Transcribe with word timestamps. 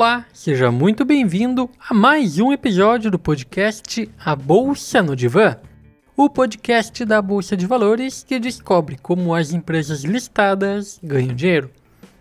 Olá, 0.00 0.24
seja 0.32 0.72
muito 0.72 1.04
bem-vindo 1.04 1.68
a 1.78 1.92
mais 1.92 2.38
um 2.38 2.54
episódio 2.54 3.10
do 3.10 3.18
podcast 3.18 4.10
A 4.24 4.34
Bolsa 4.34 5.02
no 5.02 5.14
Divã, 5.14 5.58
o 6.16 6.30
podcast 6.30 7.04
da 7.04 7.20
Bolsa 7.20 7.54
de 7.54 7.66
Valores 7.66 8.24
que 8.26 8.38
descobre 8.38 8.96
como 8.96 9.34
as 9.34 9.52
empresas 9.52 10.02
listadas 10.02 10.98
ganham 11.02 11.34
dinheiro. 11.34 11.70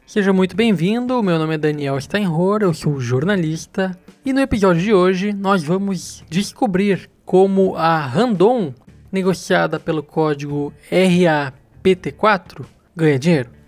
Seja 0.05 0.33
muito 0.33 0.57
bem-vindo, 0.57 1.23
meu 1.23 1.39
nome 1.39 1.55
é 1.55 1.57
Daniel 1.57 2.01
Steinhor, 2.01 2.63
eu 2.63 2.73
sou 2.73 2.99
jornalista 2.99 3.97
e 4.25 4.33
no 4.33 4.41
episódio 4.41 4.81
de 4.81 4.93
hoje 4.93 5.31
nós 5.31 5.63
vamos 5.63 6.21
descobrir 6.29 7.09
como 7.23 7.77
a 7.77 8.05
Randon, 8.05 8.73
negociada 9.09 9.79
pelo 9.79 10.03
código 10.03 10.73
RAPT4, 10.91 12.65
ganha 12.93 13.17
dinheiro 13.17 13.58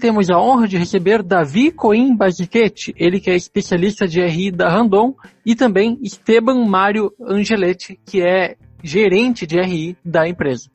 temos 0.00 0.30
a 0.30 0.40
honra 0.40 0.66
de 0.66 0.76
receber 0.76 1.22
Davi 1.22 1.70
Coim 1.70 2.16
Baziquete, 2.16 2.94
ele 2.96 3.20
que 3.20 3.30
é 3.30 3.36
especialista 3.36 4.08
de 4.08 4.20
RI 4.20 4.50
da 4.50 4.68
Randon, 4.68 5.14
e 5.44 5.54
também 5.54 5.98
Esteban 6.02 6.64
Mário 6.64 7.12
Angeletti, 7.20 8.00
que 8.04 8.20
é 8.20 8.56
gerente 8.82 9.46
de 9.46 9.60
RI 9.60 9.96
da 10.04 10.26
empresa. 10.26 10.70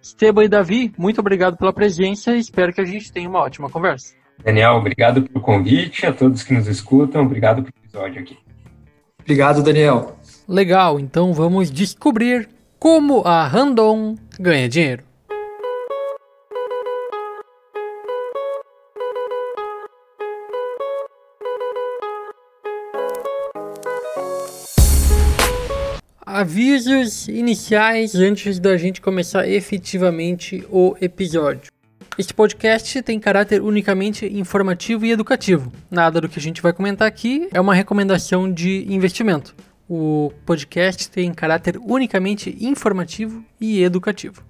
Esteban 0.00 0.44
e 0.44 0.48
Davi, 0.48 0.92
muito 0.96 1.20
obrigado 1.20 1.56
pela 1.56 1.72
presença 1.72 2.34
e 2.34 2.38
espero 2.38 2.72
que 2.72 2.80
a 2.80 2.84
gente 2.84 3.12
tenha 3.12 3.28
uma 3.28 3.40
ótima 3.40 3.68
conversa. 3.68 4.14
Daniel, 4.42 4.74
obrigado 4.74 5.22
pelo 5.22 5.40
convite, 5.40 6.06
a 6.06 6.12
todos 6.12 6.44
que 6.44 6.54
nos 6.54 6.68
escutam, 6.68 7.22
obrigado 7.22 7.62
pelo 7.62 7.74
episódio 7.84 8.22
aqui. 8.22 8.38
Obrigado, 9.20 9.62
Daniel. 9.62 10.16
Legal, 10.48 10.98
então 10.98 11.34
vamos 11.34 11.70
descobrir 11.70 12.48
como 12.78 13.22
a 13.26 13.46
Randon 13.46 14.14
ganha 14.38 14.68
dinheiro. 14.68 15.07
Avisos 26.38 27.26
iniciais 27.26 28.14
antes 28.14 28.60
da 28.60 28.76
gente 28.76 29.00
começar 29.00 29.48
efetivamente 29.48 30.64
o 30.70 30.94
episódio. 31.00 31.72
Este 32.16 32.32
podcast 32.32 33.02
tem 33.02 33.18
caráter 33.18 33.60
unicamente 33.60 34.24
informativo 34.24 35.04
e 35.04 35.10
educativo. 35.10 35.72
Nada 35.90 36.20
do 36.20 36.28
que 36.28 36.38
a 36.38 36.42
gente 36.42 36.62
vai 36.62 36.72
comentar 36.72 37.08
aqui 37.08 37.48
é 37.52 37.60
uma 37.60 37.74
recomendação 37.74 38.48
de 38.52 38.86
investimento. 38.88 39.52
O 39.88 40.30
podcast 40.46 41.10
tem 41.10 41.34
caráter 41.34 41.76
unicamente 41.76 42.56
informativo 42.60 43.44
e 43.60 43.82
educativo. 43.82 44.40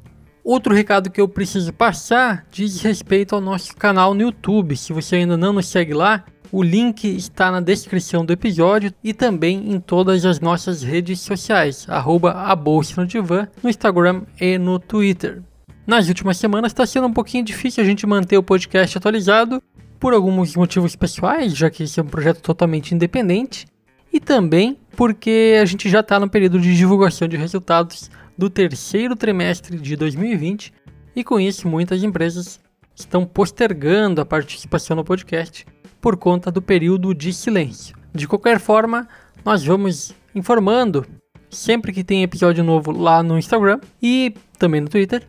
Outro 0.44 0.74
recado 0.74 1.08
que 1.08 1.20
eu 1.22 1.26
preciso 1.26 1.72
passar 1.72 2.46
diz 2.52 2.82
respeito 2.82 3.34
ao 3.34 3.40
nosso 3.40 3.74
canal 3.74 4.12
no 4.12 4.20
YouTube. 4.20 4.76
Se 4.76 4.92
você 4.92 5.16
ainda 5.16 5.38
não 5.38 5.54
nos 5.54 5.68
segue 5.68 5.94
lá, 5.94 6.22
o 6.50 6.62
link 6.62 7.04
está 7.04 7.50
na 7.50 7.60
descrição 7.60 8.24
do 8.24 8.32
episódio 8.32 8.92
e 9.02 9.12
também 9.12 9.72
em 9.72 9.80
todas 9.80 10.24
as 10.24 10.40
nossas 10.40 10.82
redes 10.82 11.20
sociais, 11.20 11.86
arroba 11.88 12.32
a 12.32 12.56
Bolsa 12.56 13.00
no 13.00 13.06
Divã, 13.06 13.48
no 13.62 13.68
Instagram 13.68 14.22
e 14.40 14.58
no 14.58 14.78
Twitter. 14.78 15.42
Nas 15.86 16.08
últimas 16.08 16.36
semanas 16.36 16.72
está 16.72 16.86
sendo 16.86 17.06
um 17.06 17.12
pouquinho 17.12 17.44
difícil 17.44 17.82
a 17.82 17.86
gente 17.86 18.06
manter 18.06 18.36
o 18.36 18.42
podcast 18.42 18.96
atualizado, 18.96 19.62
por 19.98 20.14
alguns 20.14 20.54
motivos 20.54 20.94
pessoais, 20.94 21.56
já 21.56 21.68
que 21.70 21.82
esse 21.82 21.98
é 21.98 22.02
um 22.02 22.06
projeto 22.06 22.40
totalmente 22.40 22.94
independente, 22.94 23.66
e 24.12 24.20
também 24.20 24.78
porque 24.96 25.58
a 25.60 25.64
gente 25.64 25.88
já 25.88 26.00
está 26.00 26.18
no 26.20 26.30
período 26.30 26.60
de 26.60 26.76
divulgação 26.76 27.28
de 27.28 27.36
resultados 27.36 28.10
do 28.36 28.48
terceiro 28.48 29.16
trimestre 29.16 29.78
de 29.78 29.96
2020 29.96 30.72
e 31.14 31.24
com 31.24 31.40
isso 31.40 31.68
muitas 31.68 32.02
empresas 32.02 32.60
estão 32.94 33.24
postergando 33.24 34.20
a 34.20 34.26
participação 34.26 34.96
no 34.96 35.04
podcast 35.04 35.66
por 36.00 36.16
conta 36.16 36.50
do 36.50 36.62
período 36.62 37.14
de 37.14 37.32
silêncio. 37.32 37.96
De 38.14 38.26
qualquer 38.26 38.58
forma, 38.58 39.08
nós 39.44 39.64
vamos 39.64 40.14
informando 40.34 41.06
sempre 41.50 41.92
que 41.92 42.04
tem 42.04 42.22
episódio 42.22 42.62
novo 42.62 42.90
lá 42.90 43.22
no 43.22 43.38
Instagram 43.38 43.80
e 44.02 44.34
também 44.58 44.80
no 44.80 44.88
Twitter. 44.88 45.26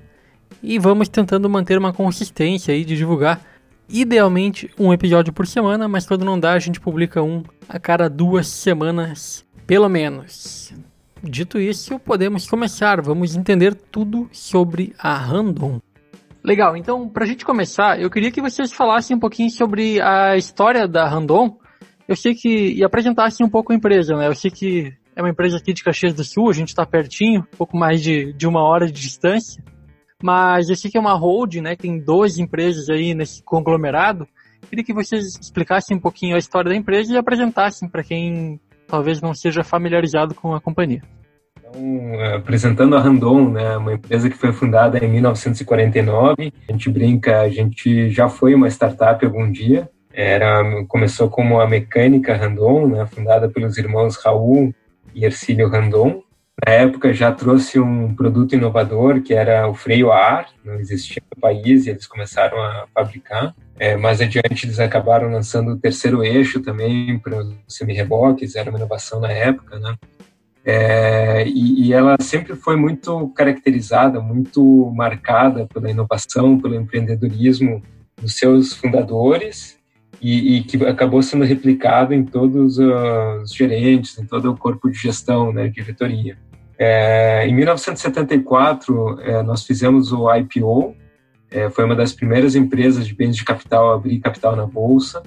E 0.61 0.77
vamos 0.77 1.07
tentando 1.07 1.49
manter 1.49 1.77
uma 1.77 1.93
consistência 1.93 2.73
aí 2.73 2.83
de 2.83 2.97
divulgar 2.97 3.41
idealmente 3.87 4.69
um 4.77 4.93
episódio 4.93 5.33
por 5.33 5.47
semana, 5.47 5.87
mas 5.87 6.05
quando 6.05 6.25
não 6.25 6.39
dá, 6.39 6.53
a 6.53 6.59
gente 6.59 6.79
publica 6.79 7.23
um 7.23 7.43
a 7.67 7.79
cada 7.79 8.09
duas 8.09 8.47
semanas, 8.47 9.45
pelo 9.65 9.89
menos. 9.89 10.73
Dito 11.23 11.59
isso, 11.59 11.99
podemos 11.99 12.47
começar. 12.47 13.01
Vamos 13.01 13.35
entender 13.35 13.75
tudo 13.75 14.29
sobre 14.31 14.93
a 14.97 15.17
Random. 15.17 15.79
Legal, 16.49 16.75
então 16.75 17.07
para 17.07 17.25
a 17.25 17.27
gente 17.27 17.45
começar, 17.45 18.01
eu 18.01 18.09
queria 18.09 18.31
que 18.31 18.41
vocês 18.41 18.73
falassem 18.73 19.15
um 19.15 19.19
pouquinho 19.19 19.51
sobre 19.51 20.01
a 20.01 20.35
história 20.35 20.87
da 20.87 21.07
Randon. 21.07 21.59
Eu 22.07 22.15
sei 22.15 22.33
que. 22.33 22.73
e 22.73 22.83
apresentassem 22.83 23.45
um 23.45 23.49
pouco 23.51 23.71
a 23.71 23.75
empresa, 23.75 24.15
né? 24.15 24.27
Eu 24.27 24.33
sei 24.33 24.49
que 24.49 24.91
é 25.15 25.21
uma 25.21 25.29
empresa 25.29 25.57
aqui 25.57 25.73
de 25.73 25.83
Caxias 25.83 26.15
do 26.15 26.23
Sul, 26.23 26.49
a 26.49 26.53
gente 26.53 26.69
está 26.69 26.87
pertinho, 26.87 27.41
um 27.41 27.55
pouco 27.55 27.77
mais 27.77 28.01
de, 28.01 28.33
de 28.33 28.47
uma 28.47 28.63
hora 28.63 28.87
de 28.87 28.93
distância. 28.93 29.63
Mas 30.23 30.69
eu 30.69 30.75
sei 30.75 30.89
que 30.89 30.97
é 30.97 30.99
uma 30.99 31.15
hold, 31.15 31.57
né? 31.57 31.75
Tem 31.75 31.99
12 32.03 32.41
empresas 32.41 32.89
aí 32.89 33.13
nesse 33.13 33.43
conglomerado. 33.43 34.27
Queria 34.67 34.83
que 34.83 34.91
vocês 34.91 35.37
explicassem 35.39 35.97
um 35.97 35.99
pouquinho 35.99 36.33
a 36.33 36.39
história 36.39 36.71
da 36.71 36.75
empresa 36.75 37.13
e 37.13 37.17
apresentassem 37.17 37.87
para 37.87 38.03
quem 38.03 38.59
talvez 38.87 39.21
não 39.21 39.35
seja 39.35 39.63
familiarizado 39.63 40.33
com 40.33 40.55
a 40.55 40.59
companhia. 40.59 41.03
Então, 41.69 42.15
é, 42.15 42.35
apresentando 42.35 42.95
a 42.95 42.99
Randon, 42.99 43.49
né, 43.49 43.77
uma 43.77 43.93
empresa 43.93 44.29
que 44.29 44.37
foi 44.37 44.51
fundada 44.51 45.03
em 45.03 45.09
1949. 45.09 46.53
A 46.67 46.71
gente 46.71 46.89
brinca, 46.89 47.41
a 47.41 47.49
gente 47.49 48.09
já 48.09 48.27
foi 48.27 48.53
uma 48.55 48.67
startup 48.67 49.23
algum 49.25 49.49
dia. 49.51 49.89
Era, 50.11 50.83
começou 50.87 51.29
como 51.29 51.59
a 51.59 51.67
mecânica 51.67 52.35
Randon, 52.35 52.87
né, 52.87 53.05
fundada 53.05 53.47
pelos 53.47 53.77
irmãos 53.77 54.17
Raul 54.17 54.73
e 55.13 55.23
Ercílio 55.23 55.69
Randon. 55.69 56.23
Na 56.65 56.73
época 56.73 57.13
já 57.13 57.31
trouxe 57.31 57.79
um 57.79 58.13
produto 58.13 58.53
inovador 58.53 59.21
que 59.21 59.33
era 59.33 59.65
o 59.69 59.73
freio 59.73 60.11
a 60.11 60.17
ar, 60.17 60.47
não 60.65 60.75
existia 60.75 61.21
no 61.33 61.39
país 61.39 61.85
e 61.85 61.91
eles 61.91 62.05
começaram 62.05 62.61
a 62.61 62.85
fabricar. 62.93 63.55
É, 63.79 63.95
mais 63.95 64.19
adiante 64.19 64.65
eles 64.65 64.77
acabaram 64.77 65.31
lançando 65.31 65.71
o 65.71 65.77
terceiro 65.77 66.21
eixo 66.21 66.59
também 66.59 67.17
para 67.17 67.39
os 67.39 67.55
semi-reboques, 67.65 68.57
era 68.57 68.69
uma 68.69 68.77
inovação 68.77 69.21
na 69.21 69.31
época, 69.31 69.79
né? 69.79 69.95
É, 70.65 71.47
e, 71.47 71.87
e, 71.87 71.93
ela 71.93 72.17
sempre 72.19 72.55
foi 72.55 72.75
muito 72.75 73.29
caracterizada, 73.29 74.19
muito 74.19 74.91
marcada 74.93 75.65
pela 75.65 75.89
inovação, 75.89 76.59
pelo 76.59 76.75
empreendedorismo 76.75 77.81
dos 78.21 78.35
seus 78.35 78.73
fundadores 78.73 79.79
e, 80.21 80.57
e, 80.57 80.63
que 80.63 80.85
acabou 80.85 81.23
sendo 81.23 81.45
replicado 81.45 82.13
em 82.13 82.23
todos 82.23 82.77
os 82.77 83.53
gerentes, 83.53 84.17
em 84.19 84.25
todo 84.25 84.51
o 84.51 84.57
corpo 84.57 84.89
de 84.89 84.97
gestão, 84.97 85.53
né, 85.53 85.69
diretoria. 85.69 86.37
É, 86.77 87.45
em 87.47 87.53
1974, 87.55 89.19
é, 89.21 89.43
nós 89.43 89.65
fizemos 89.65 90.11
o 90.11 90.33
IPO, 90.33 90.95
é, 91.51 91.69
foi 91.69 91.83
uma 91.83 91.95
das 91.95 92.13
primeiras 92.13 92.55
empresas 92.55 93.07
de 93.07 93.13
bens 93.13 93.35
de 93.35 93.43
capital 93.43 93.91
a 93.91 93.95
abrir 93.95 94.19
capital 94.19 94.55
na 94.55 94.65
bolsa. 94.65 95.23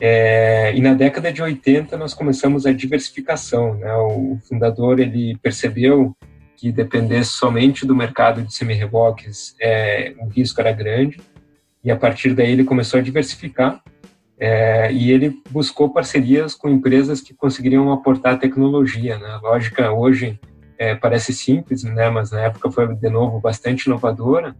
É, 0.00 0.74
e 0.74 0.80
na 0.80 0.94
década 0.94 1.32
de 1.32 1.42
80 1.42 1.96
nós 1.96 2.14
começamos 2.14 2.66
a 2.66 2.72
diversificação. 2.72 3.74
Né? 3.74 3.92
O 3.94 4.38
fundador 4.48 5.00
ele 5.00 5.36
percebeu 5.42 6.16
que 6.56 6.72
dependesse 6.72 7.32
somente 7.32 7.86
do 7.86 7.94
mercado 7.94 8.42
de 8.42 8.54
semi-reboques, 8.54 9.54
é, 9.60 10.14
o 10.18 10.26
risco 10.28 10.60
era 10.60 10.72
grande. 10.72 11.20
E 11.82 11.90
a 11.90 11.96
partir 11.96 12.34
daí 12.34 12.52
ele 12.52 12.64
começou 12.64 12.98
a 12.98 13.02
diversificar. 13.02 13.82
É, 14.38 14.92
e 14.92 15.12
ele 15.12 15.40
buscou 15.50 15.92
parcerias 15.92 16.54
com 16.54 16.68
empresas 16.68 17.20
que 17.20 17.32
conseguiriam 17.32 17.92
aportar 17.92 18.38
tecnologia. 18.38 19.16
Né? 19.18 19.28
A 19.28 19.38
lógica 19.38 19.92
hoje 19.92 20.38
é, 20.76 20.94
parece 20.94 21.32
simples, 21.32 21.84
né? 21.84 22.10
mas 22.10 22.30
na 22.30 22.40
época 22.40 22.70
foi 22.70 22.94
de 22.96 23.08
novo 23.08 23.40
bastante 23.40 23.86
inovadora. 23.86 24.56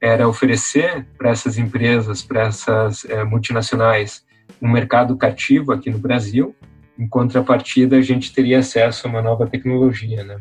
Era 0.00 0.28
oferecer 0.28 1.06
para 1.16 1.30
essas 1.30 1.58
empresas, 1.58 2.22
para 2.22 2.42
essas 2.42 3.04
é, 3.06 3.24
multinacionais, 3.24 4.22
um 4.60 4.70
mercado 4.70 5.16
cativo 5.16 5.72
aqui 5.72 5.90
no 5.90 5.98
Brasil, 5.98 6.54
em 6.98 7.06
contrapartida 7.06 7.96
a 7.96 8.02
gente 8.02 8.32
teria 8.32 8.58
acesso 8.58 9.06
a 9.06 9.10
uma 9.10 9.22
nova 9.22 9.46
tecnologia, 9.46 10.24
né? 10.24 10.40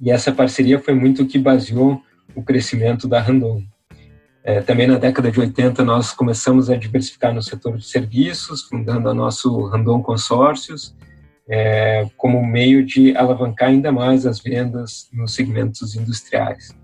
E 0.00 0.10
essa 0.10 0.32
parceria 0.32 0.78
foi 0.78 0.94
muito 0.94 1.22
o 1.22 1.26
que 1.26 1.38
baseou 1.38 2.02
o 2.34 2.42
crescimento 2.42 3.06
da 3.06 3.20
Randon. 3.20 3.62
É, 4.44 4.60
também 4.60 4.88
na 4.88 4.98
década 4.98 5.30
de 5.30 5.38
80 5.38 5.84
nós 5.84 6.12
começamos 6.12 6.68
a 6.68 6.76
diversificar 6.76 7.32
no 7.32 7.40
setor 7.40 7.78
de 7.78 7.86
serviços, 7.86 8.62
fundando 8.62 9.08
a 9.08 9.14
nosso 9.14 9.66
Randon 9.66 10.02
Consórcios, 10.02 10.94
é, 11.48 12.08
como 12.16 12.44
meio 12.44 12.84
de 12.84 13.16
alavancar 13.16 13.68
ainda 13.68 13.92
mais 13.92 14.26
as 14.26 14.40
vendas 14.40 15.08
nos 15.12 15.34
segmentos 15.34 15.94
industriais. 15.94 16.76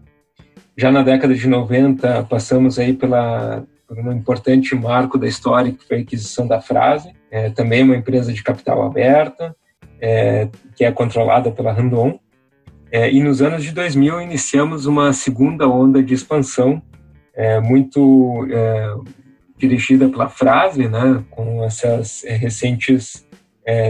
Já 0.77 0.93
na 0.93 1.03
década 1.03 1.35
de 1.35 1.49
90 1.49 2.23
passamos 2.25 2.79
aí 2.79 2.93
pela 2.93 3.67
um 3.91 4.13
importante 4.13 4.75
marco 4.75 5.19
da 5.19 5.27
história, 5.27 5.73
que 5.73 5.87
foi 5.87 5.99
a 5.99 6.01
aquisição 6.01 6.47
da 6.47 6.61
Frase, 6.61 7.13
é, 7.31 7.51
também 7.51 7.83
uma 7.83 7.97
empresa 7.97 8.33
de 8.33 8.43
capital 8.43 8.83
aberta, 8.83 9.55
é, 10.01 10.49
que 10.77 10.85
é 10.85 10.93
controlada 10.93 11.51
pela 11.51 11.73
Randon. 11.73 12.19
É, 12.91 13.11
e 13.13 13.23
nos 13.23 13.43
anos 13.43 13.63
de 13.63 13.73
2000 13.73 14.21
iniciamos 14.23 14.87
uma 14.87 15.13
segunda 15.13 15.69
onda 15.69 16.03
de 16.03 16.15
expansão, 16.15 16.83
é, 17.35 17.61
muito 17.61 18.47
é, 18.51 18.95
dirigida 19.57 20.09
pela 20.09 20.29
Frase, 20.29 20.89
né, 20.89 21.23
com 21.31 21.65
essas 21.65 22.25
é, 22.25 22.35
recentes 22.35 23.27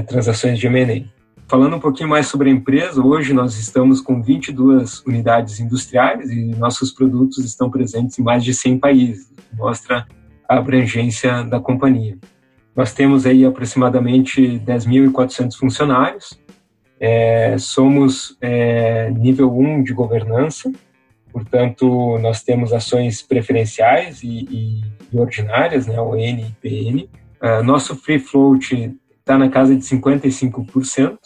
transações 0.09 0.59
de 0.59 0.67
M&A. 0.67 1.05
Falando 1.47 1.77
um 1.77 1.81
pouquinho 1.81 2.09
mais 2.09 2.27
sobre 2.27 2.51
a 2.51 2.53
empresa, 2.53 3.01
hoje 3.01 3.33
nós 3.33 3.57
estamos 3.57 4.01
com 4.01 4.21
22 4.21 5.05
unidades 5.07 5.61
industriais 5.61 6.29
e 6.33 6.47
nossos 6.57 6.91
produtos 6.91 7.45
estão 7.45 7.71
presentes 7.71 8.19
em 8.19 8.23
mais 8.25 8.43
de 8.43 8.53
100 8.53 8.81
países, 8.81 9.31
mostra 9.53 10.07
a 10.49 10.57
abrangência 10.57 11.43
da 11.45 11.61
companhia. 11.61 12.17
Nós 12.75 12.93
temos 12.93 13.27
aí 13.27 13.45
aproximadamente 13.45 14.61
10.400 14.65 15.57
funcionários, 15.57 16.41
é, 17.01 17.57
somos 17.59 18.37
é, 18.41 19.11
nível 19.11 19.57
1 19.57 19.85
de 19.85 19.93
governança, 19.93 20.71
portanto, 21.33 22.19
nós 22.19 22.43
temos 22.43 22.73
ações 22.73 23.23
preferenciais 23.23 24.23
e, 24.23 24.47
e, 24.51 24.83
e 25.13 25.19
ordinárias, 25.19 25.87
né, 25.87 26.01
o 26.01 26.17
N 26.17 26.43
e 26.43 26.53
PN. 26.61 27.09
Uh, 27.41 27.63
nosso 27.63 27.95
free 27.95 28.19
float 28.19 28.97
está 29.21 29.39
na 29.39 29.49
casa 29.49 29.77
de 29.77 29.83
55%, 29.83 31.19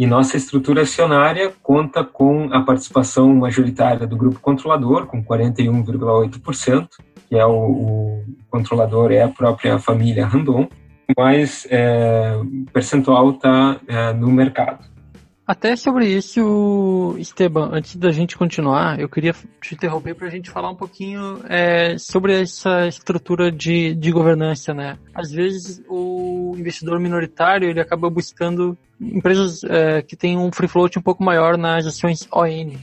e 0.00 0.06
nossa 0.06 0.38
estrutura 0.38 0.80
acionária 0.80 1.52
conta 1.62 2.02
com 2.02 2.48
a 2.52 2.62
participação 2.62 3.34
majoritária 3.34 4.06
do 4.06 4.16
grupo 4.16 4.40
controlador, 4.40 5.06
com 5.06 5.22
41,8%, 5.22 6.88
que 7.30 7.36
é 7.36 7.46
o, 7.46 7.52
o, 7.52 8.24
controlador 8.50 9.12
é 9.12 9.22
a 9.22 9.28
própria 9.28 9.78
família 9.78 10.26
Randon, 10.26 10.68
mas 11.16 11.64
é, 11.70 12.36
o 12.36 12.66
percentual 12.72 13.30
está 13.30 13.80
é, 13.86 14.12
no 14.12 14.28
mercado. 14.32 14.90
Até 15.46 15.74
sobre 15.74 16.06
isso, 16.06 17.16
Esteban, 17.18 17.70
antes 17.72 17.96
da 17.96 18.12
gente 18.12 18.36
continuar, 18.36 19.00
eu 19.00 19.08
queria 19.08 19.34
te 19.60 19.74
interromper 19.74 20.14
para 20.14 20.28
a 20.28 20.30
gente 20.30 20.50
falar 20.50 20.70
um 20.70 20.76
pouquinho 20.76 21.40
é, 21.48 21.98
sobre 21.98 22.40
essa 22.40 22.86
estrutura 22.86 23.50
de, 23.50 23.94
de 23.94 24.12
governança, 24.12 24.72
né? 24.72 24.96
Às 25.12 25.32
vezes 25.32 25.82
o 25.88 26.54
investidor 26.56 27.00
minoritário 27.00 27.68
ele 27.68 27.80
acaba 27.80 28.08
buscando 28.08 28.78
empresas 29.00 29.64
é, 29.64 30.02
que 30.02 30.14
têm 30.14 30.38
um 30.38 30.52
free 30.52 30.68
float 30.68 30.98
um 30.98 31.02
pouco 31.02 31.24
maior 31.24 31.56
nas 31.56 31.84
ações 31.84 32.28
ON. 32.32 32.76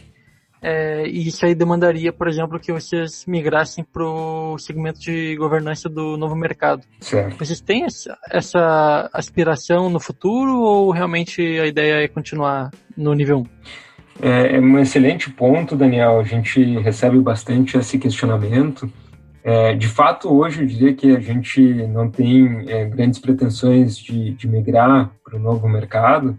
É, 0.61 1.07
e 1.07 1.27
isso 1.27 1.45
aí 1.45 1.53
demandaria, 1.53 2.11
por 2.11 2.27
exemplo, 2.27 2.59
que 2.59 2.71
vocês 2.71 3.25
migrassem 3.27 3.83
para 3.83 4.03
o 4.03 4.57
segmento 4.57 4.99
de 4.99 5.35
governança 5.35 5.87
do 5.87 6.17
novo 6.17 6.35
mercado. 6.35 6.83
Certo. 6.99 7.37
Vocês 7.37 7.61
têm 7.61 7.83
essa, 7.83 8.17
essa 8.29 9.09
aspiração 9.13 9.89
no 9.89 9.99
futuro 9.99 10.59
ou 10.59 10.91
realmente 10.91 11.41
a 11.59 11.67
ideia 11.67 12.03
é 12.03 12.07
continuar 12.07 12.71
no 12.95 13.13
nível 13.13 13.39
1? 13.39 13.45
É, 14.19 14.55
é 14.55 14.59
um 14.59 14.79
excelente 14.79 15.29
ponto, 15.29 15.75
Daniel. 15.75 16.19
A 16.19 16.23
gente 16.23 16.79
recebe 16.79 17.19
bastante 17.19 17.77
esse 17.77 17.99
questionamento. 17.99 18.91
É, 19.43 19.75
de 19.75 19.87
fato, 19.87 20.27
hoje 20.27 20.61
eu 20.61 20.67
diria 20.67 20.93
que 20.93 21.15
a 21.15 21.19
gente 21.19 21.61
não 21.87 22.09
tem 22.09 22.65
é, 22.67 22.85
grandes 22.85 23.19
pretensões 23.19 23.97
de, 23.97 24.31
de 24.31 24.47
migrar 24.47 25.11
para 25.23 25.37
o 25.37 25.39
novo 25.39 25.69
mercado, 25.69 26.37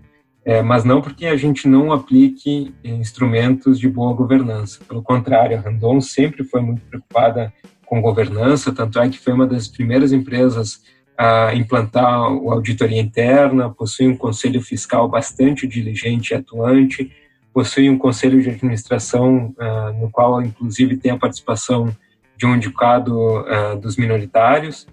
é, 0.48 0.62
mas 0.62 0.82
não 0.82 1.02
porque 1.02 1.26
a 1.26 1.36
gente 1.36 1.68
não 1.68 1.92
aplique 1.92 2.74
instrumentos 2.82 3.78
de 3.78 3.86
boa 3.86 4.14
governança. 4.14 4.80
Pelo 4.88 5.02
contrário, 5.02 5.58
a 5.58 5.60
Randon 5.60 6.00
sempre 6.00 6.42
foi 6.42 6.62
muito 6.62 6.80
preocupada 6.86 7.52
com 7.84 8.00
governança, 8.00 8.72
tanto 8.72 8.98
é 8.98 9.10
que 9.10 9.18
foi 9.18 9.34
uma 9.34 9.46
das 9.46 9.68
primeiras 9.68 10.10
empresas 10.10 10.82
a 11.18 11.54
implantar 11.54 12.06
a 12.06 12.54
auditoria 12.54 12.98
interna, 12.98 13.68
possui 13.68 14.08
um 14.08 14.16
conselho 14.16 14.62
fiscal 14.62 15.06
bastante 15.06 15.66
diligente 15.66 16.30
e 16.30 16.36
atuante, 16.36 17.12
possui 17.52 17.90
um 17.90 17.98
conselho 17.98 18.40
de 18.40 18.48
administração 18.48 19.54
uh, 19.58 20.00
no 20.00 20.10
qual, 20.10 20.40
inclusive, 20.40 20.96
tem 20.96 21.12
a 21.12 21.18
participação 21.18 21.94
de 22.38 22.46
um 22.46 22.56
indicado 22.56 23.14
uh, 23.18 23.78
dos 23.78 23.98
minoritários. 23.98 24.86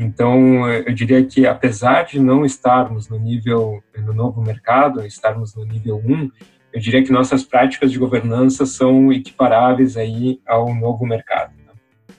Então, 0.00 0.70
eu 0.70 0.94
diria 0.94 1.24
que 1.24 1.44
apesar 1.44 2.04
de 2.04 2.20
não 2.20 2.44
estarmos 2.44 3.08
no 3.08 3.18
nível 3.18 3.82
no 3.96 4.14
novo 4.14 4.40
mercado, 4.40 5.04
estarmos 5.04 5.56
no 5.56 5.64
nível 5.64 5.96
1, 5.96 6.30
eu 6.72 6.80
diria 6.80 7.02
que 7.02 7.10
nossas 7.10 7.42
práticas 7.42 7.90
de 7.90 7.98
governança 7.98 8.64
são 8.64 9.12
equiparáveis 9.12 9.96
aí 9.96 10.40
ao 10.46 10.72
novo 10.72 11.04
mercado. 11.04 11.52
Né? 11.66 11.72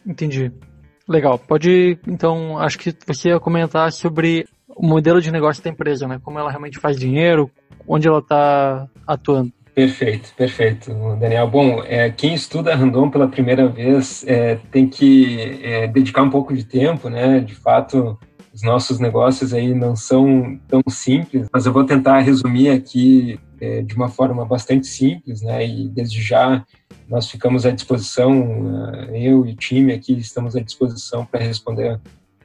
Entendi. 0.05 0.51
Legal. 1.07 1.39
Pode, 1.39 1.97
então, 2.05 2.57
acho 2.57 2.77
que 2.77 2.93
você 3.07 3.29
ia 3.29 3.39
comentar 3.39 3.89
sobre 3.93 4.45
o 4.67 4.85
modelo 4.85 5.21
de 5.21 5.31
negócio 5.31 5.63
da 5.63 5.69
empresa, 5.69 6.05
né? 6.05 6.19
Como 6.21 6.37
ela 6.37 6.49
realmente 6.49 6.79
faz 6.79 6.97
dinheiro, 6.97 7.49
onde 7.87 8.09
ela 8.09 8.19
está 8.19 8.89
atuando. 9.07 9.53
Perfeito, 9.79 10.33
perfeito, 10.35 10.93
Daniel. 11.17 11.49
Bom, 11.49 11.81
é, 11.85 12.09
quem 12.09 12.33
estuda 12.33 12.75
Randon 12.75 13.09
pela 13.09 13.29
primeira 13.29 13.65
vez 13.65 14.25
é, 14.27 14.55
tem 14.69 14.89
que 14.89 15.57
é, 15.63 15.87
dedicar 15.87 16.21
um 16.21 16.29
pouco 16.29 16.53
de 16.53 16.65
tempo, 16.65 17.09
né? 17.09 17.39
De 17.39 17.55
fato, 17.55 18.19
os 18.53 18.61
nossos 18.61 18.99
negócios 18.99 19.53
aí 19.53 19.73
não 19.73 19.95
são 19.95 20.59
tão 20.67 20.81
simples, 20.89 21.47
mas 21.53 21.65
eu 21.65 21.71
vou 21.71 21.85
tentar 21.85 22.19
resumir 22.19 22.71
aqui 22.71 23.39
é, 23.61 23.81
de 23.81 23.95
uma 23.95 24.09
forma 24.09 24.43
bastante 24.43 24.85
simples, 24.85 25.41
né? 25.41 25.65
E 25.65 25.87
desde 25.87 26.21
já 26.21 26.65
nós 27.07 27.31
ficamos 27.31 27.65
à 27.65 27.71
disposição, 27.71 29.07
é, 29.13 29.17
eu 29.17 29.45
e 29.45 29.53
o 29.53 29.55
time 29.55 29.93
aqui 29.93 30.11
estamos 30.11 30.57
à 30.57 30.59
disposição 30.59 31.25
para 31.25 31.39
responder 31.39 32.01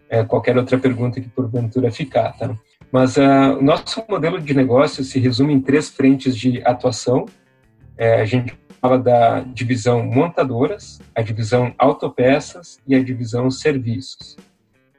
é, 0.09 0.23
qualquer 0.23 0.57
outra 0.57 0.79
pergunta 0.79 1.21
que 1.21 1.29
porventura 1.29 1.91
ficar, 1.91 2.31
tá? 2.39 2.57
Mas 2.95 3.17
uh, 3.17 3.59
o 3.59 3.61
nosso 3.61 4.05
modelo 4.09 4.41
de 4.41 4.55
negócio 4.55 5.03
se 5.03 5.19
resume 5.19 5.53
em 5.53 5.61
três 5.61 5.89
frentes 5.89 6.37
de 6.37 6.63
atuação. 6.65 7.27
É, 7.99 8.21
a 8.21 8.25
gente 8.25 8.57
fala 8.81 8.97
da 8.97 9.41
divisão 9.41 10.05
montadoras, 10.05 11.01
a 11.13 11.21
divisão 11.21 11.75
autopeças 11.77 12.79
e 12.87 12.95
a 12.95 13.03
divisão 13.03 13.51
serviços. 13.51 14.37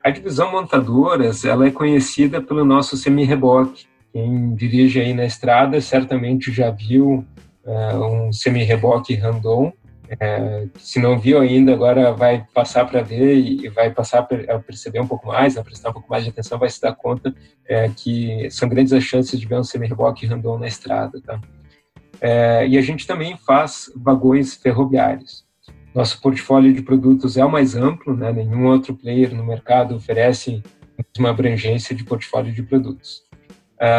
A 0.03 0.09
divisão 0.09 0.51
montadoras 0.51 1.45
ela 1.45 1.67
é 1.67 1.71
conhecida 1.71 2.41
pelo 2.41 2.65
nosso 2.65 2.97
semi-reboque. 2.97 3.85
Quem 4.11 4.53
dirige 4.55 4.99
aí 4.99 5.13
na 5.13 5.23
estrada 5.23 5.79
certamente 5.79 6.51
já 6.51 6.71
viu 6.71 7.25
uh, 7.63 8.27
um 8.27 8.33
semi-reboque 8.33 9.15
Randon, 9.15 9.71
é, 10.19 10.67
se 10.77 10.99
não 10.99 11.17
viu 11.17 11.39
ainda, 11.39 11.73
agora 11.73 12.13
vai 12.13 12.45
passar 12.53 12.85
para 12.85 13.01
ver 13.01 13.35
e 13.35 13.67
vai 13.69 13.89
passar 13.91 14.27
a 14.49 14.59
perceber 14.59 14.99
um 14.99 15.07
pouco 15.07 15.27
mais, 15.27 15.57
a 15.57 15.63
prestar 15.63 15.89
um 15.89 15.93
pouco 15.93 16.09
mais 16.09 16.23
de 16.23 16.29
atenção, 16.29 16.59
vai 16.59 16.69
se 16.69 16.81
dar 16.81 16.95
conta 16.95 17.33
é, 17.67 17.89
que 17.89 18.49
são 18.51 18.69
grandes 18.69 18.93
as 18.93 19.03
chances 19.03 19.39
de 19.39 19.45
ver 19.45 19.57
um 19.57 19.63
semi-reboque 19.63 20.25
random 20.25 20.59
na 20.59 20.67
estrada. 20.67 21.19
Tá? 21.21 21.39
É, 22.21 22.67
e 22.67 22.77
a 22.77 22.81
gente 22.81 23.07
também 23.07 23.37
faz 23.37 23.91
vagões 23.95 24.53
ferroviários. 24.55 25.43
Nosso 25.93 26.21
portfólio 26.21 26.73
de 26.73 26.81
produtos 26.81 27.37
é 27.37 27.45
o 27.45 27.51
mais 27.51 27.75
amplo, 27.75 28.15
né? 28.15 28.31
nenhum 28.31 28.67
outro 28.67 28.93
player 28.93 29.33
no 29.33 29.45
mercado 29.45 29.95
oferece 29.95 30.61
uma 31.17 31.29
abrangência 31.29 31.95
de 31.95 32.03
portfólio 32.03 32.53
de 32.53 32.63
produtos. 32.63 33.23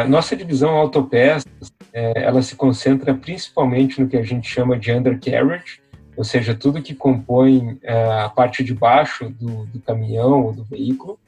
nossa 0.08 0.36
divisão 0.36 0.70
autopeças, 0.70 1.44
é, 1.92 2.24
ela 2.24 2.42
se 2.42 2.54
concentra 2.54 3.14
principalmente 3.14 4.00
no 4.00 4.06
que 4.06 4.18
a 4.18 4.22
gente 4.22 4.46
chama 4.46 4.78
de 4.78 4.92
undercarriage, 4.92 5.80
ou 6.16 6.24
seja, 6.24 6.54
tudo 6.54 6.82
que 6.82 6.94
compõe 6.94 7.78
é, 7.82 8.22
a 8.22 8.28
parte 8.28 8.64
de 8.64 8.72
baixo 8.72 9.28
do, 9.28 9.66
do 9.66 9.80
caminhão 9.80 10.44
ou 10.44 10.52
do 10.52 10.64
veículo. 10.64 11.18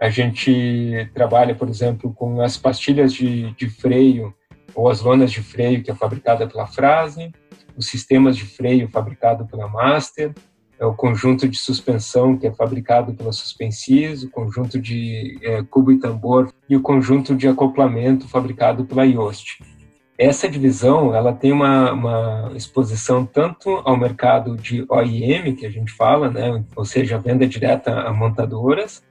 A 0.00 0.10
gente 0.10 1.08
trabalha, 1.14 1.54
por 1.54 1.68
exemplo, 1.68 2.12
com 2.12 2.40
as 2.42 2.56
pastilhas 2.56 3.12
de, 3.12 3.52
de 3.52 3.70
freio 3.70 4.34
ou 4.74 4.90
as 4.90 5.00
lonas 5.00 5.30
de 5.30 5.40
freio, 5.40 5.82
que 5.82 5.90
é 5.90 5.94
fabricada 5.94 6.46
pela 6.46 6.66
Frase, 6.66 7.32
os 7.76 7.86
sistemas 7.86 8.36
de 8.36 8.44
freio 8.44 8.88
fabricado 8.88 9.46
pela 9.46 9.68
Master, 9.68 10.32
é 10.78 10.84
o 10.84 10.92
conjunto 10.92 11.48
de 11.48 11.56
suspensão 11.56 12.36
que 12.36 12.46
é 12.46 12.52
fabricado 12.52 13.14
pela 13.14 13.32
Suspensis, 13.32 14.22
o 14.22 14.30
conjunto 14.30 14.78
de 14.78 15.38
é, 15.42 15.62
cubo 15.62 15.90
e 15.90 15.98
tambor 15.98 16.52
e 16.68 16.76
o 16.76 16.82
conjunto 16.82 17.34
de 17.34 17.48
acoplamento 17.48 18.28
fabricado 18.28 18.84
pela 18.84 19.06
Yost 19.06 19.58
essa 20.18 20.48
divisão 20.48 21.14
ela 21.14 21.32
tem 21.32 21.52
uma, 21.52 21.92
uma, 21.92 22.52
exposição 22.54 23.26
tanto 23.26 23.70
ao 23.84 23.96
mercado 23.96 24.56
de 24.56 24.84
OEM, 24.88 25.54
que 25.54 25.66
a 25.66 25.70
gente 25.70 25.92
fala, 25.92 26.30
né, 26.30 26.64
ou 26.74 26.84
seja, 26.84 27.18
venda 27.18 27.46
direta 27.46 27.92
a 27.92 28.12
montadoras, 28.12 29.02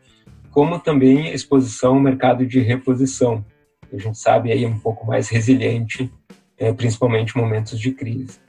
como 0.49 0.79
também 0.79 1.33
exposição 1.33 1.95
ao 1.95 1.99
mercado 1.99 2.45
de 2.45 2.59
reposição, 2.59 3.45
que 3.89 3.95
a 3.95 3.99
gente 3.99 4.17
sabe 4.17 4.51
aí 4.51 4.63
é 4.63 4.67
um 4.67 4.79
pouco 4.79 5.05
mais 5.05 5.29
resiliente, 5.29 6.11
é, 6.57 6.71
principalmente 6.73 7.35
em 7.35 7.41
momentos 7.41 7.79
de 7.79 7.91
crise. 7.91 8.39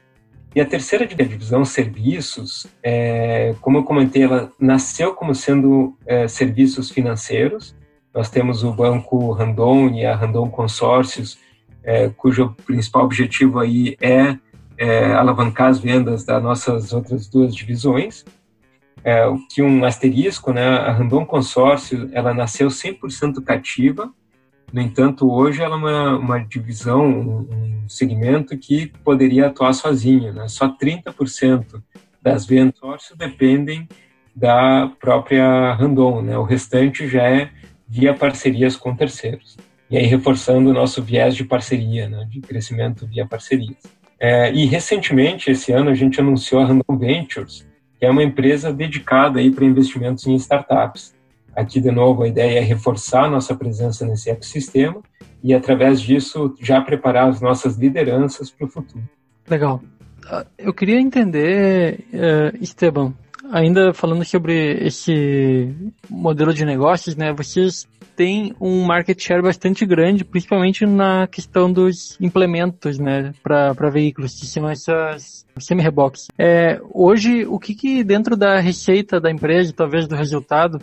E 0.55 0.61
a 0.61 0.65
terceira 0.65 1.07
divisão, 1.07 1.67
serviços, 1.67 2.67
é, 2.83 3.55
como 3.61 3.77
eu 3.77 3.85
comentei, 3.85 4.23
ela 4.23 4.51
nasceu 4.59 5.13
como 5.13 5.35
sendo 5.35 5.95
é, 6.07 6.27
serviços 6.27 6.91
financeiros. 6.91 7.77
Nós 8.15 8.31
temos 8.31 8.65
o 8.65 8.73
banco 8.73 9.33
Randon 9.33 9.91
e 9.91 10.07
a 10.07 10.17
Randon 10.17 10.49
Consórcios, 10.49 11.39
é, 11.87 12.09
cujo 12.09 12.55
principal 12.67 13.05
objetivo 13.05 13.59
aí 13.59 13.97
é, 14.01 14.37
é, 14.77 15.15
alavancar 15.15 15.69
as 15.69 15.79
vendas 15.79 16.25
das 16.25 16.43
nossas 16.43 16.93
outras 16.93 17.27
duas 17.29 17.55
divisões. 17.55 18.25
É, 19.05 19.25
que 19.51 19.63
um 19.63 19.85
asterisco, 19.85 20.53
né, 20.53 20.67
a 20.67 20.91
Randon 20.91 21.25
Consórcio, 21.25 22.11
ela 22.13 22.35
nasceu 22.35 22.67
100% 22.67 23.43
cativa, 23.45 24.13
no 24.73 24.81
entanto, 24.81 25.31
hoje 25.31 25.63
ela 25.63 25.77
é 25.77 25.79
uma, 25.79 26.19
uma 26.19 26.39
divisão, 26.39 27.07
um, 27.09 27.85
segmento 27.89 28.59
que 28.59 28.89
poderia 29.05 29.47
atuar 29.47 29.73
sozinho, 29.73 30.33
né? 30.33 30.49
só 30.49 30.69
30% 30.69 31.81
das 32.21 32.45
vendas 32.45 32.79
consórcio 32.81 33.17
dependem 33.17 33.89
da 34.35 34.91
própria 35.01 35.73
Randon, 35.75 36.21
né? 36.21 36.37
O 36.37 36.43
restante 36.43 37.09
já 37.09 37.23
é 37.23 37.51
via 37.89 38.13
parcerias 38.13 38.77
com 38.77 38.95
terceiros. 38.95 39.57
E 39.91 39.97
aí 39.97 40.07
reforçando 40.07 40.71
o 40.71 40.73
nosso 40.73 41.03
viés 41.03 41.35
de 41.35 41.45
parceria, 41.45 42.09
né? 42.09 42.27
De 42.29 42.41
crescimento 42.41 43.07
via 43.07 43.27
parcerias. 43.27 43.77
É, 44.19 44.53
e 44.53 44.65
recentemente, 44.67 45.51
esse 45.51 45.73
ano, 45.73 45.91
a 45.91 45.95
gente 45.95 46.21
anunciou 46.21 46.61
a 46.61 46.67
Randon 46.67 46.97
Ventures, 46.99 47.67
que 47.99 48.07
é 48.07 48.11
uma 48.11 48.23
empresa 48.23 48.73
dedicada 48.73 49.41
para 49.55 49.65
investimentos 49.65 50.27
em 50.27 50.35
startups. 50.35 51.15
Aqui, 51.55 51.81
de 51.81 51.91
novo, 51.91 52.23
a 52.23 52.29
ideia 52.29 52.59
é 52.59 52.63
reforçar 52.63 53.31
nossa 53.31 53.55
presença 53.55 54.07
nesse 54.07 54.31
ecossistema 54.31 55.01
e, 55.43 55.55
através 55.55 56.01
disso, 56.01 56.55
já 56.61 56.81
preparar 56.81 57.29
as 57.29 57.41
nossas 57.41 57.77
lideranças 57.77 58.51
para 58.51 58.67
o 58.67 58.71
futuro. 58.71 59.05
Legal. 59.49 59.81
Ah, 60.29 60.45
eu 60.59 60.75
queria 60.75 61.01
entender, 61.01 62.05
uh, 62.13 62.57
Esteban, 62.61 63.15
ainda 63.53 63.93
falando 63.93 64.25
sobre 64.25 64.85
esse 64.85 65.75
modelo 66.09 66.53
de 66.53 66.65
negócios, 66.65 67.17
né? 67.17 67.33
Vocês 67.33 67.87
têm 68.17 68.55
um 68.61 68.85
market 68.85 69.21
share 69.23 69.43
bastante 69.43 69.85
grande, 69.85 70.25
principalmente 70.25 70.87
na 70.87 71.27
questão 71.27 71.71
dos 71.71 72.17
implementos, 72.21 72.99
né, 72.99 73.33
para 73.43 73.91
veículos, 73.91 74.41
que 74.41 74.47
são 74.47 74.69
essas 74.69 75.45
semi-reboques. 75.59 76.29
É, 76.39 76.81
hoje, 76.93 77.45
o 77.47 77.59
que, 77.59 77.75
que 77.75 78.03
dentro 78.03 78.37
da 78.37 78.59
receita 78.59 79.21
da 79.21 79.31
empresa, 79.31 79.73
talvez 79.77 80.09
do 80.09 80.17
resultado, 80.17 80.81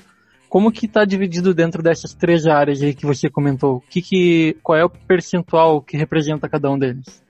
como 0.48 0.72
que 0.72 0.86
está 0.86 1.04
dividido 1.04 1.52
dentro 1.52 1.82
dessas 1.82 2.14
três 2.14 2.46
áreas 2.46 2.84
aí 2.84 2.94
que 2.94 3.08
você 3.08 3.28
comentou? 3.28 3.84
Que 3.90 4.04
que, 4.04 4.56
qual 4.62 4.78
é 4.78 4.86
o 4.86 4.90
percentual 4.90 5.82
que 5.82 5.98
representa 5.98 6.48
cada 6.48 6.70
um 6.70 6.78
deles? 6.78 7.23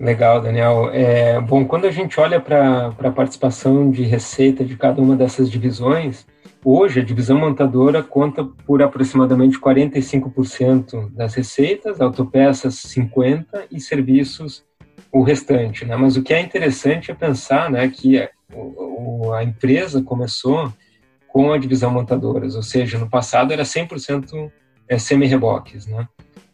Legal, 0.00 0.40
Daniel. 0.40 0.90
É, 0.92 1.40
bom, 1.40 1.64
quando 1.64 1.86
a 1.86 1.90
gente 1.90 2.20
olha 2.20 2.40
para 2.40 2.94
a 2.98 3.10
participação 3.10 3.90
de 3.90 4.04
receita 4.04 4.64
de 4.64 4.76
cada 4.76 5.02
uma 5.02 5.16
dessas 5.16 5.50
divisões, 5.50 6.24
hoje 6.64 7.00
a 7.00 7.04
divisão 7.04 7.38
montadora 7.38 8.00
conta 8.02 8.44
por 8.44 8.80
aproximadamente 8.80 9.58
45% 9.58 11.12
das 11.12 11.34
receitas, 11.34 12.00
autopeças 12.00 12.76
50% 12.76 13.44
e 13.72 13.80
serviços 13.80 14.64
o 15.10 15.22
restante. 15.22 15.84
Né? 15.84 15.96
Mas 15.96 16.16
o 16.16 16.22
que 16.22 16.32
é 16.32 16.40
interessante 16.40 17.10
é 17.10 17.14
pensar 17.14 17.68
né, 17.68 17.88
que 17.88 18.18
a, 18.18 18.30
a 19.36 19.42
empresa 19.42 20.00
começou 20.00 20.72
com 21.26 21.52
a 21.52 21.58
divisão 21.58 21.90
montadoras, 21.90 22.54
ou 22.54 22.62
seja, 22.62 22.98
no 22.98 23.10
passado 23.10 23.52
era 23.52 23.62
100% 23.62 24.50
é, 24.88 24.98
semi-reboques, 24.98 25.86
né? 25.86 26.08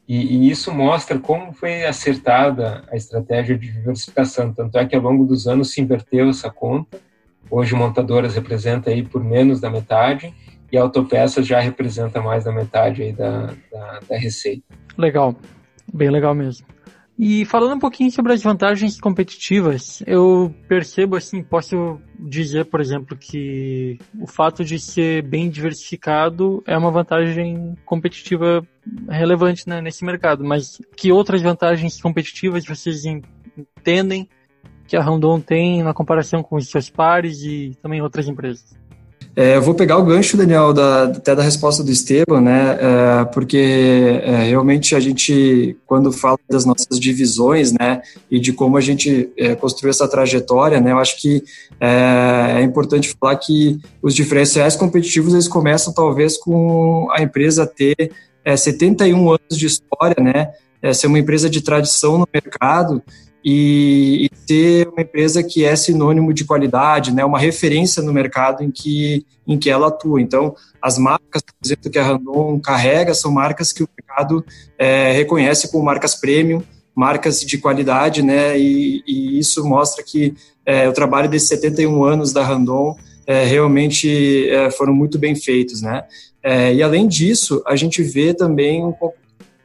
E, 0.06 0.16
e, 0.36 0.50
isso 0.50 0.72
mostra 0.72 1.18
como 1.18 1.52
foi 1.52 1.84
acertada 1.84 2.84
a 2.90 2.96
estratégia 2.96 3.56
de 3.56 3.72
diversificação. 3.72 4.52
Tanto 4.52 4.76
é 4.76 4.84
que 4.84 4.94
ao 4.94 5.02
longo 5.02 5.24
dos 5.24 5.46
anos 5.46 5.72
se 5.72 5.80
inverteu 5.80 6.28
essa 6.28 6.50
conta. 6.50 7.00
Hoje, 7.50 7.74
montadoras 7.74 8.34
representa 8.34 8.90
aí 8.90 9.02
por 9.02 9.22
menos 9.22 9.60
da 9.60 9.70
metade 9.70 10.34
e 10.70 10.76
autopeças 10.76 11.46
já 11.46 11.60
representa 11.60 12.20
mais 12.20 12.44
da 12.44 12.52
metade 12.52 13.02
aí 13.02 13.12
da, 13.12 13.54
da, 13.70 14.00
da 14.08 14.18
receita. 14.18 14.64
Legal, 14.98 15.34
bem 15.92 16.10
legal 16.10 16.34
mesmo. 16.34 16.66
E 17.16 17.44
falando 17.44 17.76
um 17.76 17.78
pouquinho 17.78 18.10
sobre 18.10 18.32
as 18.32 18.42
vantagens 18.42 19.00
competitivas, 19.00 20.02
eu 20.04 20.52
percebo 20.66 21.16
assim, 21.16 21.44
posso 21.44 22.00
dizer, 22.18 22.64
por 22.64 22.80
exemplo, 22.80 23.16
que 23.16 23.98
o 24.20 24.26
fato 24.26 24.64
de 24.64 24.80
ser 24.80 25.22
bem 25.22 25.48
diversificado 25.48 26.62
é 26.66 26.76
uma 26.76 26.90
vantagem 26.90 27.76
competitiva 27.84 28.66
relevante 29.08 29.68
né, 29.68 29.80
nesse 29.80 30.04
mercado, 30.04 30.44
mas 30.44 30.80
que 30.96 31.12
outras 31.12 31.40
vantagens 31.40 32.00
competitivas 32.00 32.64
vocês 32.64 33.04
entendem 33.04 34.28
que 34.86 34.96
a 34.96 35.02
Randon 35.02 35.40
tem 35.40 35.82
na 35.82 35.94
comparação 35.94 36.42
com 36.42 36.56
os 36.56 36.68
seus 36.68 36.90
pares 36.90 37.42
e 37.42 37.76
também 37.80 38.02
outras 38.02 38.28
empresas? 38.28 38.76
É, 39.36 39.56
eu 39.56 39.62
vou 39.62 39.74
pegar 39.74 39.98
o 39.98 40.04
gancho, 40.04 40.36
Daniel, 40.36 40.72
da, 40.72 41.04
até 41.04 41.34
da 41.34 41.42
resposta 41.42 41.82
do 41.82 41.90
Esteban, 41.90 42.40
né? 42.40 42.78
É, 42.80 43.24
porque 43.24 44.20
é, 44.22 44.44
realmente 44.44 44.94
a 44.94 45.00
gente, 45.00 45.76
quando 45.86 46.12
fala 46.12 46.38
das 46.48 46.64
nossas 46.64 47.00
divisões, 47.00 47.72
né, 47.72 48.00
e 48.30 48.38
de 48.38 48.52
como 48.52 48.76
a 48.76 48.80
gente 48.80 49.32
é, 49.36 49.56
construiu 49.56 49.90
essa 49.90 50.06
trajetória, 50.06 50.80
né, 50.80 50.92
eu 50.92 50.98
acho 50.98 51.20
que 51.20 51.42
é, 51.80 52.58
é, 52.58 52.62
importante 52.62 53.12
falar 53.18 53.34
que 53.36 53.80
os 54.00 54.14
diferenciais 54.14 54.76
competitivos 54.76 55.32
eles 55.32 55.48
começam 55.48 55.92
talvez 55.92 56.36
com 56.36 57.08
a 57.10 57.20
empresa 57.20 57.66
ter 57.66 58.12
71 58.56 59.16
é, 59.16 59.28
anos 59.30 59.58
de 59.58 59.66
história, 59.66 60.22
né? 60.22 60.52
ser 60.92 61.06
uma 61.06 61.18
empresa 61.18 61.48
de 61.48 61.62
tradição 61.62 62.18
no 62.18 62.28
mercado 62.30 63.02
e, 63.44 64.30
e, 64.48 64.86
uma 64.90 65.02
empresa 65.02 65.42
que 65.42 65.64
é 65.64 65.76
sinônimo 65.76 66.32
de 66.32 66.44
qualidade, 66.44 67.12
né, 67.12 67.24
uma 67.24 67.38
referência 67.38 68.02
no 68.02 68.12
mercado 68.12 68.62
em 68.62 68.70
que, 68.70 69.26
em 69.46 69.58
que 69.58 69.68
ela 69.68 69.88
atua. 69.88 70.22
Então, 70.22 70.54
as 70.80 70.96
marcas, 70.96 71.42
por 71.42 71.54
exemplo, 71.62 71.90
que 71.90 71.98
a 71.98 72.02
Randon 72.02 72.58
carrega 72.58 73.12
são 73.12 73.30
marcas 73.30 73.72
que 73.72 73.82
o 73.82 73.88
mercado 73.98 74.44
é, 74.78 75.12
reconhece 75.12 75.70
como 75.70 75.84
marcas 75.84 76.14
premium, 76.14 76.62
marcas 76.94 77.40
de 77.40 77.58
qualidade, 77.58 78.22
né, 78.22 78.58
e, 78.58 79.02
e 79.06 79.38
isso 79.38 79.62
mostra 79.64 80.02
que 80.02 80.34
é, 80.64 80.88
o 80.88 80.92
trabalho 80.92 81.28
desses 81.28 81.48
71 81.48 82.02
anos 82.02 82.32
da 82.32 82.42
Randon 82.42 82.96
é, 83.26 83.44
realmente 83.44 84.48
é, 84.48 84.70
foram 84.70 84.94
muito 84.94 85.18
bem 85.18 85.34
feitos, 85.34 85.82
né. 85.82 86.04
É, 86.42 86.72
e 86.72 86.82
além 86.82 87.08
disso, 87.08 87.62
a 87.66 87.76
gente 87.76 88.02
vê 88.02 88.32
também 88.32 88.84
um 88.84 88.92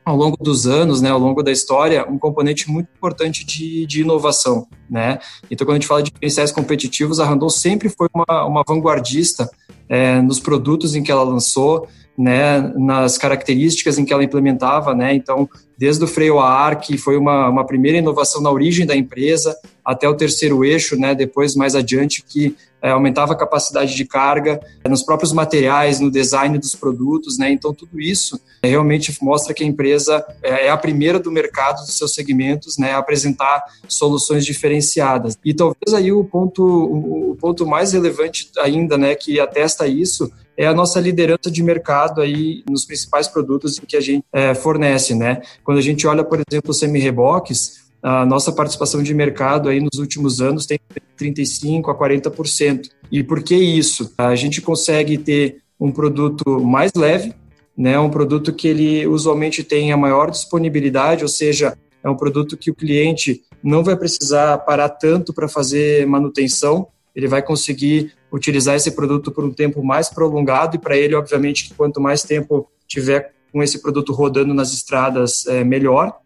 ao 0.10 0.18
longo 0.18 0.38
dos 0.42 0.68
anos, 0.68 1.02
né, 1.02 1.10
ao 1.10 1.20
longo 1.20 1.44
da 1.44 1.52
história, 1.52 2.06
um 2.10 2.18
componente 2.18 2.70
muito 2.70 2.88
importante 2.96 3.46
de, 3.46 3.86
de 3.86 4.02
inovação, 4.02 4.68
né? 4.90 5.20
Então, 5.50 5.66
quando 5.66 5.78
a 5.78 5.80
gente 5.80 5.88
fala 5.88 6.04
de 6.04 6.12
diferenciais 6.12 6.52
competitivos, 6.52 7.20
a 7.20 7.26
Randon 7.26 7.50
sempre 7.50 7.90
foi 7.90 8.08
uma, 8.14 8.46
uma 8.46 8.64
vanguardista 8.68 9.50
é, 9.88 10.22
nos 10.22 10.40
produtos 10.40 10.96
em 10.96 11.04
que 11.04 11.12
ela 11.12 11.24
lançou, 11.24 11.88
né, 12.18 12.60
nas 12.76 13.18
características 13.18 13.98
em 13.98 14.04
que 14.04 14.12
ela 14.12 14.24
implementava, 14.24 14.94
né, 14.94 15.14
então, 15.14 15.50
desde 15.78 16.04
o 16.04 16.08
freio 16.08 16.40
a 16.40 16.50
ar, 16.50 16.80
que 16.80 16.98
foi 16.98 17.16
uma, 17.18 17.48
uma 17.48 17.66
primeira 17.66 17.98
inovação 17.98 18.42
na 18.42 18.52
origem 18.52 18.86
da 18.86 18.96
empresa, 18.96 19.56
até 19.86 20.08
o 20.08 20.14
terceiro 20.14 20.66
eixo, 20.66 20.98
né, 20.98 21.16
depois 21.16 21.56
mais 21.56 21.76
adiante, 21.76 22.24
que 22.28 22.56
é, 22.82 22.92
aumentava 22.92 23.34
a 23.34 23.36
capacidade 23.36 23.96
de 23.96 24.06
carga 24.06 24.60
nos 24.88 25.04
próprios 25.04 25.34
materiais, 25.34 26.00
no 26.00 26.10
design 26.10 26.58
dos 26.58 26.76
produtos, 26.76 27.38
né? 27.38 27.52
Então 27.52 27.74
tudo 27.74 28.00
isso 28.00 28.40
é, 28.62 28.68
realmente 28.68 29.16
mostra 29.22 29.54
que 29.54 29.64
a 29.64 29.68
empresa 29.68 30.26
é, 30.42 30.68
é 30.68 30.70
a 30.70 30.78
primeira 30.78 31.20
do 31.20 31.32
mercado 31.32 31.86
dos 31.86 31.98
seus 31.98 32.14
segmentos, 32.14 32.78
né? 32.78 32.94
A 32.94 32.98
apresentar 32.98 33.64
soluções 33.88 34.46
diferenciadas. 34.46 35.38
E 35.44 35.54
talvez 35.54 35.94
aí 35.94 36.12
o 36.12 36.24
ponto 36.24 36.64
o 36.64 37.38
ponto 37.40 37.66
mais 37.66 37.94
relevante 37.94 38.50
ainda, 38.60 38.98
né? 38.98 39.16
Que 39.16 39.40
atesta 39.40 39.88
isso 39.88 40.32
é 40.60 40.68
a 40.68 40.74
nossa 40.74 41.00
liderança 41.00 41.50
de 41.50 41.64
mercado 41.64 42.20
aí 42.20 42.66
nos 42.70 42.84
principais 42.84 43.30
produtos 43.30 43.80
que 43.80 43.96
a 43.96 44.02
gente 44.02 44.26
é, 44.34 44.54
fornece, 44.54 45.16
né? 45.16 45.42
Quando 45.64 45.78
a 45.78 45.82
gente 45.82 46.06
olha, 46.06 46.22
por 46.22 46.42
exemplo, 46.46 46.74
semi-reboques, 46.74 47.79
a 48.02 48.26
nossa 48.26 48.52
participação 48.52 49.04
de 49.04 49.14
mercado 49.14 49.70
aí 49.70 49.80
nos 49.80 50.00
últimos 50.00 50.42
anos 50.42 50.66
tem 50.66 50.80
35 51.18 51.92
a 51.92 51.98
40%. 51.98 52.90
E 53.12 53.24
por 53.24 53.44
que 53.44 53.56
isso? 53.56 54.14
A 54.18 54.36
gente 54.36 54.62
consegue 54.62 55.18
ter 55.18 55.58
um 55.80 55.92
produto 55.92 56.60
mais 56.60 56.92
leve, 56.96 57.34
né, 57.78 57.98
um 58.00 58.10
produto 58.10 58.54
que 58.54 58.68
ele 58.68 59.08
usualmente 59.08 59.64
tem 59.64 59.92
a 59.92 59.98
maior 59.98 60.30
disponibilidade, 60.30 61.24
ou 61.24 61.30
seja, 61.30 61.78
é 62.04 62.10
um 62.10 62.16
produto 62.16 62.58
que 62.58 62.72
o 62.72 62.76
cliente 62.76 63.42
não 63.64 63.84
vai 63.84 63.96
precisar 63.96 64.58
parar 64.60 64.90
tanto 64.90 65.34
para 65.34 65.48
fazer 65.48 66.06
manutenção, 66.06 66.88
ele 67.16 67.28
vai 67.28 67.42
conseguir 67.42 68.14
utilizar 68.32 68.76
esse 68.76 68.92
produto 68.92 69.32
por 69.32 69.44
um 69.44 69.52
tempo 69.52 69.84
mais 69.84 70.10
prolongado 70.10 70.76
e 70.76 70.80
para 70.80 70.98
ele, 70.98 71.16
obviamente, 71.16 71.74
quanto 71.76 72.00
mais 72.00 72.24
tempo 72.24 72.70
tiver 72.88 73.34
com 73.52 73.64
esse 73.64 73.82
produto 73.82 74.14
rodando 74.14 74.54
nas 74.54 74.72
estradas, 74.72 75.46
é 75.48 75.64
melhor 75.64 76.18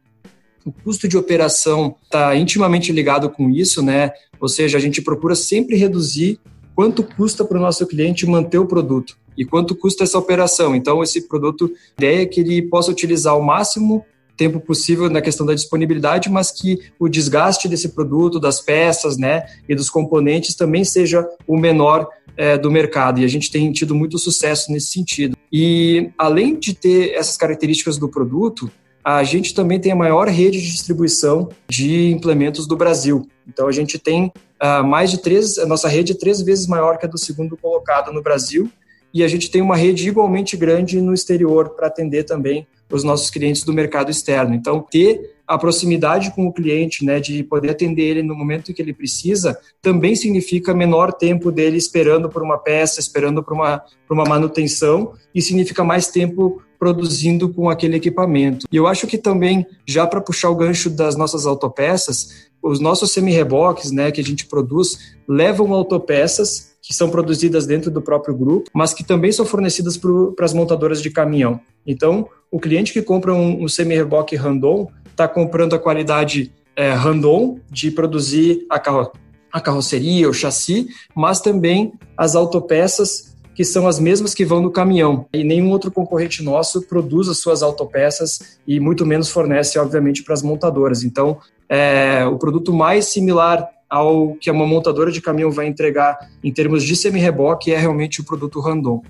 o 0.65 0.71
custo 0.71 1.07
de 1.07 1.17
operação 1.17 1.95
está 2.03 2.35
intimamente 2.35 2.91
ligado 2.91 3.29
com 3.29 3.49
isso, 3.49 3.81
né? 3.81 4.11
Ou 4.39 4.47
seja, 4.47 4.77
a 4.77 4.81
gente 4.81 5.01
procura 5.01 5.35
sempre 5.35 5.75
reduzir 5.75 6.39
quanto 6.75 7.03
custa 7.03 7.45
para 7.45 7.57
o 7.57 7.61
nosso 7.61 7.85
cliente 7.85 8.25
manter 8.25 8.57
o 8.57 8.65
produto 8.65 9.17
e 9.37 9.45
quanto 9.45 9.75
custa 9.75 10.03
essa 10.03 10.17
operação. 10.17 10.75
Então, 10.75 11.01
esse 11.01 11.27
produto, 11.27 11.71
a 11.97 12.03
ideia 12.03 12.21
é 12.23 12.25
que 12.25 12.41
ele 12.41 12.61
possa 12.61 12.91
utilizar 12.91 13.37
o 13.37 13.43
máximo 13.43 14.05
tempo 14.35 14.59
possível 14.59 15.09
na 15.09 15.21
questão 15.21 15.45
da 15.45 15.53
disponibilidade, 15.53 16.29
mas 16.29 16.51
que 16.51 16.79
o 16.99 17.07
desgaste 17.07 17.67
desse 17.67 17.89
produto, 17.89 18.39
das 18.39 18.59
peças, 18.59 19.17
né, 19.17 19.45
e 19.69 19.75
dos 19.75 19.89
componentes 19.89 20.55
também 20.55 20.83
seja 20.83 21.27
o 21.47 21.57
menor 21.57 22.07
é, 22.35 22.57
do 22.57 22.71
mercado. 22.71 23.19
E 23.19 23.25
a 23.25 23.27
gente 23.27 23.51
tem 23.51 23.71
tido 23.71 23.93
muito 23.93 24.17
sucesso 24.17 24.71
nesse 24.71 24.87
sentido. 24.87 25.37
E 25.51 26.09
além 26.17 26.57
de 26.57 26.73
ter 26.73 27.11
essas 27.13 27.37
características 27.37 27.97
do 27.97 28.09
produto, 28.09 28.71
a 29.03 29.23
gente 29.23 29.53
também 29.53 29.79
tem 29.79 29.91
a 29.91 29.95
maior 29.95 30.27
rede 30.27 30.61
de 30.61 30.71
distribuição 30.71 31.49
de 31.67 32.11
implementos 32.11 32.65
do 32.65 32.77
Brasil. 32.77 33.27
Então, 33.47 33.67
a 33.67 33.71
gente 33.71 33.99
tem 33.99 34.31
uh, 34.61 34.83
mais 34.83 35.11
de 35.11 35.21
três, 35.21 35.57
a 35.57 35.65
nossa 35.65 35.87
rede 35.89 36.13
é 36.13 36.15
três 36.15 36.41
vezes 36.41 36.67
maior 36.67 36.97
que 36.97 37.05
a 37.05 37.09
do 37.09 37.17
segundo 37.17 37.57
colocado 37.57 38.13
no 38.13 38.21
Brasil, 38.21 38.69
e 39.13 39.23
a 39.23 39.27
gente 39.27 39.51
tem 39.51 39.61
uma 39.61 39.75
rede 39.75 40.07
igualmente 40.07 40.57
grande 40.57 40.99
no 40.99 41.13
exterior 41.13 41.69
para 41.69 41.87
atender 41.87 42.23
também 42.23 42.65
os 42.89 43.03
nossos 43.03 43.29
clientes 43.29 43.63
do 43.63 43.73
mercado 43.73 44.09
externo. 44.09 44.55
Então, 44.55 44.79
ter 44.79 45.33
a 45.45 45.57
proximidade 45.57 46.31
com 46.31 46.47
o 46.47 46.53
cliente, 46.53 47.03
né, 47.03 47.19
de 47.19 47.43
poder 47.43 47.71
atender 47.71 48.03
ele 48.03 48.23
no 48.23 48.35
momento 48.35 48.73
que 48.73 48.81
ele 48.81 48.93
precisa, 48.93 49.57
também 49.81 50.15
significa 50.15 50.73
menor 50.73 51.11
tempo 51.11 51.51
dele 51.51 51.77
esperando 51.77 52.29
por 52.29 52.41
uma 52.41 52.57
peça, 52.57 52.99
esperando 52.99 53.43
por 53.43 53.53
uma, 53.53 53.83
por 54.07 54.13
uma 54.13 54.23
manutenção, 54.23 55.13
e 55.35 55.41
significa 55.41 55.83
mais 55.83 56.07
tempo 56.07 56.61
produzindo 56.83 57.47
com 57.47 57.69
aquele 57.69 57.95
equipamento. 57.95 58.65
E 58.69 58.75
eu 58.75 58.87
acho 58.87 59.07
que 59.07 59.17
também, 59.17 59.65
já 59.87 60.05
para 60.05 60.19
puxar 60.19 60.49
o 60.49 60.55
gancho 60.55 60.89
das 60.89 61.15
nossas 61.15 61.45
autopeças, 61.45 62.49
os 62.61 62.81
nossos 62.81 63.09
semi-reboques, 63.11 63.89
né, 63.89 64.11
que 64.11 64.19
a 64.19 64.23
gente 64.23 64.45
produz, 64.47 65.15
levam 65.25 65.73
autopeças 65.73 66.73
que 66.81 66.93
são 66.93 67.09
produzidas 67.09 67.65
dentro 67.65 67.89
do 67.89 68.01
próprio 68.01 68.35
grupo, 68.35 68.69
mas 68.73 68.93
que 68.93 69.01
também 69.01 69.31
são 69.31 69.45
fornecidas 69.45 69.97
para 69.97 70.43
as 70.43 70.53
montadoras 70.53 71.01
de 71.01 71.09
caminhão. 71.09 71.57
Então, 71.87 72.27
o 72.51 72.59
cliente 72.59 72.91
que 72.91 73.01
compra 73.01 73.33
um, 73.33 73.63
um 73.63 73.67
semi-reboque 73.69 74.35
Randon 74.35 74.91
está 75.09 75.25
comprando 75.25 75.75
a 75.75 75.79
qualidade 75.79 76.51
é, 76.75 76.91
Randon 76.91 77.59
de 77.71 77.91
produzir 77.91 78.65
a, 78.69 78.77
carro, 78.77 79.09
a 79.53 79.61
carroceria, 79.61 80.29
o 80.29 80.33
chassi, 80.33 80.87
mas 81.15 81.39
também 81.39 81.93
as 82.17 82.35
autopeças 82.35 83.32
que 83.55 83.63
são 83.63 83.87
as 83.87 83.99
mesmas 83.99 84.33
que 84.33 84.45
vão 84.45 84.61
no 84.61 84.71
caminhão. 84.71 85.25
E 85.33 85.43
nenhum 85.43 85.69
outro 85.69 85.91
concorrente 85.91 86.43
nosso 86.43 86.81
produz 86.83 87.27
as 87.27 87.37
suas 87.39 87.61
autopeças 87.61 88.59
e 88.67 88.79
muito 88.79 89.05
menos 89.05 89.29
fornece, 89.29 89.77
obviamente, 89.77 90.23
para 90.23 90.33
as 90.33 90.41
montadoras. 90.41 91.03
Então, 91.03 91.37
é, 91.69 92.25
o 92.25 92.37
produto 92.37 92.73
mais 92.73 93.05
similar 93.05 93.67
ao 93.89 94.33
que 94.35 94.49
uma 94.49 94.65
montadora 94.65 95.11
de 95.11 95.21
caminhão 95.21 95.51
vai 95.51 95.67
entregar 95.67 96.17
em 96.43 96.51
termos 96.51 96.83
de 96.83 96.95
semi-reboque 96.95 97.71
é 97.71 97.77
realmente 97.77 98.21
o 98.21 98.23
produto 98.23 98.59
Randon. 98.59 99.03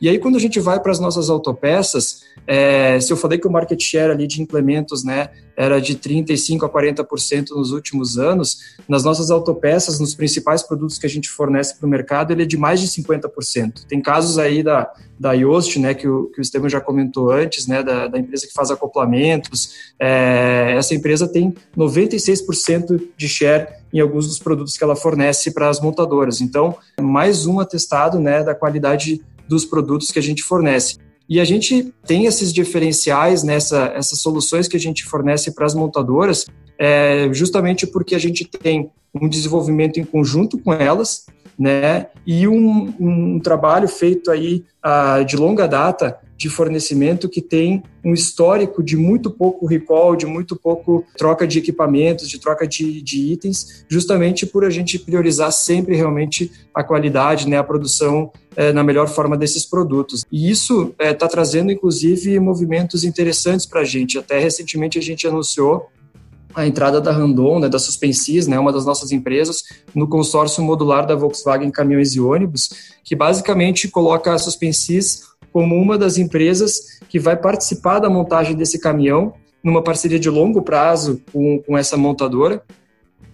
E 0.00 0.08
aí, 0.08 0.18
quando 0.18 0.36
a 0.36 0.40
gente 0.40 0.58
vai 0.58 0.80
para 0.80 0.90
as 0.90 0.98
nossas 0.98 1.28
autopeças, 1.28 2.22
é, 2.46 2.98
se 3.00 3.12
eu 3.12 3.16
falei 3.18 3.38
que 3.38 3.46
o 3.46 3.50
market 3.50 3.80
share 3.80 4.10
ali 4.10 4.26
de 4.26 4.40
implementos 4.40 5.04
né, 5.04 5.28
era 5.54 5.78
de 5.78 5.94
35% 5.94 6.64
a 6.64 6.68
40% 6.70 7.50
nos 7.50 7.70
últimos 7.70 8.18
anos, 8.18 8.76
nas 8.88 9.04
nossas 9.04 9.30
autopeças, 9.30 10.00
nos 10.00 10.14
principais 10.14 10.62
produtos 10.62 10.98
que 10.98 11.04
a 11.04 11.08
gente 11.08 11.28
fornece 11.28 11.76
para 11.76 11.86
o 11.86 11.90
mercado, 11.90 12.32
ele 12.32 12.44
é 12.44 12.46
de 12.46 12.56
mais 12.56 12.80
de 12.80 12.88
50%. 12.88 13.84
Tem 13.86 14.00
casos 14.00 14.38
aí 14.38 14.62
da, 14.62 14.90
da 15.18 15.32
Yoast, 15.34 15.78
né, 15.78 15.92
que 15.92 16.08
o, 16.08 16.30
que 16.30 16.40
o 16.40 16.42
Estevam 16.42 16.68
já 16.68 16.80
comentou 16.80 17.30
antes, 17.30 17.66
né, 17.66 17.82
da, 17.82 18.08
da 18.08 18.18
empresa 18.18 18.46
que 18.46 18.54
faz 18.54 18.70
acoplamentos. 18.70 19.74
É, 20.00 20.76
essa 20.78 20.94
empresa 20.94 21.28
tem 21.28 21.54
96% 21.76 23.08
de 23.18 23.28
share 23.28 23.68
em 23.92 24.00
alguns 24.00 24.26
dos 24.26 24.38
produtos 24.38 24.78
que 24.78 24.84
ela 24.84 24.96
fornece 24.96 25.50
para 25.50 25.68
as 25.68 25.78
montadoras. 25.78 26.40
Então, 26.40 26.76
mais 26.98 27.46
um 27.46 27.60
atestado 27.60 28.18
né, 28.18 28.42
da 28.42 28.54
qualidade 28.54 29.20
dos 29.50 29.64
produtos 29.64 30.12
que 30.12 30.18
a 30.20 30.22
gente 30.22 30.44
fornece. 30.44 30.96
E 31.28 31.40
a 31.40 31.44
gente 31.44 31.92
tem 32.06 32.26
esses 32.26 32.52
diferenciais 32.52 33.42
nessa 33.42 33.92
essas 33.96 34.20
soluções 34.20 34.68
que 34.68 34.76
a 34.76 34.80
gente 34.80 35.04
fornece 35.04 35.52
para 35.52 35.66
as 35.66 35.74
montadoras, 35.74 36.46
é, 36.78 37.28
justamente 37.32 37.84
porque 37.84 38.14
a 38.14 38.18
gente 38.18 38.44
tem 38.44 38.90
um 39.12 39.28
desenvolvimento 39.28 39.98
em 39.98 40.04
conjunto 40.04 40.56
com 40.56 40.72
elas, 40.72 41.26
né? 41.58 42.06
E 42.24 42.46
um, 42.46 42.94
um 43.00 43.40
trabalho 43.40 43.88
feito 43.88 44.30
aí 44.30 44.64
uh, 44.86 45.24
de 45.24 45.36
longa 45.36 45.66
data 45.66 46.16
de 46.40 46.48
fornecimento 46.48 47.28
que 47.28 47.42
tem 47.42 47.82
um 48.02 48.14
histórico 48.14 48.82
de 48.82 48.96
muito 48.96 49.30
pouco 49.30 49.66
recall, 49.66 50.16
de 50.16 50.24
muito 50.24 50.56
pouco 50.56 51.04
troca 51.18 51.46
de 51.46 51.58
equipamentos, 51.58 52.30
de 52.30 52.40
troca 52.40 52.66
de, 52.66 53.02
de 53.02 53.30
itens, 53.30 53.84
justamente 53.90 54.46
por 54.46 54.64
a 54.64 54.70
gente 54.70 54.98
priorizar 54.98 55.52
sempre 55.52 55.94
realmente 55.94 56.50
a 56.74 56.82
qualidade, 56.82 57.46
né, 57.46 57.58
a 57.58 57.62
produção 57.62 58.32
é, 58.56 58.72
na 58.72 58.82
melhor 58.82 59.06
forma 59.06 59.36
desses 59.36 59.66
produtos. 59.66 60.24
E 60.32 60.50
isso 60.50 60.94
está 60.98 61.04
é, 61.04 61.12
tá 61.12 61.28
trazendo, 61.28 61.70
inclusive, 61.70 62.40
movimentos 62.40 63.04
interessantes 63.04 63.66
para 63.66 63.82
a 63.82 63.84
gente. 63.84 64.16
Até 64.16 64.38
recentemente 64.38 64.98
a 64.98 65.02
gente 65.02 65.26
anunciou 65.26 65.90
a 66.54 66.66
entrada 66.66 67.00
da 67.00 67.12
Randon, 67.12 67.60
né, 67.60 67.68
da 67.68 67.78
Suspensis, 67.78 68.46
né, 68.46 68.58
uma 68.58 68.72
das 68.72 68.84
nossas 68.84 69.12
empresas, 69.12 69.62
no 69.94 70.08
consórcio 70.08 70.62
modular 70.62 71.06
da 71.06 71.14
Volkswagen 71.14 71.70
Caminhões 71.70 72.14
e 72.14 72.20
Ônibus, 72.20 72.70
que 73.04 73.14
basicamente 73.14 73.88
coloca 73.88 74.32
a 74.32 74.38
Suspensis 74.38 75.22
como 75.52 75.76
uma 75.76 75.98
das 75.98 76.18
empresas 76.18 77.00
que 77.08 77.18
vai 77.18 77.36
participar 77.36 77.98
da 77.98 78.08
montagem 78.10 78.54
desse 78.54 78.78
caminhão, 78.78 79.34
numa 79.62 79.82
parceria 79.82 80.18
de 80.18 80.30
longo 80.30 80.62
prazo 80.62 81.20
com, 81.32 81.62
com 81.62 81.76
essa 81.76 81.96
montadora. 81.96 82.62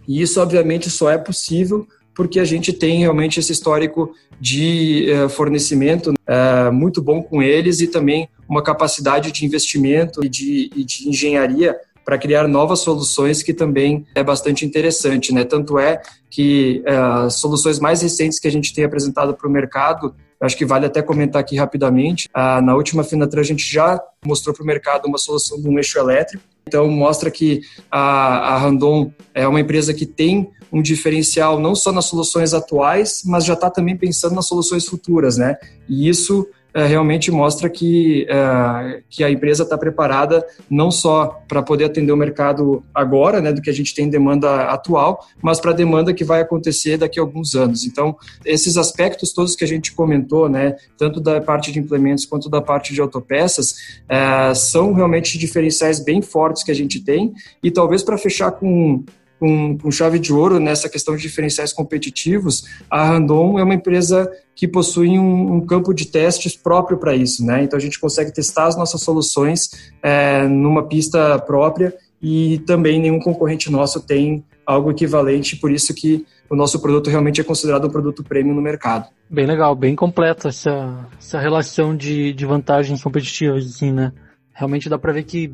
E 0.09 0.20
isso, 0.20 0.40
obviamente, 0.40 0.90
só 0.90 1.11
é 1.11 1.18
possível 1.18 1.87
porque 2.14 2.40
a 2.40 2.44
gente 2.44 2.72
tem 2.72 3.00
realmente 3.00 3.38
esse 3.38 3.52
histórico 3.52 4.14
de 4.40 5.07
uh, 5.12 5.29
fornecimento 5.29 6.12
uh, 6.12 6.72
muito 6.72 7.02
bom 7.02 7.22
com 7.22 7.42
eles 7.42 7.81
e 7.81 7.87
também 7.87 8.29
uma 8.48 8.62
capacidade 8.62 9.31
de 9.31 9.44
investimento 9.44 10.24
e 10.24 10.29
de, 10.29 10.70
e 10.74 10.83
de 10.83 11.09
engenharia 11.09 11.76
para 12.06 12.16
criar 12.16 12.46
novas 12.46 12.78
soluções 12.78 13.42
que 13.42 13.52
também 13.52 14.06
é 14.14 14.22
bastante 14.22 14.64
interessante, 14.64 15.34
né? 15.34 15.44
Tanto 15.44 15.76
é 15.76 16.00
que 16.30 16.84
uh, 16.86 17.28
soluções 17.28 17.80
mais 17.80 18.00
recentes 18.00 18.38
que 18.38 18.46
a 18.46 18.52
gente 18.52 18.72
tem 18.72 18.84
apresentado 18.84 19.34
para 19.34 19.48
o 19.48 19.50
mercado 19.50 20.14
acho 20.40 20.56
que 20.56 20.64
vale 20.64 20.86
até 20.86 21.02
comentar 21.02 21.40
aqui 21.40 21.56
rapidamente. 21.56 22.28
Na 22.34 22.74
última 22.74 23.02
Finatran 23.02 23.40
a 23.40 23.44
gente 23.44 23.64
já 23.64 23.98
mostrou 24.24 24.54
para 24.54 24.62
o 24.62 24.66
mercado 24.66 25.06
uma 25.06 25.18
solução 25.18 25.60
de 25.60 25.68
um 25.68 25.78
eixo 25.78 25.98
elétrico. 25.98 26.44
Então 26.68 26.88
mostra 26.90 27.30
que 27.30 27.62
a 27.90 28.58
Randon 28.58 29.10
é 29.32 29.48
uma 29.48 29.60
empresa 29.60 29.94
que 29.94 30.04
tem 30.04 30.50
um 30.72 30.83
diferencial 30.83 31.59
não 31.59 31.74
só 31.74 31.92
nas 31.92 32.07
soluções 32.07 32.55
atuais, 32.55 33.22
mas 33.24 33.44
já 33.44 33.55
está 33.55 33.70
também 33.70 33.96
pensando 33.96 34.35
nas 34.35 34.46
soluções 34.46 34.87
futuras, 34.87 35.37
né? 35.37 35.57
E 35.88 36.09
isso 36.09 36.46
é, 36.76 36.85
realmente 36.85 37.31
mostra 37.31 37.70
que, 37.70 38.26
é, 38.29 39.00
que 39.09 39.24
a 39.24 39.31
empresa 39.31 39.62
está 39.62 39.79
preparada 39.79 40.46
não 40.68 40.90
só 40.90 41.40
para 41.48 41.62
poder 41.62 41.85
atender 41.85 42.12
o 42.12 42.16
mercado 42.18 42.85
agora, 42.94 43.40
né, 43.40 43.50
do 43.50 43.62
que 43.62 43.70
a 43.70 43.72
gente 43.72 43.94
tem 43.94 44.05
em 44.05 44.11
demanda 44.11 44.64
atual, 44.64 45.26
mas 45.40 45.59
para 45.59 45.70
a 45.70 45.74
demanda 45.74 46.12
que 46.12 46.22
vai 46.22 46.42
acontecer 46.42 46.98
daqui 46.98 47.18
a 47.18 47.22
alguns 47.22 47.55
anos. 47.55 47.87
Então, 47.87 48.14
esses 48.44 48.76
aspectos 48.76 49.33
todos 49.33 49.57
que 49.57 49.64
a 49.64 49.66
gente 49.66 49.94
comentou, 49.94 50.50
né, 50.50 50.76
tanto 50.98 51.18
da 51.18 51.40
parte 51.40 51.72
de 51.72 51.79
implementos 51.79 52.26
quanto 52.26 52.50
da 52.50 52.61
parte 52.61 52.92
de 52.92 53.00
autopeças, 53.00 53.76
é, 54.07 54.52
são 54.52 54.92
realmente 54.92 55.38
diferenciais 55.38 55.98
bem 55.98 56.20
fortes 56.20 56.62
que 56.62 56.70
a 56.70 56.74
gente 56.74 57.02
tem. 57.02 57.33
E 57.62 57.70
talvez 57.70 58.02
para 58.02 58.18
fechar 58.18 58.50
com 58.50 59.02
com, 59.38 59.77
com, 59.77 59.90
chave 59.90 60.18
de 60.18 60.33
ouro 60.33 60.59
nessa 60.59 60.88
questão 60.88 61.16
de 61.16 61.22
diferenciais 61.22 61.72
competitivos, 61.72 62.64
a 62.90 63.05
Randon 63.05 63.59
é 63.59 63.62
uma 63.62 63.75
empresa 63.75 64.31
que 64.55 64.66
possui 64.66 65.18
um, 65.18 65.55
um 65.55 65.66
campo 65.66 65.92
de 65.92 66.07
testes 66.07 66.57
próprio 66.57 66.99
para 66.99 67.14
isso, 67.14 67.44
né? 67.44 67.62
Então 67.62 67.77
a 67.77 67.81
gente 67.81 68.01
consegue 68.01 68.33
testar 68.33 68.66
as 68.66 68.77
nossas 68.77 69.03
soluções 69.03 69.92
é, 70.03 70.46
numa 70.49 70.83
pista 70.87 71.38
própria 71.38 71.94
e 72.20 72.59
também 72.66 73.01
nenhum 73.01 73.20
concorrente 73.20 73.70
nosso 73.70 74.01
tem 74.01 74.44
algo 74.66 74.90
equivalente, 74.90 75.57
por 75.57 75.70
isso 75.70 75.94
que 75.94 76.27
o 76.51 76.57
nosso 76.57 76.81
produto 76.81 77.11
realmente 77.11 77.40
é 77.40 77.44
considerado 77.44 77.87
um 77.87 77.90
produto 77.90 78.25
premium 78.25 78.55
no 78.55 78.62
mercado. 78.62 79.07
Bem 79.29 79.46
legal, 79.46 79.75
bem 79.75 79.94
completa 79.94 80.49
essa, 80.49 81.07
essa 81.18 81.38
relação 81.38 81.96
de, 81.96 82.33
de 82.33 82.46
vantagens 82.46 83.03
competitivas, 83.03 83.66
assim, 83.66 83.92
né? 83.92 84.12
Realmente 84.53 84.88
dá 84.88 84.99
para 84.99 85.12
ver 85.12 85.25
que 85.25 85.53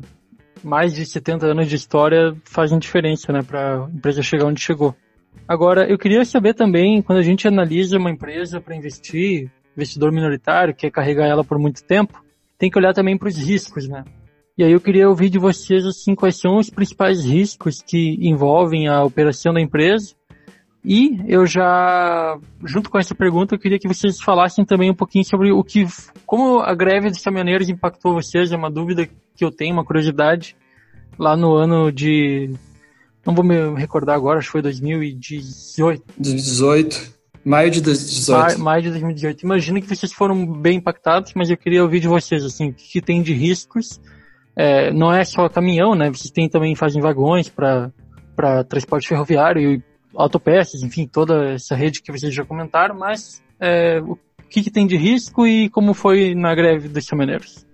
mais 0.63 0.93
de 0.93 1.05
70 1.05 1.45
anos 1.45 1.67
de 1.67 1.75
história 1.75 2.35
fazem 2.45 2.79
diferença, 2.79 3.31
né, 3.31 3.41
para 3.41 3.85
a 3.85 3.89
empresa 3.89 4.21
chegar 4.21 4.45
onde 4.45 4.61
chegou. 4.61 4.95
Agora, 5.47 5.89
eu 5.89 5.97
queria 5.97 6.23
saber 6.23 6.53
também, 6.53 7.01
quando 7.01 7.19
a 7.19 7.23
gente 7.23 7.47
analisa 7.47 7.97
uma 7.97 8.11
empresa 8.11 8.61
para 8.61 8.75
investir, 8.75 9.51
investidor 9.75 10.11
minoritário, 10.11 10.73
quer 10.73 10.91
carregar 10.91 11.27
ela 11.27 11.43
por 11.43 11.59
muito 11.59 11.83
tempo, 11.83 12.23
tem 12.57 12.69
que 12.69 12.77
olhar 12.77 12.93
também 12.93 13.17
para 13.17 13.27
os 13.27 13.37
riscos, 13.37 13.87
né? 13.87 14.03
E 14.57 14.63
aí 14.63 14.71
eu 14.71 14.79
queria 14.79 15.09
ouvir 15.09 15.29
de 15.29 15.39
vocês, 15.39 15.83
assim, 15.83 16.13
quais 16.13 16.39
são 16.39 16.57
os 16.57 16.69
principais 16.69 17.25
riscos 17.25 17.81
que 17.81 18.17
envolvem 18.21 18.87
a 18.87 19.03
operação 19.03 19.51
da 19.51 19.59
empresa. 19.59 20.13
E 20.85 21.17
eu 21.27 21.45
já, 21.45 22.37
junto 22.65 22.89
com 22.89 22.99
essa 22.99 23.15
pergunta, 23.15 23.55
eu 23.55 23.59
queria 23.59 23.79
que 23.79 23.87
vocês 23.87 24.19
falassem 24.19 24.65
também 24.65 24.91
um 24.91 24.95
pouquinho 24.95 25.23
sobre 25.23 25.49
o 25.51 25.63
que, 25.63 25.87
como 26.25 26.59
a 26.59 26.75
greve 26.75 27.09
dos 27.09 27.21
caminhoneiros 27.21 27.69
impactou 27.69 28.13
vocês, 28.13 28.51
é 28.51 28.57
uma 28.57 28.69
dúvida 28.69 29.07
que 29.35 29.45
eu 29.45 29.51
tenho, 29.51 29.73
uma 29.73 29.85
curiosidade, 29.85 30.57
lá 31.17 31.37
no 31.37 31.55
ano 31.55 31.89
de. 31.89 32.53
Não 33.25 33.33
vou 33.33 33.45
me 33.45 33.73
recordar 33.75 34.15
agora, 34.15 34.39
acho 34.39 34.49
que 34.49 34.51
foi 34.51 34.61
2018. 34.61 36.03
2018. 36.17 37.13
Maio 37.45 37.71
de 37.71 37.81
2018. 37.81 38.41
Maio, 38.41 38.59
maio 38.59 38.81
de 38.83 38.89
2018. 38.89 39.45
Imagino 39.45 39.81
que 39.81 39.87
vocês 39.87 40.11
foram 40.11 40.45
bem 40.45 40.77
impactados, 40.77 41.31
mas 41.33 41.49
eu 41.49 41.55
queria 41.55 41.81
ouvir 41.81 42.01
de 42.01 42.07
vocês, 42.09 42.43
assim, 42.43 42.69
o 42.69 42.73
que 42.73 43.01
tem 43.01 43.21
de 43.21 43.33
riscos. 43.33 44.01
É, 44.55 44.91
não 44.91 45.13
é 45.13 45.23
só 45.23 45.47
caminhão, 45.47 45.95
né? 45.95 46.09
Vocês 46.09 46.29
têm 46.29 46.49
também, 46.49 46.75
fazem 46.75 47.01
vagões 47.01 47.47
para 47.47 48.63
transporte 48.65 49.07
ferroviário 49.07 49.61
e 49.61 49.92
autopeças, 50.15 50.81
enfim, 50.83 51.07
toda 51.07 51.53
essa 51.53 51.75
rede 51.75 52.01
que 52.01 52.11
vocês 52.11 52.33
já 52.33 52.45
comentaram, 52.45 52.95
mas 52.95 53.41
é, 53.59 54.01
o 54.01 54.17
que, 54.49 54.63
que, 54.63 54.71
tem 54.71 54.85
de 54.85 54.97
risco 54.97 55.47
e 55.47 55.69
como 55.69 55.93
foi 55.93 56.35
na 56.35 56.53
greve 56.53 56.87
dos 56.87 57.07
caminhoneiros? 57.07 57.65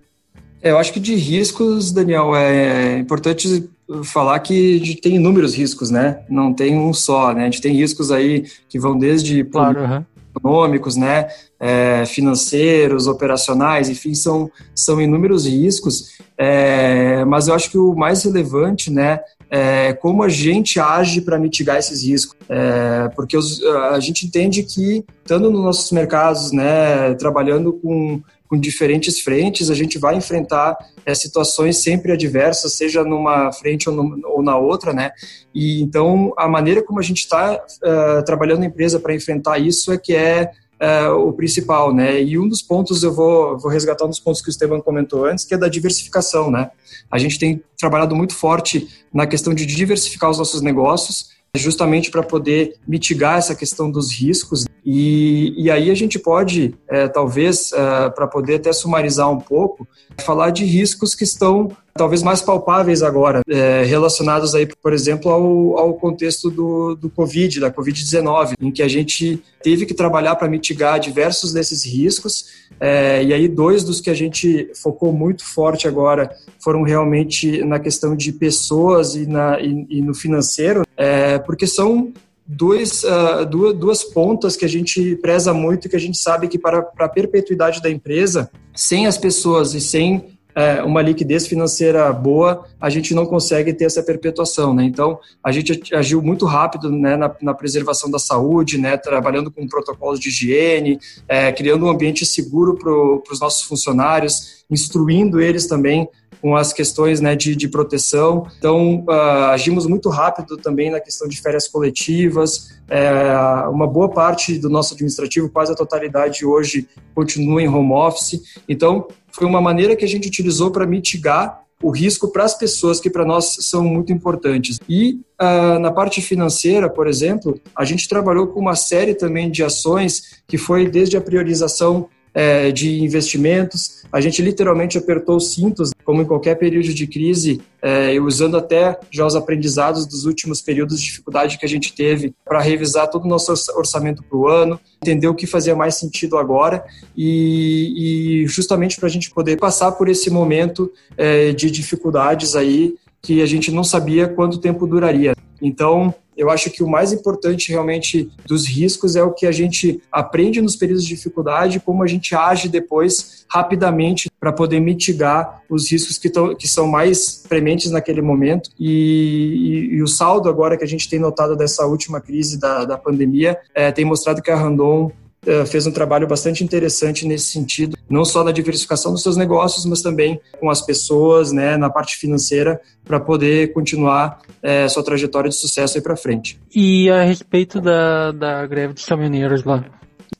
É, 0.62 0.70
eu 0.70 0.78
acho 0.78 0.92
que 0.92 1.00
de 1.00 1.14
riscos, 1.14 1.90
Daniel, 1.92 2.34
é 2.34 2.98
importante 2.98 3.68
falar 4.04 4.38
que 4.40 4.76
a 4.76 4.84
gente 4.84 5.00
tem 5.00 5.16
inúmeros 5.16 5.54
riscos, 5.54 5.90
né? 5.90 6.22
Não 6.28 6.52
tem 6.52 6.78
um 6.78 6.92
só, 6.92 7.32
né? 7.32 7.42
A 7.42 7.44
gente 7.44 7.60
tem 7.60 7.74
riscos 7.74 8.10
aí 8.12 8.44
que 8.68 8.78
vão 8.78 8.96
desde 8.96 9.42
claro, 9.44 9.80
uhum. 9.80 10.04
econômicos, 10.36 10.96
né, 10.96 11.28
é, 11.58 12.04
financeiros, 12.06 13.06
operacionais, 13.06 13.88
enfim, 13.88 14.14
são, 14.14 14.50
são 14.74 15.00
inúmeros 15.00 15.46
riscos, 15.46 16.18
é, 16.38 17.24
mas 17.24 17.48
eu 17.48 17.54
acho 17.54 17.70
que 17.70 17.78
o 17.78 17.94
mais 17.94 18.22
relevante, 18.22 18.90
né, 18.90 19.20
é 19.50 19.92
como 19.92 20.22
a 20.22 20.28
gente 20.28 20.78
age 20.78 21.20
para 21.20 21.38
mitigar 21.38 21.76
esses 21.78 22.02
riscos, 22.04 22.36
é, 22.48 23.08
porque 23.16 23.36
os, 23.36 23.62
a 23.92 23.98
gente 23.98 24.26
entende 24.26 24.62
que, 24.62 25.04
estando 25.22 25.50
nos 25.50 25.64
nossos 25.64 25.90
mercados, 25.90 26.52
né, 26.52 27.14
trabalhando 27.14 27.72
com 27.72 28.22
com 28.50 28.58
diferentes 28.58 29.20
frentes, 29.20 29.70
a 29.70 29.74
gente 29.76 29.96
vai 29.96 30.16
enfrentar 30.16 30.76
é, 31.06 31.14
situações 31.14 31.76
sempre 31.84 32.10
adversas, 32.10 32.72
seja 32.72 33.04
numa 33.04 33.52
frente 33.52 33.88
ou, 33.88 33.94
no, 33.94 34.20
ou, 34.28 34.42
na 34.42 34.58
outra, 34.58 34.92
né? 34.92 35.12
E 35.54 35.80
então 35.80 36.34
a 36.36 36.48
maneira 36.48 36.82
como 36.82 36.98
a 36.98 37.02
gente 37.02 37.18
está 37.18 37.62
eh, 37.84 38.22
trabalhando 38.22 38.60
na 38.60 38.66
empresa 38.66 38.98
para 38.98 39.14
enfrentar 39.14 39.58
isso 39.58 39.92
é 39.92 39.98
que 39.98 40.16
é 40.16 40.50
uh, 40.80 41.14
o 41.14 41.32
principal, 41.32 41.94
né? 41.94 42.22
E 42.22 42.38
um 42.38 42.48
dos 42.48 42.62
pontos 42.62 43.02
eu 43.02 43.12
vou, 43.12 43.58
vou 43.58 43.70
resgatar 43.70 44.04
um 44.04 44.08
dos 44.08 44.20
pontos 44.20 44.40
que 44.40 44.48
o 44.48 44.50
Esteban 44.50 44.80
comentou 44.80 45.24
antes, 45.24 45.44
que 45.44 45.54
é 45.54 45.58
da 45.58 45.68
diversificação, 45.68 46.50
né? 46.50 46.70
A 47.10 47.18
gente 47.18 47.38
tem 47.38 47.62
trabalhado 47.78 48.16
muito 48.16 48.34
forte 48.34 48.88
na 49.12 49.26
questão 49.26 49.52
de 49.54 49.66
diversificar 49.66 50.30
os 50.30 50.38
nossos 50.38 50.62
negócios 50.62 51.30
justamente 51.56 52.10
para 52.10 52.22
poder 52.22 52.76
mitigar 52.86 53.38
essa 53.38 53.54
questão 53.54 53.90
dos 53.90 54.12
riscos. 54.12 54.64
E, 54.92 55.54
e 55.56 55.70
aí 55.70 55.88
a 55.88 55.94
gente 55.94 56.18
pode, 56.18 56.74
é, 56.88 57.06
talvez, 57.06 57.72
é, 57.72 58.10
para 58.10 58.26
poder 58.26 58.56
até 58.56 58.72
sumarizar 58.72 59.30
um 59.30 59.38
pouco, 59.38 59.86
falar 60.20 60.50
de 60.50 60.64
riscos 60.64 61.14
que 61.14 61.22
estão 61.22 61.70
talvez 61.94 62.24
mais 62.24 62.42
palpáveis 62.42 63.00
agora, 63.00 63.40
é, 63.48 63.84
relacionados 63.84 64.52
aí, 64.52 64.66
por 64.66 64.92
exemplo, 64.92 65.30
ao, 65.30 65.78
ao 65.78 65.94
contexto 65.94 66.50
do, 66.50 66.96
do 66.96 67.08
Covid, 67.08 67.60
da 67.60 67.70
Covid-19, 67.70 68.54
em 68.60 68.72
que 68.72 68.82
a 68.82 68.88
gente 68.88 69.40
teve 69.62 69.86
que 69.86 69.94
trabalhar 69.94 70.34
para 70.34 70.48
mitigar 70.48 70.98
diversos 70.98 71.52
desses 71.52 71.84
riscos, 71.84 72.46
é, 72.80 73.22
e 73.22 73.32
aí 73.32 73.46
dois 73.46 73.84
dos 73.84 74.00
que 74.00 74.10
a 74.10 74.14
gente 74.14 74.72
focou 74.74 75.12
muito 75.12 75.44
forte 75.44 75.86
agora 75.86 76.34
foram 76.58 76.82
realmente 76.82 77.62
na 77.62 77.78
questão 77.78 78.16
de 78.16 78.32
pessoas 78.32 79.14
e, 79.14 79.24
na, 79.24 79.60
e, 79.60 79.86
e 79.88 80.02
no 80.02 80.14
financeiro, 80.14 80.82
é, 80.96 81.38
porque 81.38 81.66
são 81.66 82.12
dois, 82.52 83.04
uh, 83.04 83.46
duas, 83.48 83.76
duas 83.76 84.04
pontas 84.04 84.56
que 84.56 84.64
a 84.64 84.68
gente 84.68 85.14
preza 85.16 85.54
muito 85.54 85.88
que 85.88 85.94
a 85.94 86.00
gente 86.00 86.18
sabe 86.18 86.48
que 86.48 86.58
para, 86.58 86.82
para 86.82 87.06
a 87.06 87.08
perpetuidade 87.08 87.80
da 87.80 87.88
empresa, 87.88 88.50
sem 88.74 89.06
as 89.06 89.16
pessoas 89.16 89.72
e 89.74 89.80
sem 89.80 90.38
é, 90.52 90.82
uma 90.82 91.00
liquidez 91.00 91.46
financeira 91.46 92.12
boa, 92.12 92.64
a 92.80 92.90
gente 92.90 93.14
não 93.14 93.24
consegue 93.24 93.72
ter 93.72 93.84
essa 93.84 94.02
perpetuação, 94.02 94.74
né? 94.74 94.82
Então, 94.82 95.20
a 95.44 95.52
gente 95.52 95.94
agiu 95.94 96.20
muito 96.20 96.44
rápido, 96.44 96.90
né, 96.90 97.16
na, 97.16 97.32
na 97.40 97.54
preservação 97.54 98.10
da 98.10 98.18
saúde, 98.18 98.76
né, 98.76 98.96
trabalhando 98.96 99.50
com 99.50 99.68
protocolos 99.68 100.18
de 100.18 100.28
higiene, 100.28 100.98
é, 101.28 101.52
criando 101.52 101.86
um 101.86 101.88
ambiente 101.88 102.26
seguro 102.26 102.76
para 102.76 103.32
os 103.32 103.40
nossos 103.40 103.62
funcionários, 103.62 104.59
instruindo 104.70 105.40
eles 105.40 105.66
também 105.66 106.08
com 106.40 106.56
as 106.56 106.72
questões 106.72 107.20
né, 107.20 107.36
de, 107.36 107.54
de 107.54 107.68
proteção. 107.68 108.46
Então, 108.58 109.04
uh, 109.06 109.50
agimos 109.50 109.86
muito 109.86 110.08
rápido 110.08 110.56
também 110.56 110.90
na 110.90 111.00
questão 111.00 111.28
de 111.28 111.40
férias 111.40 111.68
coletivas. 111.68 112.70
É, 112.88 113.32
uma 113.70 113.86
boa 113.86 114.08
parte 114.08 114.58
do 114.58 114.70
nosso 114.70 114.94
administrativo, 114.94 115.50
quase 115.50 115.72
a 115.72 115.76
totalidade 115.76 116.44
hoje, 116.44 116.88
continua 117.14 117.62
em 117.62 117.68
home 117.68 117.92
office. 117.92 118.40
Então, 118.68 119.06
foi 119.30 119.46
uma 119.46 119.60
maneira 119.60 119.94
que 119.94 120.04
a 120.04 120.08
gente 120.08 120.28
utilizou 120.28 120.70
para 120.70 120.86
mitigar 120.86 121.60
o 121.82 121.90
risco 121.90 122.28
para 122.28 122.44
as 122.44 122.54
pessoas 122.54 123.00
que 123.00 123.08
para 123.08 123.24
nós 123.24 123.56
são 123.60 123.82
muito 123.82 124.12
importantes. 124.12 124.78
E 124.88 125.20
uh, 125.40 125.78
na 125.78 125.90
parte 125.90 126.20
financeira, 126.20 126.90
por 126.90 127.06
exemplo, 127.06 127.58
a 127.74 127.84
gente 127.84 128.08
trabalhou 128.08 128.48
com 128.48 128.60
uma 128.60 128.74
série 128.74 129.14
também 129.14 129.50
de 129.50 129.62
ações 129.62 130.42
que 130.46 130.58
foi 130.58 130.88
desde 130.88 131.16
a 131.16 131.20
priorização 131.20 132.08
é, 132.34 132.70
de 132.70 133.02
investimentos. 133.02 134.04
A 134.12 134.20
gente 134.20 134.42
literalmente 134.42 134.98
apertou 134.98 135.36
os 135.36 135.52
cintos, 135.52 135.90
como 136.04 136.22
em 136.22 136.24
qualquer 136.24 136.56
período 136.56 136.92
de 136.92 137.06
crise, 137.06 137.60
é, 137.82 138.18
usando 138.20 138.56
até 138.56 138.98
já 139.10 139.24
os 139.24 139.36
aprendizados 139.36 140.06
dos 140.06 140.24
últimos 140.24 140.60
períodos 140.60 141.00
de 141.00 141.06
dificuldade 141.06 141.58
que 141.58 141.64
a 141.64 141.68
gente 141.68 141.92
teve 141.94 142.34
para 142.44 142.60
revisar 142.60 143.08
todo 143.08 143.24
o 143.24 143.28
nosso 143.28 143.52
orçamento 143.76 144.22
para 144.22 144.38
o 144.38 144.48
ano, 144.48 144.80
entender 145.02 145.28
o 145.28 145.34
que 145.34 145.46
fazia 145.46 145.74
mais 145.74 145.94
sentido 145.96 146.36
agora 146.36 146.84
e, 147.16 148.42
e 148.42 148.46
justamente 148.46 148.98
para 148.98 149.06
a 149.06 149.10
gente 149.10 149.30
poder 149.30 149.56
passar 149.56 149.92
por 149.92 150.08
esse 150.08 150.30
momento 150.30 150.92
é, 151.16 151.52
de 151.52 151.70
dificuldades 151.70 152.56
aí 152.56 152.94
que 153.22 153.42
a 153.42 153.46
gente 153.46 153.70
não 153.70 153.84
sabia 153.84 154.28
quanto 154.28 154.58
tempo 154.58 154.86
duraria. 154.86 155.34
Então, 155.60 156.14
eu 156.40 156.48
acho 156.48 156.70
que 156.70 156.82
o 156.82 156.88
mais 156.88 157.12
importante 157.12 157.70
realmente 157.70 158.30
dos 158.46 158.66
riscos 158.66 159.14
é 159.14 159.22
o 159.22 159.30
que 159.30 159.46
a 159.46 159.52
gente 159.52 160.02
aprende 160.10 160.62
nos 160.62 160.74
períodos 160.74 161.04
de 161.04 161.14
dificuldade, 161.14 161.78
como 161.80 162.02
a 162.02 162.06
gente 162.06 162.34
age 162.34 162.66
depois 162.66 163.44
rapidamente 163.46 164.30
para 164.40 164.50
poder 164.50 164.80
mitigar 164.80 165.62
os 165.68 165.92
riscos 165.92 166.16
que, 166.16 166.30
tão, 166.30 166.54
que 166.54 166.66
são 166.66 166.86
mais 166.86 167.44
prementes 167.46 167.90
naquele 167.90 168.22
momento. 168.22 168.70
E, 168.80 169.90
e, 169.90 169.96
e, 169.96 170.02
o 170.02 170.08
saldo 170.08 170.48
agora 170.48 170.78
que 170.78 170.84
a 170.84 170.88
gente 170.88 171.10
tem 171.10 171.18
notado 171.18 171.54
dessa 171.54 171.84
última 171.84 172.22
crise 172.22 172.58
da, 172.58 172.86
da 172.86 172.96
pandemia 172.96 173.58
é, 173.74 173.92
tem 173.92 174.06
mostrado 174.06 174.40
que 174.40 174.50
a 174.50 174.56
Randon 174.56 175.12
eh, 175.46 175.64
fez 175.64 175.86
um 175.86 175.92
trabalho 175.92 176.26
bastante 176.26 176.62
interessante 176.62 177.26
nesse 177.26 177.46
sentido, 177.46 177.96
não 178.10 178.24
só 178.24 178.42
na 178.42 178.50
diversificação 178.50 179.12
dos 179.12 179.22
seus 179.22 179.36
negócios, 179.36 179.86
mas 179.86 180.02
também 180.02 180.40
com 180.58 180.68
as 180.68 180.82
pessoas, 180.82 181.52
né, 181.52 181.76
na 181.76 181.88
parte 181.88 182.16
financeira, 182.16 182.80
para 183.04 183.20
poder 183.20 183.72
continuar 183.72 184.40
é, 184.62 184.88
sua 184.88 185.04
trajetória 185.04 185.48
de 185.48 185.56
sucesso 185.56 185.96
aí 185.96 186.02
para 186.02 186.16
frente. 186.16 186.60
E 186.74 187.08
a 187.08 187.22
respeito 187.22 187.80
da, 187.80 188.32
da 188.32 188.66
greve 188.66 188.94
dos 188.94 189.04
caminhoneiros 189.04 189.62
lá? 189.64 189.84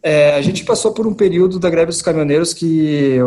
É, 0.03 0.35
a 0.35 0.41
gente 0.41 0.65
passou 0.65 0.93
por 0.93 1.07
um 1.07 1.13
período 1.13 1.59
da 1.59 1.69
greve 1.69 1.89
dos 1.89 2.01
caminhoneiros 2.01 2.55
que, 2.55 3.19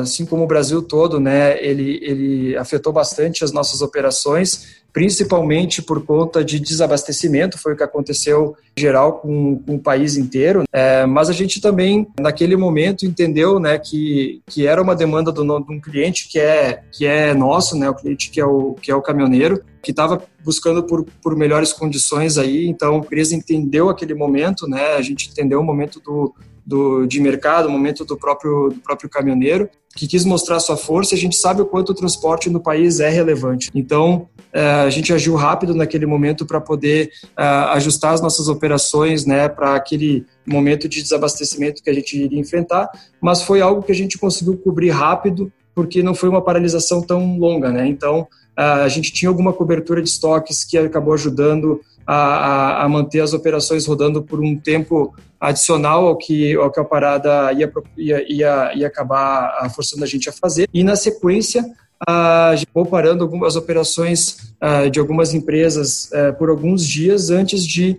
assim 0.00 0.24
como 0.24 0.44
o 0.44 0.46
Brasil 0.46 0.80
todo, 0.80 1.18
né, 1.18 1.62
ele, 1.64 1.98
ele 2.02 2.56
afetou 2.56 2.92
bastante 2.92 3.42
as 3.42 3.52
nossas 3.52 3.82
operações 3.82 4.81
principalmente 4.92 5.80
por 5.80 6.04
conta 6.04 6.44
de 6.44 6.60
desabastecimento, 6.60 7.58
foi 7.58 7.72
o 7.72 7.76
que 7.76 7.82
aconteceu 7.82 8.54
em 8.76 8.80
geral 8.80 9.14
com, 9.20 9.58
com 9.58 9.76
o 9.76 9.80
país 9.80 10.16
inteiro. 10.16 10.64
É, 10.72 11.06
mas 11.06 11.30
a 11.30 11.32
gente 11.32 11.60
também, 11.60 12.06
naquele 12.20 12.56
momento, 12.56 13.06
entendeu 13.06 13.58
né, 13.58 13.78
que, 13.78 14.42
que 14.46 14.66
era 14.66 14.82
uma 14.82 14.94
demanda 14.94 15.32
do, 15.32 15.42
de 15.42 15.72
um 15.72 15.80
cliente 15.80 16.28
que 16.28 16.38
é, 16.38 16.82
que 16.92 17.06
é 17.06 17.32
nosso, 17.32 17.76
né, 17.76 17.88
o 17.88 17.94
cliente 17.94 18.30
que 18.30 18.40
é 18.40 18.44
o, 18.44 18.74
que 18.74 18.90
é 18.90 18.94
o 18.94 19.02
caminhoneiro, 19.02 19.62
que 19.82 19.90
estava 19.90 20.22
buscando 20.44 20.82
por, 20.82 21.04
por 21.22 21.34
melhores 21.36 21.72
condições 21.72 22.36
aí. 22.36 22.66
Então, 22.66 22.94
a 22.94 22.98
empresa 22.98 23.34
entendeu 23.34 23.88
aquele 23.88 24.14
momento, 24.14 24.68
né, 24.68 24.94
a 24.94 25.02
gente 25.02 25.30
entendeu 25.30 25.60
o 25.60 25.64
momento 25.64 26.00
do, 26.00 26.34
do, 26.64 27.06
de 27.06 27.20
mercado, 27.20 27.66
o 27.68 27.70
momento 27.70 28.04
do 28.04 28.16
próprio, 28.16 28.70
do 28.70 28.80
próprio 28.80 29.08
caminhoneiro, 29.08 29.68
que 29.94 30.06
quis 30.06 30.24
mostrar 30.24 30.58
sua 30.60 30.76
força. 30.76 31.14
A 31.14 31.18
gente 31.18 31.36
sabe 31.36 31.60
o 31.62 31.66
quanto 31.66 31.90
o 31.90 31.94
transporte 31.94 32.48
no 32.48 32.60
país 32.60 33.00
é 33.00 33.08
relevante. 33.08 33.70
Então, 33.74 34.28
é, 34.52 34.64
a 34.64 34.90
gente 34.90 35.12
agiu 35.12 35.34
rápido 35.34 35.74
naquele 35.74 36.06
momento 36.06 36.46
para 36.46 36.60
poder 36.60 37.10
é, 37.36 37.44
ajustar 37.44 38.14
as 38.14 38.20
nossas 38.20 38.48
operações 38.48 39.26
né, 39.26 39.48
para 39.48 39.74
aquele 39.74 40.24
momento 40.46 40.88
de 40.88 41.02
desabastecimento 41.02 41.82
que 41.82 41.90
a 41.90 41.94
gente 41.94 42.16
iria 42.18 42.40
enfrentar, 42.40 42.88
mas 43.20 43.42
foi 43.42 43.60
algo 43.60 43.82
que 43.82 43.92
a 43.92 43.94
gente 43.94 44.18
conseguiu 44.18 44.56
cobrir 44.56 44.90
rápido, 44.90 45.52
porque 45.74 46.02
não 46.02 46.14
foi 46.14 46.28
uma 46.28 46.42
paralisação 46.42 47.02
tão 47.02 47.38
longa. 47.38 47.70
Né? 47.70 47.86
Então, 47.86 48.26
é, 48.58 48.62
a 48.62 48.88
gente 48.88 49.12
tinha 49.12 49.28
alguma 49.28 49.52
cobertura 49.52 50.02
de 50.02 50.08
estoques 50.08 50.64
que 50.64 50.76
acabou 50.78 51.14
ajudando 51.14 51.80
a, 52.06 52.14
a, 52.14 52.84
a, 52.84 52.88
manter 52.88 53.20
as 53.20 53.32
operações 53.32 53.86
rodando 53.86 54.22
por 54.22 54.40
um 54.40 54.56
tempo 54.56 55.14
adicional 55.40 56.06
ao 56.06 56.16
que, 56.16 56.54
ao 56.54 56.70
que 56.70 56.80
a 56.80 56.84
parada 56.84 57.52
ia, 57.52 57.72
ia, 57.96 58.32
ia, 58.32 58.72
ia 58.74 58.86
acabar 58.86 59.70
forçando 59.74 60.04
a 60.04 60.06
gente 60.06 60.28
a 60.28 60.32
fazer. 60.32 60.68
E 60.72 60.84
na 60.84 60.96
sequência, 60.96 61.64
a 62.06 62.54
gente 62.56 62.68
vou 62.74 62.84
parando 62.84 63.22
algumas 63.22 63.56
operações 63.56 64.54
de 64.90 64.98
algumas 64.98 65.34
empresas 65.34 66.10
por 66.38 66.50
alguns 66.50 66.86
dias 66.86 67.30
antes 67.30 67.66
de 67.66 67.98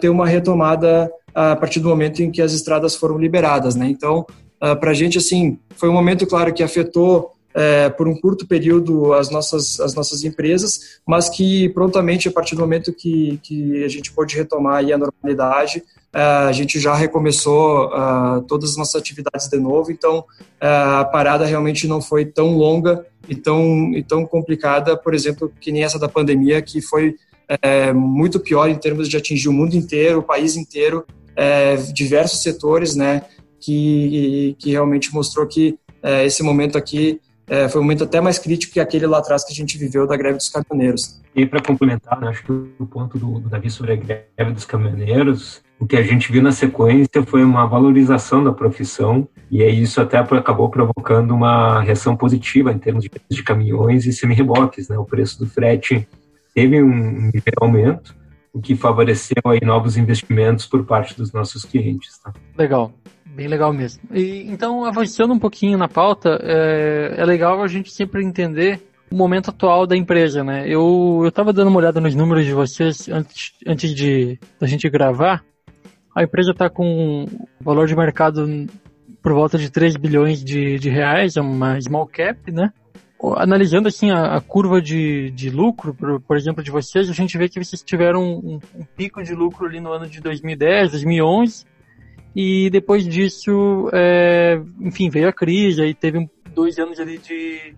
ter 0.00 0.08
uma 0.08 0.26
retomada 0.26 1.10
a 1.34 1.56
partir 1.56 1.80
do 1.80 1.88
momento 1.88 2.22
em 2.22 2.30
que 2.30 2.42
as 2.42 2.52
estradas 2.52 2.94
foram 2.94 3.18
liberadas. 3.18 3.74
Né? 3.74 3.88
Então, 3.88 4.26
para 4.80 4.90
a 4.90 4.94
gente, 4.94 5.18
assim, 5.18 5.58
foi 5.76 5.88
um 5.88 5.92
momento, 5.92 6.26
claro, 6.26 6.52
que 6.52 6.62
afetou 6.62 7.31
é, 7.54 7.88
por 7.90 8.08
um 8.08 8.14
curto 8.14 8.46
período 8.46 9.12
as 9.12 9.30
nossas, 9.30 9.78
as 9.80 9.94
nossas 9.94 10.24
empresas, 10.24 11.00
mas 11.06 11.28
que 11.28 11.68
prontamente, 11.70 12.28
a 12.28 12.32
partir 12.32 12.54
do 12.54 12.60
momento 12.60 12.92
que, 12.92 13.38
que 13.42 13.84
a 13.84 13.88
gente 13.88 14.12
pôde 14.12 14.36
retomar 14.36 14.84
a 14.84 14.98
normalidade, 14.98 15.82
é, 16.12 16.20
a 16.20 16.52
gente 16.52 16.78
já 16.78 16.94
recomeçou 16.94 17.86
uh, 17.86 18.42
todas 18.42 18.70
as 18.70 18.76
nossas 18.76 18.96
atividades 18.96 19.48
de 19.48 19.58
novo, 19.58 19.90
então 19.90 20.20
uh, 20.20 21.00
a 21.00 21.04
parada 21.04 21.46
realmente 21.46 21.86
não 21.86 22.00
foi 22.00 22.24
tão 22.24 22.56
longa 22.56 23.06
e 23.28 23.34
tão, 23.34 23.92
e 23.94 24.02
tão 24.02 24.26
complicada, 24.26 24.96
por 24.96 25.14
exemplo, 25.14 25.52
que 25.60 25.72
nem 25.72 25.84
essa 25.84 25.98
da 25.98 26.08
pandemia, 26.08 26.60
que 26.60 26.82
foi 26.82 27.16
é, 27.62 27.92
muito 27.92 28.40
pior 28.40 28.68
em 28.68 28.74
termos 28.74 29.08
de 29.08 29.16
atingir 29.16 29.48
o 29.48 29.52
mundo 29.52 29.74
inteiro, 29.74 30.20
o 30.20 30.22
país 30.22 30.56
inteiro, 30.56 31.04
é, 31.36 31.76
diversos 31.76 32.42
setores, 32.42 32.94
né, 32.96 33.22
que, 33.60 34.56
que 34.58 34.70
realmente 34.70 35.12
mostrou 35.14 35.46
que 35.46 35.78
é, 36.02 36.26
esse 36.26 36.42
momento 36.42 36.76
aqui 36.76 37.20
é, 37.46 37.68
foi 37.68 37.80
um 37.80 37.84
momento 37.84 38.04
até 38.04 38.20
mais 38.20 38.38
crítico 38.38 38.72
que 38.72 38.80
aquele 38.80 39.06
lá 39.06 39.18
atrás 39.18 39.44
que 39.44 39.52
a 39.52 39.54
gente 39.54 39.76
viveu 39.76 40.06
da 40.06 40.16
greve 40.16 40.36
dos 40.36 40.48
caminhoneiros. 40.48 41.20
E 41.34 41.46
para 41.46 41.60
complementar, 41.62 42.20
né, 42.20 42.28
acho 42.28 42.44
que 42.44 42.52
o 42.52 42.86
ponto 42.86 43.18
do, 43.18 43.40
do 43.40 43.48
Davi 43.48 43.70
sobre 43.70 43.92
a 43.92 43.96
greve 43.96 44.52
dos 44.52 44.64
caminhoneiros, 44.64 45.62
o 45.78 45.86
que 45.86 45.96
a 45.96 46.02
gente 46.02 46.30
viu 46.30 46.42
na 46.42 46.52
sequência 46.52 47.22
foi 47.26 47.42
uma 47.42 47.66
valorização 47.66 48.44
da 48.44 48.52
profissão, 48.52 49.26
e 49.50 49.62
aí 49.62 49.82
isso 49.82 50.00
até 50.00 50.18
acabou 50.18 50.68
provocando 50.68 51.32
uma 51.32 51.80
reação 51.80 52.16
positiva 52.16 52.72
em 52.72 52.78
termos 52.78 53.04
de 53.04 53.10
de 53.28 53.42
caminhões 53.42 54.06
e 54.06 54.12
semi-reboques. 54.12 54.88
Né? 54.88 54.96
O 54.96 55.04
preço 55.04 55.38
do 55.38 55.46
frete 55.46 56.06
teve 56.54 56.82
um, 56.82 57.28
um 57.28 57.30
aumento, 57.60 58.14
o 58.52 58.60
que 58.60 58.76
favoreceu 58.76 59.42
aí 59.46 59.60
novos 59.62 59.96
investimentos 59.96 60.66
por 60.66 60.84
parte 60.84 61.16
dos 61.16 61.32
nossos 61.32 61.64
clientes. 61.64 62.18
Tá? 62.18 62.32
Legal. 62.56 62.92
Bem 63.34 63.48
legal 63.48 63.72
mesmo. 63.72 64.02
E, 64.12 64.44
então, 64.50 64.84
avançando 64.84 65.32
um 65.32 65.38
pouquinho 65.38 65.78
na 65.78 65.88
pauta, 65.88 66.38
é, 66.42 67.14
é 67.16 67.24
legal 67.24 67.62
a 67.62 67.66
gente 67.66 67.90
sempre 67.90 68.22
entender 68.22 68.80
o 69.10 69.16
momento 69.16 69.50
atual 69.50 69.86
da 69.86 69.96
empresa, 69.96 70.44
né? 70.44 70.64
Eu 70.66 71.24
estava 71.26 71.52
dando 71.52 71.68
uma 71.68 71.78
olhada 71.78 72.00
nos 72.00 72.14
números 72.14 72.44
de 72.44 72.52
vocês 72.52 73.08
antes, 73.08 73.52
antes 73.66 73.94
de 73.94 74.38
da 74.60 74.66
gente 74.66 74.88
gravar. 74.90 75.42
A 76.14 76.22
empresa 76.22 76.50
está 76.50 76.68
com 76.68 77.26
valor 77.58 77.86
de 77.86 77.96
mercado 77.96 78.46
por 79.22 79.32
volta 79.32 79.56
de 79.56 79.70
3 79.70 79.96
bilhões 79.96 80.44
de, 80.44 80.78
de 80.78 80.90
reais, 80.90 81.36
é 81.36 81.40
uma 81.40 81.80
small 81.80 82.06
cap, 82.06 82.50
né? 82.50 82.70
Analisando 83.36 83.86
assim 83.86 84.10
a, 84.10 84.36
a 84.36 84.40
curva 84.40 84.82
de, 84.82 85.30
de 85.30 85.48
lucro, 85.48 85.94
por, 85.94 86.20
por, 86.20 86.36
exemplo, 86.36 86.62
de 86.62 86.72
vocês, 86.72 87.08
a 87.08 87.12
gente 87.12 87.38
vê 87.38 87.48
que 87.48 87.62
vocês 87.62 87.82
tiveram 87.82 88.20
um, 88.22 88.58
um 88.74 88.84
pico 88.96 89.22
de 89.22 89.32
lucro 89.32 89.66
ali 89.66 89.80
no 89.80 89.92
ano 89.92 90.08
de 90.08 90.20
2010, 90.20 90.90
2011, 90.90 91.64
e 92.34 92.70
depois 92.70 93.06
disso, 93.06 93.90
é, 93.92 94.60
enfim, 94.80 95.10
veio 95.10 95.28
a 95.28 95.32
crise, 95.32 95.82
aí 95.82 95.94
teve 95.94 96.28
dois 96.54 96.78
anos 96.78 96.98
ali 96.98 97.18
de, 97.18 97.74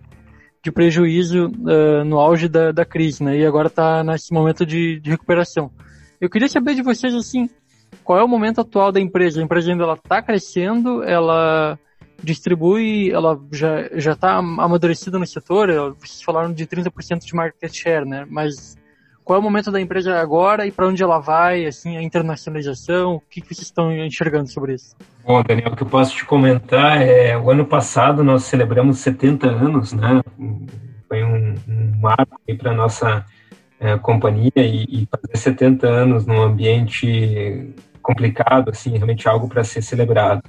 de 0.63 0.71
prejuízo 0.71 1.47
uh, 1.47 2.05
no 2.05 2.19
auge 2.19 2.47
da, 2.47 2.71
da 2.71 2.85
crise, 2.85 3.23
né? 3.23 3.37
E 3.37 3.45
agora 3.45 3.67
está 3.67 4.03
nesse 4.03 4.33
momento 4.33 4.65
de, 4.65 4.99
de 4.99 5.09
recuperação. 5.09 5.71
Eu 6.19 6.29
queria 6.29 6.47
saber 6.47 6.73
de 6.75 6.81
vocês, 6.81 7.13
assim, 7.13 7.49
qual 8.03 8.19
é 8.19 8.23
o 8.23 8.27
momento 8.27 8.61
atual 8.61 8.91
da 8.91 8.99
empresa? 8.99 9.41
A 9.41 9.43
empresa 9.43 9.71
ainda 9.71 9.91
está 9.93 10.21
crescendo, 10.21 11.03
ela 11.03 11.77
distribui, 12.23 13.11
ela 13.11 13.37
já 13.51 14.13
está 14.13 14.37
amadurecida 14.37 15.19
no 15.19 15.27
setor, 15.27 15.95
vocês 15.99 16.21
falaram 16.21 16.53
de 16.53 16.65
30% 16.65 17.25
de 17.25 17.35
market 17.35 17.73
share, 17.73 18.05
né? 18.05 18.25
Mas 18.29 18.77
qual 19.25 19.37
é 19.37 19.39
o 19.39 19.43
momento 19.43 19.71
da 19.71 19.81
empresa 19.81 20.19
agora 20.19 20.67
e 20.67 20.71
para 20.71 20.87
onde 20.87 21.01
ela 21.01 21.17
vai, 21.17 21.65
assim, 21.65 21.97
a 21.97 22.03
internacionalização, 22.03 23.15
o 23.15 23.19
que, 23.19 23.41
que 23.41 23.47
vocês 23.47 23.65
estão 23.67 23.91
enxergando 23.91 24.47
sobre 24.47 24.75
isso? 24.75 24.95
Bom, 25.25 25.41
Daniel, 25.41 25.73
o 25.73 25.75
que 25.75 25.81
eu 25.81 25.87
posso 25.87 26.15
te 26.15 26.23
comentar 26.23 27.01
é, 27.01 27.35
o 27.35 27.49
ano 27.49 27.65
passado 27.65 28.23
nós 28.23 28.43
celebramos 28.43 28.99
70 28.99 29.47
anos, 29.47 29.93
né, 29.93 30.21
foi 31.09 31.23
um, 31.23 31.55
um 31.67 31.99
marco 31.99 32.39
para 32.59 32.71
a 32.71 32.75
nossa 32.75 33.25
é, 33.79 33.97
companhia 33.97 34.51
e, 34.57 34.83
e 34.83 35.09
fazer 35.09 35.37
70 35.37 35.87
anos 35.87 36.27
num 36.27 36.43
ambiente 36.43 37.73
complicado, 38.03 38.69
assim, 38.69 38.91
realmente 38.91 39.27
algo 39.27 39.49
para 39.49 39.63
ser 39.63 39.81
celebrado. 39.81 40.43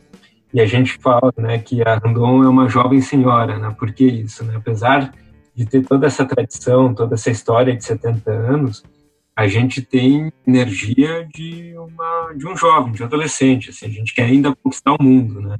E 0.52 0.60
a 0.60 0.66
gente 0.66 0.98
fala, 0.98 1.32
né, 1.38 1.56
que 1.56 1.82
a 1.82 1.94
Randon 1.96 2.44
é 2.44 2.48
uma 2.48 2.68
jovem 2.68 3.00
senhora, 3.00 3.58
né, 3.58 3.74
por 3.78 3.90
que 3.90 4.04
isso, 4.04 4.44
né, 4.44 4.56
apesar 4.56 5.14
de 5.56 5.64
ter 5.64 5.82
toda 5.82 6.06
essa 6.06 6.24
tradição, 6.26 6.94
toda 6.94 7.14
essa 7.14 7.30
história 7.30 7.74
de 7.74 7.82
70 7.82 8.30
anos, 8.30 8.84
a 9.34 9.48
gente 9.48 9.80
tem 9.80 10.30
energia 10.46 11.26
de 11.34 11.74
uma 11.78 12.32
de 12.34 12.46
um 12.46 12.54
jovem, 12.54 12.92
de 12.92 13.02
um 13.02 13.06
adolescente, 13.06 13.70
assim, 13.70 13.86
a 13.86 13.90
gente 13.90 14.14
quer 14.14 14.24
ainda 14.24 14.54
conquistar 14.62 14.92
o 14.92 15.02
mundo, 15.02 15.40
né? 15.40 15.56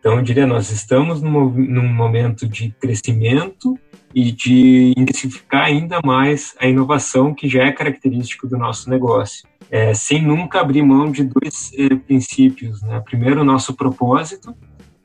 Então, 0.00 0.16
eu 0.16 0.22
diria, 0.22 0.46
nós 0.46 0.70
estamos 0.70 1.20
num, 1.20 1.50
num 1.50 1.88
momento 1.88 2.48
de 2.48 2.70
crescimento 2.80 3.76
e 4.14 4.30
de 4.30 4.92
intensificar 4.96 5.64
ainda 5.64 6.00
mais 6.04 6.54
a 6.60 6.66
inovação 6.66 7.34
que 7.34 7.48
já 7.48 7.64
é 7.64 7.72
característico 7.72 8.46
do 8.46 8.56
nosso 8.56 8.88
negócio, 8.88 9.48
é, 9.68 9.92
sem 9.94 10.22
nunca 10.22 10.60
abrir 10.60 10.82
mão 10.82 11.10
de 11.10 11.24
dois 11.24 11.72
é, 11.76 11.94
princípios, 11.94 12.82
né? 12.82 13.00
Primeiro, 13.00 13.40
o 13.40 13.44
nosso 13.44 13.74
propósito, 13.74 14.54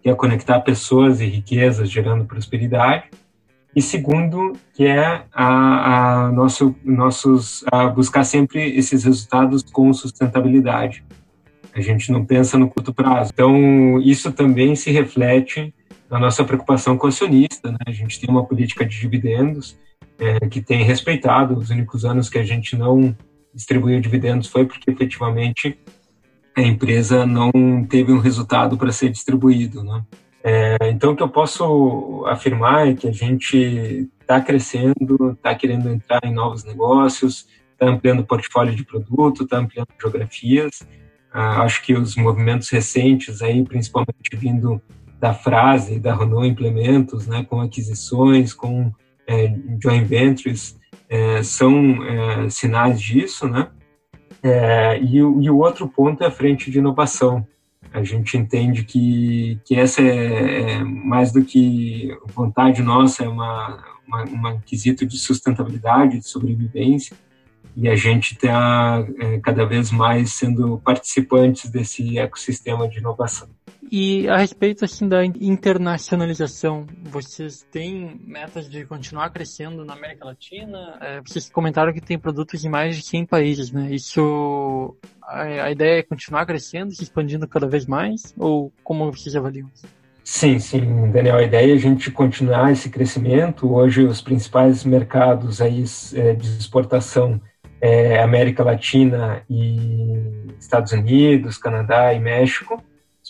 que 0.02 0.10
é 0.10 0.14
conectar 0.14 0.60
pessoas 0.62 1.20
e 1.20 1.26
riquezas 1.26 1.90
gerando 1.90 2.26
prosperidade, 2.26 3.06
e 3.76 3.82
segundo, 3.82 4.54
que 4.74 4.86
é 4.86 5.24
a, 5.34 6.26
a 6.26 6.32
nosso, 6.32 6.76
nossos, 6.84 7.64
a 7.72 7.88
buscar 7.88 8.24
sempre 8.24 8.76
esses 8.76 9.04
resultados 9.04 9.64
com 9.64 9.94
sustentabilidade. 9.94 11.04
A 11.74 11.80
gente 11.80 12.12
não 12.12 12.26
pensa 12.26 12.58
no 12.58 12.70
curto 12.70 12.94
prazo. 12.94 13.32
Então, 13.34 14.00
isso 14.02 14.32
também 14.34 14.76
se 14.76 14.92
reflete 14.92 15.74
na 16.10 16.20
nossa 16.20 16.44
preocupação 16.44 16.98
com 16.98 17.06
o 17.06 17.10
acionista. 17.10 17.72
Né? 17.72 17.78
A 17.88 17.92
gente 17.92 18.20
tem 18.20 18.30
uma 18.30 18.46
política 18.46 18.86
de 18.86 19.00
dividendos 19.00 19.80
é, 20.20 20.48
que 20.48 20.62
tem 20.62 20.84
respeitado. 20.84 21.58
Os 21.58 21.70
únicos 21.70 22.04
anos 22.04 22.30
que 22.30 22.38
a 22.38 22.44
gente 22.44 22.76
não 22.76 23.16
distribuiu 23.54 24.02
dividendos 24.02 24.48
foi 24.48 24.66
porque 24.66 24.92
efetivamente 24.92 25.80
a 26.56 26.62
empresa 26.62 27.26
não 27.26 27.52
teve 27.88 28.12
um 28.12 28.20
resultado 28.20 28.78
para 28.78 28.92
ser 28.92 29.10
distribuído. 29.10 29.82
Né? 29.82 30.04
É, 30.44 30.78
então, 30.90 31.12
o 31.12 31.16
que 31.16 31.22
eu 31.22 31.30
posso 31.30 32.26
afirmar 32.28 32.88
é 32.88 32.94
que 32.94 33.08
a 33.08 33.12
gente 33.12 34.10
está 34.20 34.42
crescendo, 34.42 35.32
está 35.32 35.54
querendo 35.54 35.90
entrar 35.90 36.22
em 36.24 36.34
novos 36.34 36.64
negócios, 36.64 37.48
está 37.74 37.88
ampliando 37.88 38.22
o 38.22 38.26
portfólio 38.26 38.76
de 38.76 38.84
produto, 38.84 39.44
está 39.44 39.58
ampliando 39.58 39.88
geografias. 40.00 40.82
Ah, 41.34 41.62
acho 41.62 41.84
que 41.84 41.94
os 41.94 42.16
movimentos 42.16 42.70
recentes 42.70 43.42
aí, 43.42 43.64
principalmente 43.64 44.36
vindo 44.36 44.82
da 45.20 45.34
frase 45.34 46.00
da 46.00 46.16
Renault 46.16 46.48
Implementos, 46.48 47.28
né, 47.28 47.46
com 47.48 47.62
aquisições, 47.62 48.54
com 48.54 48.92
é, 49.28 49.54
joint 49.82 50.06
ventures, 50.06 50.80
é, 51.08 51.44
são 51.44 52.04
é, 52.04 52.50
sinais 52.50 53.00
disso, 53.00 53.48
né? 53.48 53.70
É, 54.42 55.00
e, 55.00 55.18
e, 55.18 55.50
o 55.50 55.58
outro 55.58 55.88
ponto 55.88 56.24
é 56.24 56.28
a 56.28 56.32
frente 56.32 56.72
de 56.72 56.80
inovação. 56.80 57.46
A 57.94 58.04
gente 58.04 58.38
entende 58.38 58.84
que, 58.84 59.60
que 59.66 59.76
essa 59.76 60.02
é, 60.02 60.74
é 60.76 60.84
mais 60.84 61.32
do 61.32 61.44
que 61.44 62.18
vontade 62.34 62.82
nossa, 62.82 63.24
é 63.24 63.28
uma, 63.28 63.84
uma, 64.08 64.24
uma 64.24 64.62
quesito 64.62 65.06
de 65.06 65.18
sustentabilidade, 65.18 66.20
de 66.20 66.28
sobrevivência, 66.28 67.18
e 67.76 67.88
a 67.88 67.96
gente 67.96 68.34
está 68.34 69.06
é, 69.20 69.40
cada 69.40 69.66
vez 69.66 69.92
mais 69.92 70.34
sendo 70.34 70.78
participantes 70.80 71.70
desse 71.70 72.18
ecossistema 72.18 72.88
de 72.88 73.00
inovação. 73.00 73.50
E 73.92 74.30
a 74.30 74.38
respeito 74.38 74.86
assim 74.86 75.06
da 75.06 75.26
internacionalização, 75.26 76.88
vocês 77.04 77.68
têm 77.70 78.22
metas 78.26 78.70
de 78.70 78.86
continuar 78.86 79.30
crescendo 79.32 79.84
na 79.84 79.92
América 79.92 80.24
Latina? 80.24 80.98
É, 81.02 81.20
vocês 81.20 81.50
comentaram 81.50 81.92
que 81.92 82.00
tem 82.00 82.18
produtos 82.18 82.64
em 82.64 82.70
mais 82.70 82.96
de 82.96 83.04
100 83.04 83.26
países, 83.26 83.70
né? 83.70 83.94
Isso, 83.94 84.96
a, 85.22 85.42
a, 85.42 85.72
ideia 85.72 86.00
é 86.00 86.04
continuar 86.04 86.46
crescendo, 86.46 86.96
se 86.96 87.04
expandindo 87.04 87.46
cada 87.46 87.68
vez 87.68 87.86
mais? 87.86 88.34
Ou 88.38 88.72
como 88.82 89.12
vocês 89.12 89.36
avaliam? 89.36 89.70
Sim, 90.24 90.58
sim, 90.58 91.12
Daniel, 91.12 91.36
a 91.36 91.44
ideia 91.44 91.74
é 91.74 91.76
a 91.76 91.80
gente 91.80 92.10
continuar 92.12 92.72
esse 92.72 92.90
crescimento. 92.90 93.74
Hoje 93.74 94.06
os 94.06 94.22
principais 94.22 94.86
mercados 94.86 95.60
aí 95.60 95.84
é, 96.16 96.34
de 96.34 96.48
exportação 96.48 97.42
é 97.82 98.24
América 98.24 98.64
Latina 98.64 99.44
e 99.50 100.48
Estados 100.58 100.94
Unidos, 100.94 101.58
Canadá 101.58 102.14
e 102.14 102.22
México 102.22 102.82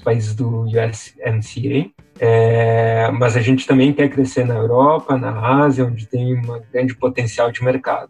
países 0.02 0.36
do 0.36 0.64
USMCA, 0.64 1.90
é, 2.20 3.10
mas 3.12 3.36
a 3.36 3.42
gente 3.42 3.66
também 3.66 3.94
quer 3.94 4.10
crescer 4.10 4.46
na 4.46 4.56
Europa, 4.56 5.18
na 5.18 5.64
Ásia, 5.64 5.86
onde 5.86 6.08
tem 6.08 6.38
um 6.38 6.62
grande 6.72 6.96
potencial 6.96 7.52
de 7.52 7.64
mercado. 7.64 8.10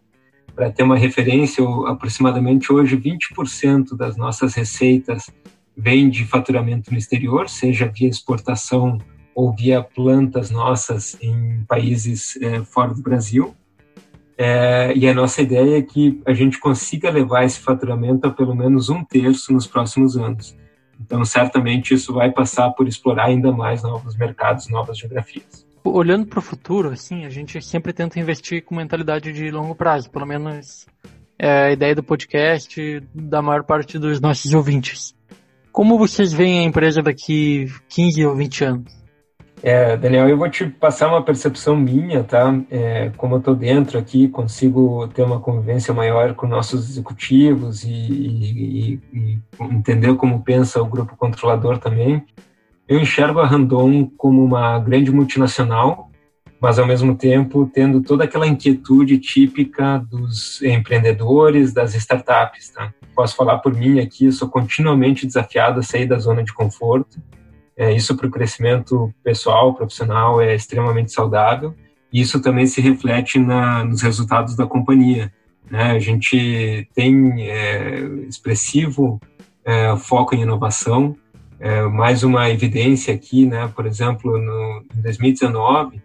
Para 0.54 0.70
ter 0.70 0.82
uma 0.82 0.96
referência, 0.96 1.64
aproximadamente 1.86 2.72
hoje 2.72 2.96
20% 2.96 3.96
das 3.96 4.16
nossas 4.16 4.54
receitas 4.54 5.30
vem 5.76 6.10
de 6.10 6.26
faturamento 6.26 6.90
no 6.90 6.98
exterior, 6.98 7.48
seja 7.48 7.86
via 7.86 8.08
exportação 8.08 8.98
ou 9.34 9.54
via 9.54 9.82
plantas 9.82 10.50
nossas 10.50 11.16
em 11.22 11.64
países 11.66 12.36
é, 12.42 12.62
fora 12.64 12.92
do 12.92 13.02
Brasil. 13.02 13.54
É, 14.36 14.92
e 14.94 15.08
a 15.08 15.14
nossa 15.14 15.40
ideia 15.40 15.78
é 15.78 15.82
que 15.82 16.20
a 16.26 16.34
gente 16.34 16.58
consiga 16.58 17.10
levar 17.10 17.44
esse 17.44 17.60
faturamento 17.60 18.26
a 18.26 18.30
pelo 18.30 18.54
menos 18.54 18.88
um 18.88 19.04
terço 19.04 19.52
nos 19.52 19.66
próximos 19.66 20.16
anos. 20.16 20.56
Então, 21.04 21.24
certamente, 21.24 21.94
isso 21.94 22.12
vai 22.12 22.30
passar 22.30 22.70
por 22.70 22.86
explorar 22.86 23.26
ainda 23.26 23.52
mais 23.52 23.82
novos 23.82 24.16
mercados, 24.16 24.68
novas 24.68 24.98
geografias. 24.98 25.66
Olhando 25.84 26.26
para 26.26 26.38
o 26.38 26.42
futuro, 26.42 26.90
assim, 26.90 27.24
a 27.24 27.30
gente 27.30 27.60
sempre 27.60 27.92
tenta 27.92 28.20
investir 28.20 28.64
com 28.64 28.76
mentalidade 28.76 29.32
de 29.32 29.50
longo 29.50 29.74
prazo, 29.74 30.10
pelo 30.10 30.26
menos 30.26 30.86
é 31.38 31.66
a 31.66 31.72
ideia 31.72 31.94
do 31.94 32.04
podcast 32.04 33.02
da 33.12 33.42
maior 33.42 33.64
parte 33.64 33.98
dos 33.98 34.20
nossos 34.20 34.54
ouvintes. 34.54 35.12
Como 35.72 35.98
vocês 35.98 36.32
veem 36.32 36.60
a 36.60 36.62
empresa 36.62 37.02
daqui 37.02 37.66
15 37.88 38.26
ou 38.26 38.36
20 38.36 38.64
anos? 38.64 39.01
É, 39.62 39.96
Daniel, 39.96 40.28
eu 40.28 40.36
vou 40.36 40.50
te 40.50 40.66
passar 40.66 41.06
uma 41.06 41.22
percepção 41.22 41.76
minha, 41.76 42.24
tá? 42.24 42.52
É, 42.68 43.12
como 43.16 43.36
eu 43.36 43.38
estou 43.38 43.54
dentro 43.54 43.96
aqui, 43.96 44.26
consigo 44.26 45.06
ter 45.08 45.22
uma 45.22 45.38
convivência 45.38 45.94
maior 45.94 46.34
com 46.34 46.48
nossos 46.48 46.90
executivos 46.90 47.84
e, 47.84 47.92
e, 47.92 49.00
e, 49.12 49.38
entender 49.70 50.16
como 50.16 50.42
pensa 50.42 50.82
o 50.82 50.86
grupo 50.86 51.16
controlador 51.16 51.78
também. 51.78 52.24
Eu 52.88 52.98
enxergo 52.98 53.38
a 53.38 53.46
Randon 53.46 54.10
como 54.16 54.44
uma 54.44 54.80
grande 54.80 55.12
multinacional, 55.12 56.10
mas 56.60 56.80
ao 56.80 56.86
mesmo 56.86 57.14
tempo 57.14 57.70
tendo 57.72 58.02
toda 58.02 58.24
aquela 58.24 58.48
inquietude 58.48 59.16
típica 59.18 59.98
dos 60.10 60.60
empreendedores, 60.60 61.72
das 61.72 61.94
startups. 61.94 62.70
Tá? 62.70 62.92
Posso 63.14 63.36
falar 63.36 63.58
por 63.58 63.72
mim 63.72 64.00
aqui, 64.00 64.32
sou 64.32 64.48
continuamente 64.48 65.24
desafiado 65.24 65.78
a 65.78 65.82
sair 65.84 66.06
da 66.06 66.18
zona 66.18 66.42
de 66.42 66.52
conforto. 66.52 67.20
É, 67.76 67.92
isso 67.92 68.16
para 68.16 68.26
o 68.26 68.30
crescimento 68.30 69.12
pessoal, 69.24 69.74
profissional, 69.74 70.40
é 70.40 70.54
extremamente 70.54 71.12
saudável. 71.12 71.74
E 72.12 72.20
isso 72.20 72.40
também 72.40 72.66
se 72.66 72.80
reflete 72.80 73.38
na, 73.38 73.84
nos 73.84 74.02
resultados 74.02 74.54
da 74.54 74.66
companhia. 74.66 75.32
Né? 75.70 75.92
A 75.92 75.98
gente 75.98 76.86
tem 76.94 77.42
é, 77.48 78.00
expressivo 78.28 79.18
é, 79.64 79.96
foco 79.96 80.34
em 80.34 80.42
inovação. 80.42 81.16
É, 81.58 81.82
mais 81.82 82.22
uma 82.22 82.50
evidência 82.50 83.14
aqui, 83.14 83.46
né? 83.46 83.70
por 83.74 83.86
exemplo, 83.86 84.36
no, 84.36 84.84
em 84.96 85.00
2019, 85.00 86.02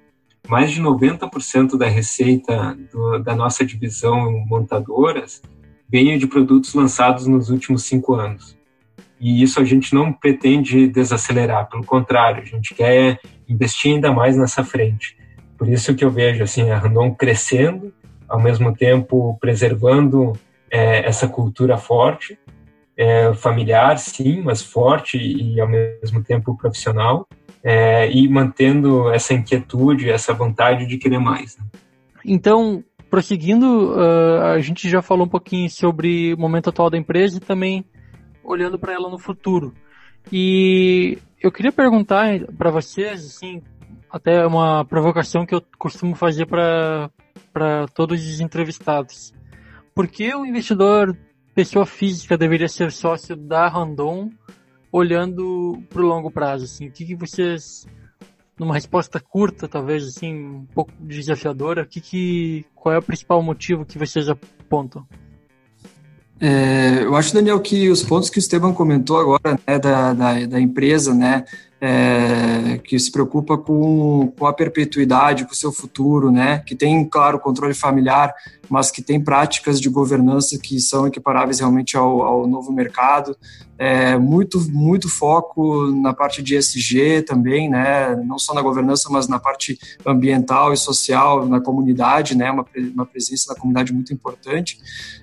mais 0.47 0.71
de 0.71 0.81
90% 0.81 1.77
da 1.77 1.87
receita 1.87 2.77
do, 2.91 3.19
da 3.19 3.35
nossa 3.35 3.65
divisão 3.65 4.45
montadoras 4.47 5.41
veio 5.89 6.19
de 6.19 6.27
produtos 6.27 6.73
lançados 6.73 7.27
nos 7.27 7.49
últimos 7.49 7.83
cinco 7.83 8.13
anos. 8.13 8.56
E 9.19 9.41
isso 9.41 9.59
a 9.59 9.63
gente 9.63 9.93
não 9.93 10.13
pretende 10.13 10.87
desacelerar, 10.87 11.69
pelo 11.69 11.83
contrário, 11.83 12.43
a 12.43 12.45
gente 12.45 12.75
quer 12.75 13.19
investir 13.49 13.93
ainda 13.93 14.11
mais 14.11 14.37
nessa 14.37 14.63
frente. 14.63 15.17
Por 15.57 15.67
isso 15.67 15.95
que 15.95 16.05
eu 16.05 16.11
vejo 16.11 16.43
assim 16.43 16.69
a 16.69 16.77
Randon 16.77 17.13
crescendo, 17.15 17.91
ao 18.29 18.39
mesmo 18.39 18.75
tempo 18.75 19.37
preservando 19.39 20.33
é, 20.69 21.07
essa 21.07 21.27
cultura 21.27 21.77
forte, 21.77 22.37
é, 22.95 23.33
familiar, 23.33 23.97
sim, 23.97 24.41
mas 24.41 24.61
forte 24.61 25.17
e 25.17 25.59
ao 25.59 25.67
mesmo 25.67 26.23
tempo 26.23 26.55
profissional, 26.57 27.27
é, 27.63 28.09
e 28.11 28.27
mantendo 28.27 29.11
essa 29.11 29.33
inquietude, 29.33 30.09
essa 30.09 30.33
vontade 30.33 30.85
de 30.85 30.97
querer 30.97 31.19
mais. 31.19 31.57
Né? 31.57 31.65
Então, 32.25 32.83
prosseguindo, 33.09 33.93
uh, 33.93 34.41
a 34.55 34.59
gente 34.59 34.89
já 34.89 35.01
falou 35.01 35.25
um 35.25 35.29
pouquinho 35.29 35.69
sobre 35.69 36.33
o 36.33 36.37
momento 36.37 36.69
atual 36.69 36.89
da 36.89 36.97
empresa 36.97 37.37
e 37.37 37.41
também 37.41 37.85
olhando 38.47 38.79
para 38.79 38.93
ela 38.93 39.09
no 39.09 39.19
futuro. 39.19 39.73
E 40.31 41.17
eu 41.41 41.51
queria 41.51 41.71
perguntar 41.71 42.39
para 42.57 42.71
vocês, 42.71 43.25
assim, 43.25 43.61
até 44.09 44.45
uma 44.47 44.85
provocação 44.85 45.45
que 45.45 45.53
eu 45.53 45.61
costumo 45.77 46.15
fazer 46.15 46.47
para 46.47 47.87
todos 47.93 48.25
os 48.25 48.39
entrevistados. 48.39 49.33
Por 49.93 50.07
que 50.07 50.33
o 50.33 50.45
investidor, 50.45 51.15
pessoa 51.53 51.85
física, 51.85 52.37
deveria 52.37 52.69
ser 52.69 52.91
sócio 52.91 53.35
da 53.35 53.67
Randon 53.67 54.29
olhando 54.91 55.83
para 55.89 56.01
o 56.01 56.07
longo 56.07 56.31
prazo? 56.31 56.65
Assim, 56.65 56.87
o 56.87 56.91
que, 56.91 57.05
que 57.05 57.15
vocês, 57.15 57.85
numa 58.57 58.75
resposta 58.75 59.19
curta, 59.19 59.67
talvez 59.67 60.07
assim, 60.07 60.33
um 60.33 60.65
pouco 60.73 60.91
desafiadora, 60.99 61.85
que 61.85 61.99
que, 61.99 62.65
qual 62.73 62.95
é 62.95 62.97
o 62.97 63.03
principal 63.03 63.41
motivo 63.41 63.85
que 63.85 63.97
vocês 63.97 64.29
apontam? 64.29 65.05
É, 66.39 67.03
eu 67.03 67.15
acho, 67.15 67.33
Daniel, 67.33 67.59
que 67.59 67.89
os 67.89 68.03
pontos 68.03 68.29
que 68.29 68.37
o 68.37 68.39
Esteban 68.39 68.73
comentou 68.73 69.19
agora 69.19 69.59
né, 69.67 69.79
da, 69.79 70.13
da, 70.13 70.45
da 70.45 70.59
empresa, 70.59 71.13
né, 71.13 71.45
é, 71.79 72.79
que 72.83 72.97
se 72.97 73.11
preocupa 73.11 73.57
com, 73.57 74.33
com 74.37 74.47
a 74.47 74.53
perpetuidade, 74.53 75.45
com 75.45 75.51
o 75.51 75.55
seu 75.55 75.71
futuro, 75.71 76.31
né? 76.31 76.59
Que 76.65 76.75
tem, 76.75 77.05
claro, 77.05 77.39
controle 77.39 77.73
familiar, 77.73 78.33
mas 78.67 78.89
que 78.89 79.01
tem 79.01 79.23
práticas 79.23 79.79
de 79.79 79.87
governança 79.87 80.57
que 80.57 80.79
são 80.79 81.07
equiparáveis 81.07 81.59
realmente 81.59 81.95
ao, 81.95 82.23
ao 82.23 82.47
novo 82.47 82.71
mercado. 82.71 83.37
É, 83.79 84.17
muito, 84.17 84.59
muito 84.71 85.07
foco 85.07 85.91
na 85.91 86.11
parte 86.11 86.41
de 86.41 86.55
ESG 86.55 87.21
também, 87.21 87.69
né? 87.69 88.15
Não 88.25 88.39
só 88.39 88.55
na 88.55 88.61
governança, 88.61 89.07
mas 89.11 89.27
na 89.27 89.37
parte 89.37 89.77
ambiental 90.03 90.73
e 90.73 90.77
social, 90.77 91.45
na 91.45 91.61
comunidade, 91.61 92.35
né? 92.35 92.49
Uma, 92.49 92.65
uma 92.95 93.05
presença 93.05 93.53
na 93.53 93.59
comunidade 93.59 93.93
muito 93.93 94.11
importante. 94.11 94.79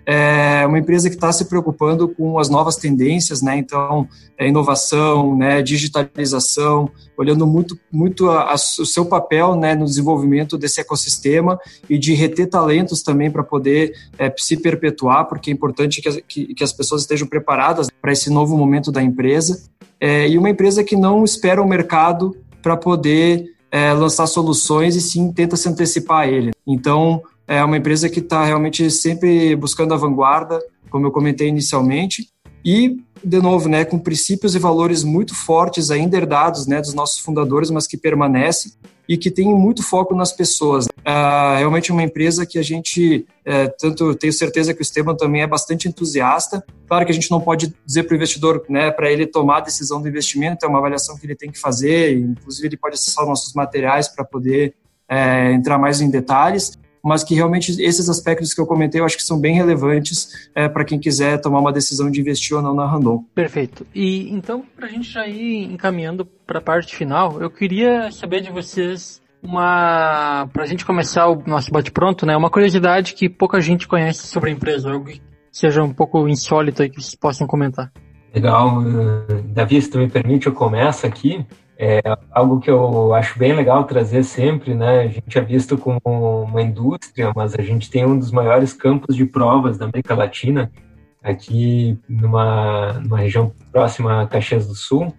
É 0.07 0.65
uma 0.69 0.79
empresa 0.79 1.09
que 1.09 1.17
está 1.17 1.33
se 1.33 1.47
preocupando 1.47 2.09
com 2.09 2.39
as 2.39 2.49
novas 2.49 2.77
tendências, 2.77 3.43
né? 3.43 3.57
Então, 3.57 4.09
é 4.39 4.47
inovação, 4.47 5.37
né? 5.37 5.61
Digitalização 5.61 6.44
inovação, 6.45 6.91
olhando 7.17 7.47
muito, 7.47 7.79
muito 7.91 8.29
a, 8.31 8.53
a, 8.53 8.55
o 8.55 8.87
seu 8.87 9.07
papel 9.07 9.57
né, 9.57 9.75
no 9.75 9.85
desenvolvimento 9.85 10.59
desse 10.59 10.81
ecossistema 10.81 11.59
e 11.89 11.99
de 11.99 12.15
reter 12.15 12.49
talentos 12.49 13.03
também 13.03 13.31
para 13.31 13.43
poder 13.43 13.95
é, 14.19 14.33
se 14.37 14.57
perpetuar, 14.57 15.27
porque 15.27 15.51
é 15.51 15.55
importante 15.55 16.03
que, 16.03 16.23
que, 16.23 16.55
que 16.55 16.65
as 16.65 16.73
pessoas 16.73 17.03
estejam 17.03 17.27
preparadas 17.27 17.89
para 18.01 18.13
esse 18.13 18.31
novo 18.31 18.57
momento 18.57 18.93
da 18.93 19.03
empresa. 19.03 19.65
É, 19.99 20.29
e 20.29 20.37
uma 20.37 20.51
empresa 20.51 20.85
que 20.85 20.97
não 20.97 21.25
espera 21.25 21.63
o 21.63 21.69
mercado 21.69 22.37
para 22.63 22.77
poder 22.77 23.55
é, 23.71 23.93
lançar 23.93 24.27
soluções 24.27 24.95
e 24.97 25.01
sim 25.01 25.33
tenta 25.33 25.57
se 25.57 25.69
antecipar 25.69 26.21
a 26.21 26.27
ele. 26.27 26.53
Então, 26.67 27.23
é 27.47 27.63
uma 27.65 27.77
empresa 27.77 28.09
que 28.09 28.21
está 28.21 28.45
realmente 28.45 28.91
sempre 28.91 29.55
buscando 29.57 29.95
a 29.95 29.97
vanguarda, 29.97 30.61
como 30.91 31.07
eu 31.07 31.11
comentei 31.11 31.49
inicialmente, 31.49 32.29
e 32.65 32.99
de 33.25 33.41
novo, 33.41 33.69
né, 33.69 33.85
com 33.85 33.99
princípios 33.99 34.55
e 34.55 34.59
valores 34.59 35.03
muito 35.03 35.35
fortes 35.35 35.91
ainda 35.91 36.17
herdados, 36.17 36.67
né, 36.67 36.81
dos 36.81 36.95
nossos 36.95 37.19
fundadores, 37.19 37.71
mas 37.71 37.87
que 37.87 37.97
permanecem 37.97 38.73
e 39.09 39.17
que 39.19 39.31
tem 39.31 39.47
muito 39.47 39.83
foco 39.83 40.15
nas 40.15 40.33
pessoas. 40.33 40.87
É 41.05 41.59
realmente 41.59 41.93
uma 41.93 42.03
empresa 42.03 42.47
que 42.47 42.59
a 42.59 42.63
gente, 42.63 43.27
é, 43.45 43.69
tanto 43.69 44.15
tenho 44.15 44.33
certeza 44.33 44.73
que 44.73 44.81
o 44.81 44.83
Esteban 44.83 45.15
também 45.15 45.43
é 45.43 45.47
bastante 45.47 45.89
entusiasta. 45.89 46.65
Claro 46.87 47.05
que 47.05 47.13
a 47.13 47.15
gente 47.15 47.31
não 47.31 47.41
pode 47.41 47.75
dizer 47.85 48.05
para 48.05 48.15
o 48.15 48.17
investidor, 48.17 48.65
né, 48.69 48.91
para 48.91 49.11
ele 49.11 49.27
tomar 49.27 49.59
a 49.59 49.61
decisão 49.61 50.01
do 50.01 50.09
investimento, 50.09 50.65
é 50.65 50.69
uma 50.69 50.79
avaliação 50.79 51.19
que 51.19 51.27
ele 51.27 51.35
tem 51.35 51.51
que 51.51 51.59
fazer, 51.59 52.19
inclusive 52.19 52.69
ele 52.69 52.77
pode 52.77 52.95
acessar 52.95 53.27
nossos 53.27 53.53
materiais 53.53 54.09
para 54.09 54.25
poder 54.25 54.75
é, 55.09 55.53
entrar 55.53 55.79
mais 55.79 56.01
em 56.01 56.09
detalhes 56.09 56.73
mas 57.05 57.23
que 57.23 57.35
realmente 57.35 57.71
esses 57.83 58.09
aspectos 58.09 58.55
que 58.55 58.61
eu 58.61 58.67
comentei 58.67 59.01
eu 59.01 59.05
acho 59.05 59.17
que 59.17 59.23
são 59.23 59.39
bem 59.39 59.55
relevantes 59.55 60.49
é, 60.55 60.69
para 60.69 60.85
quem 60.85 60.99
quiser 60.99 61.39
tomar 61.41 61.61
uma 61.61 61.73
decisão 61.73 62.11
de 62.11 62.21
investir 62.21 62.57
ou 62.57 62.63
não 62.63 62.75
na 62.75 62.87
Randon. 62.87 63.23
Perfeito. 63.35 63.87
E 63.95 64.33
então, 64.33 64.65
para 64.75 64.87
a 64.87 64.91
gente 64.91 65.11
já 65.11 65.27
ir 65.27 65.65
encaminhando 65.65 66.25
para 66.25 66.59
a 66.59 66.63
parte 66.63 66.97
final, 66.97 67.41
eu 67.43 67.51
queria 67.51 68.11
saber 68.11 68.41
de 68.41 68.51
vocês 68.51 69.23
uma 69.43 70.49
para 70.53 70.63
a 70.63 70.67
gente 70.67 70.87
começar 70.87 71.29
o 71.29 71.43
nosso 71.47 71.71
bate-pronto, 71.71 72.25
né? 72.25 72.35
Uma 72.35 72.49
curiosidade 72.49 73.13
que 73.13 73.29
pouca 73.29 73.61
gente 73.61 73.87
conhece 73.87 74.27
sobre 74.27 74.51
a 74.51 74.53
empresa, 74.55 74.91
algo 74.91 75.05
que 75.05 75.21
seja 75.53 75.83
um 75.83 75.93
pouco 75.93 76.27
insólito 76.27 76.83
aí 76.83 76.89
que 76.89 77.01
vocês 77.01 77.15
possam 77.15 77.47
comentar. 77.47 77.93
Legal, 78.35 78.83
Davi, 79.53 79.81
se 79.81 79.91
tu 79.91 79.99
me 79.99 80.09
permite, 80.09 80.47
eu 80.47 80.53
começo 80.53 81.07
aqui. 81.07 81.47
É 81.77 82.01
algo 82.31 82.61
que 82.61 82.71
eu 82.71 83.13
acho 83.15 83.39
bem 83.39 83.53
legal 83.53 83.85
trazer 83.85 84.23
sempre, 84.23 84.75
né? 84.75 85.01
A 85.01 85.09
gente 85.09 85.39
é 85.39 85.41
visto 85.41 85.77
como 85.77 86.01
uma 86.45 86.63
indústria, 86.63 87.33
mas 87.35 87.55
a 87.55 87.63
gente 87.63 87.91
tem 87.91 88.07
um 88.07 88.19
dos 88.19 88.31
maiores 88.31 88.73
campos 88.73 89.17
de 89.17 89.25
provas 89.25 89.77
da 89.77 89.87
América 89.87 90.15
Latina, 90.15 90.71
aqui 91.23 91.99
numa, 92.09 92.93
numa 93.01 93.19
região 93.19 93.53
próxima 93.73 94.23
a 94.23 94.27
Caxias 94.27 94.69
do 94.69 94.75
Sul, 94.75 95.13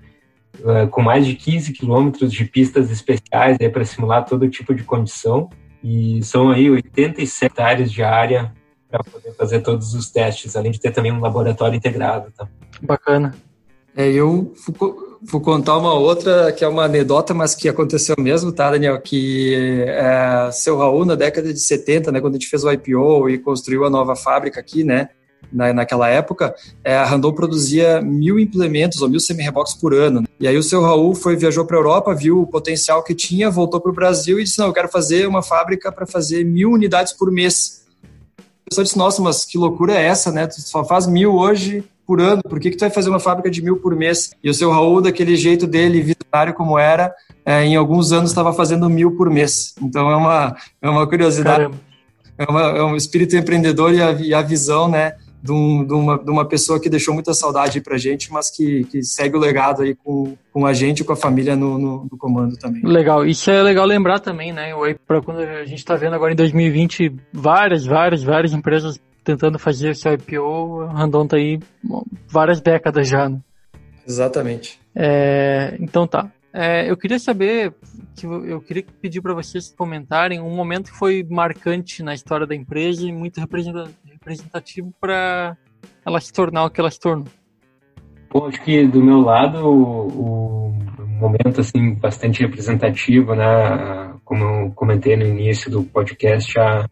é, 0.63 0.87
com 0.87 1.01
mais 1.01 1.25
de 1.25 1.35
15 1.35 1.73
quilômetros 1.73 2.31
de 2.31 2.45
pistas 2.45 2.89
especiais 2.89 3.57
para 3.73 3.83
simular 3.83 4.23
todo 4.23 4.49
tipo 4.49 4.73
de 4.73 4.83
condição, 4.83 5.49
e 5.83 6.23
são 6.23 6.51
aí 6.51 6.69
87 6.69 7.45
hectares 7.45 7.91
de 7.91 8.01
área 8.01 8.53
para 8.89 9.03
poder 9.03 9.33
fazer 9.33 9.59
todos 9.59 9.93
os 9.93 10.09
testes, 10.09 10.55
além 10.55 10.71
de 10.71 10.79
ter 10.79 10.91
também 10.91 11.11
um 11.11 11.19
laboratório 11.19 11.75
integrado. 11.75 12.31
Tá? 12.31 12.47
Bacana. 12.81 13.35
É, 13.95 14.09
eu 14.09 14.53
vou 15.27 15.41
contar 15.41 15.77
uma 15.77 15.93
outra 15.93 16.51
que 16.51 16.63
é 16.63 16.67
uma 16.67 16.85
anedota, 16.85 17.33
mas 17.33 17.55
que 17.55 17.67
aconteceu 17.67 18.15
mesmo, 18.17 18.51
tá, 18.51 18.71
Daniel? 18.71 18.99
Que 19.01 19.83
é, 19.87 20.49
seu 20.51 20.77
Raul, 20.77 21.05
na 21.05 21.15
década 21.15 21.53
de 21.53 21.59
70, 21.59 22.11
né, 22.11 22.21
quando 22.21 22.35
a 22.35 22.37
gente 22.37 22.49
fez 22.49 22.63
o 22.63 22.71
IPO 22.71 23.29
e 23.29 23.37
construiu 23.37 23.85
a 23.85 23.89
nova 23.89 24.15
fábrica 24.15 24.59
aqui, 24.59 24.83
né, 24.83 25.09
na, 25.51 25.73
naquela 25.73 26.09
época, 26.09 26.53
é, 26.83 26.95
a 26.95 27.05
Randon 27.05 27.33
produzia 27.33 28.01
mil 28.01 28.39
implementos 28.39 29.01
ou 29.01 29.09
mil 29.09 29.19
semi-reboques 29.19 29.73
por 29.73 29.93
ano. 29.93 30.21
Né? 30.21 30.27
E 30.39 30.47
aí 30.47 30.57
o 30.57 30.63
seu 30.63 30.81
Raul 30.81 31.15
foi 31.15 31.35
viajou 31.35 31.65
para 31.65 31.77
a 31.77 31.79
Europa, 31.79 32.13
viu 32.13 32.41
o 32.41 32.47
potencial 32.47 33.03
que 33.03 33.15
tinha, 33.15 33.49
voltou 33.49 33.79
para 33.79 33.91
o 33.91 33.95
Brasil 33.95 34.39
e 34.39 34.43
disse: 34.43 34.59
Não, 34.59 34.67
eu 34.67 34.73
quero 34.73 34.89
fazer 34.89 35.27
uma 35.27 35.41
fábrica 35.41 35.91
para 35.91 36.05
fazer 36.05 36.43
mil 36.43 36.71
unidades 36.71 37.13
por 37.13 37.31
mês. 37.31 37.85
A 38.37 38.69
pessoa 38.69 38.83
disse: 38.83 38.97
Nossa, 38.97 39.21
mas 39.21 39.45
que 39.45 39.57
loucura 39.57 39.93
é 39.93 40.05
essa, 40.05 40.31
né? 40.31 40.47
Tu 40.47 40.61
só 40.61 40.83
faz 40.83 41.07
mil 41.07 41.35
hoje, 41.35 41.83
por 42.05 42.21
ano, 42.21 42.41
por 42.43 42.59
que, 42.59 42.69
que 42.69 42.77
tu 42.77 42.81
vai 42.81 42.89
fazer 42.89 43.09
uma 43.09 43.19
fábrica 43.19 43.49
de 43.49 43.61
mil 43.61 43.77
por 43.77 43.95
mês? 43.95 44.31
E 44.43 44.49
o 44.49 44.53
seu 44.53 44.71
Raul, 44.71 45.01
daquele 45.01 45.35
jeito 45.35 45.65
dele, 45.65 46.01
visionário 46.01 46.53
como 46.53 46.77
era, 46.77 47.13
é, 47.45 47.63
em 47.63 47.75
alguns 47.75 48.11
anos 48.11 48.31
estava 48.31 48.53
fazendo 48.53 48.89
mil 48.89 49.15
por 49.15 49.29
mês. 49.29 49.75
Então 49.81 50.09
é 50.09 50.15
uma, 50.15 50.55
é 50.81 50.89
uma 50.89 51.07
curiosidade, 51.07 51.73
é, 52.37 52.49
uma, 52.49 52.61
é, 52.61 52.83
um 52.83 52.95
espírito 52.95 53.35
empreendedor 53.35 53.93
e 53.93 54.01
a, 54.01 54.11
e 54.11 54.33
a 54.33 54.41
visão, 54.41 54.87
né, 54.87 55.13
de, 55.41 55.51
um, 55.51 55.85
de, 55.85 55.93
uma, 55.93 56.17
de 56.17 56.31
uma 56.31 56.45
pessoa 56.45 56.79
que 56.79 56.89
deixou 56.89 57.13
muita 57.13 57.33
saudade 57.33 57.79
para 57.79 57.97
gente, 57.97 58.31
mas 58.31 58.49
que, 58.49 58.83
que 58.85 59.03
segue 59.03 59.37
o 59.37 59.39
legado 59.39 59.83
aí 59.83 59.93
com, 59.95 60.35
com 60.51 60.65
a 60.65 60.73
gente 60.73 61.01
e 61.01 61.03
com 61.03 61.13
a 61.13 61.15
família 61.15 61.55
no, 61.55 61.77
no, 61.77 62.07
no, 62.11 62.17
comando 62.17 62.57
também. 62.57 62.81
Legal, 62.83 63.25
isso 63.25 63.51
é 63.51 63.61
legal 63.61 63.85
lembrar 63.85 64.19
também, 64.19 64.51
né? 64.51 64.71
Para 65.07 65.21
quando 65.21 65.39
a 65.39 65.65
gente 65.65 65.79
está 65.79 65.95
vendo 65.95 66.15
agora 66.15 66.33
em 66.33 66.35
2020 66.35 67.13
várias, 67.31 67.85
várias, 67.85 68.23
várias 68.23 68.53
empresas 68.53 68.99
tentando 69.25 69.57
fazer 69.57 69.95
seu 69.95 70.13
IPO, 70.13 70.85
Randon 70.85 71.27
tá 71.27 71.35
aí 71.35 71.59
várias 72.27 72.61
décadas 72.61 73.09
já, 73.09 73.27
né? 73.27 73.39
Exatamente. 74.07 74.79
É, 74.95 75.75
então 75.79 76.07
tá. 76.07 76.31
É, 76.53 76.89
eu 76.89 76.95
queria 76.95 77.19
saber, 77.19 77.73
que 78.15 78.25
eu 78.25 78.61
queria 78.61 78.85
pedir 79.01 79.19
para 79.19 79.33
vocês 79.33 79.73
comentarem 79.77 80.39
um 80.39 80.55
momento 80.55 80.91
que 80.91 80.97
foi 80.97 81.25
marcante 81.29 82.01
na 82.01 82.13
história 82.13 82.47
da 82.47 82.55
empresa 82.55 83.05
e 83.05 83.11
muito 83.11 83.41
representativo 83.41 84.93
para 85.01 85.57
ela 86.05 86.21
se 86.21 86.31
tornar 86.31 86.63
o 86.63 86.69
que 86.69 86.79
ela 86.79 86.89
se 86.89 86.99
tornou. 86.99 87.27
Bom, 88.31 88.45
acho 88.45 88.63
que 88.63 88.87
do 88.87 89.03
meu 89.03 89.19
lado 89.19 89.67
o, 89.67 90.07
o 90.07 91.07
momento 91.19 91.59
assim 91.59 91.93
bastante 91.95 92.41
representativo, 92.41 93.35
né? 93.35 94.13
Como 94.23 94.43
eu 94.43 94.71
comentei 94.71 95.17
no 95.17 95.25
início 95.25 95.69
do 95.69 95.83
podcast, 95.83 96.57
a, 96.57 96.87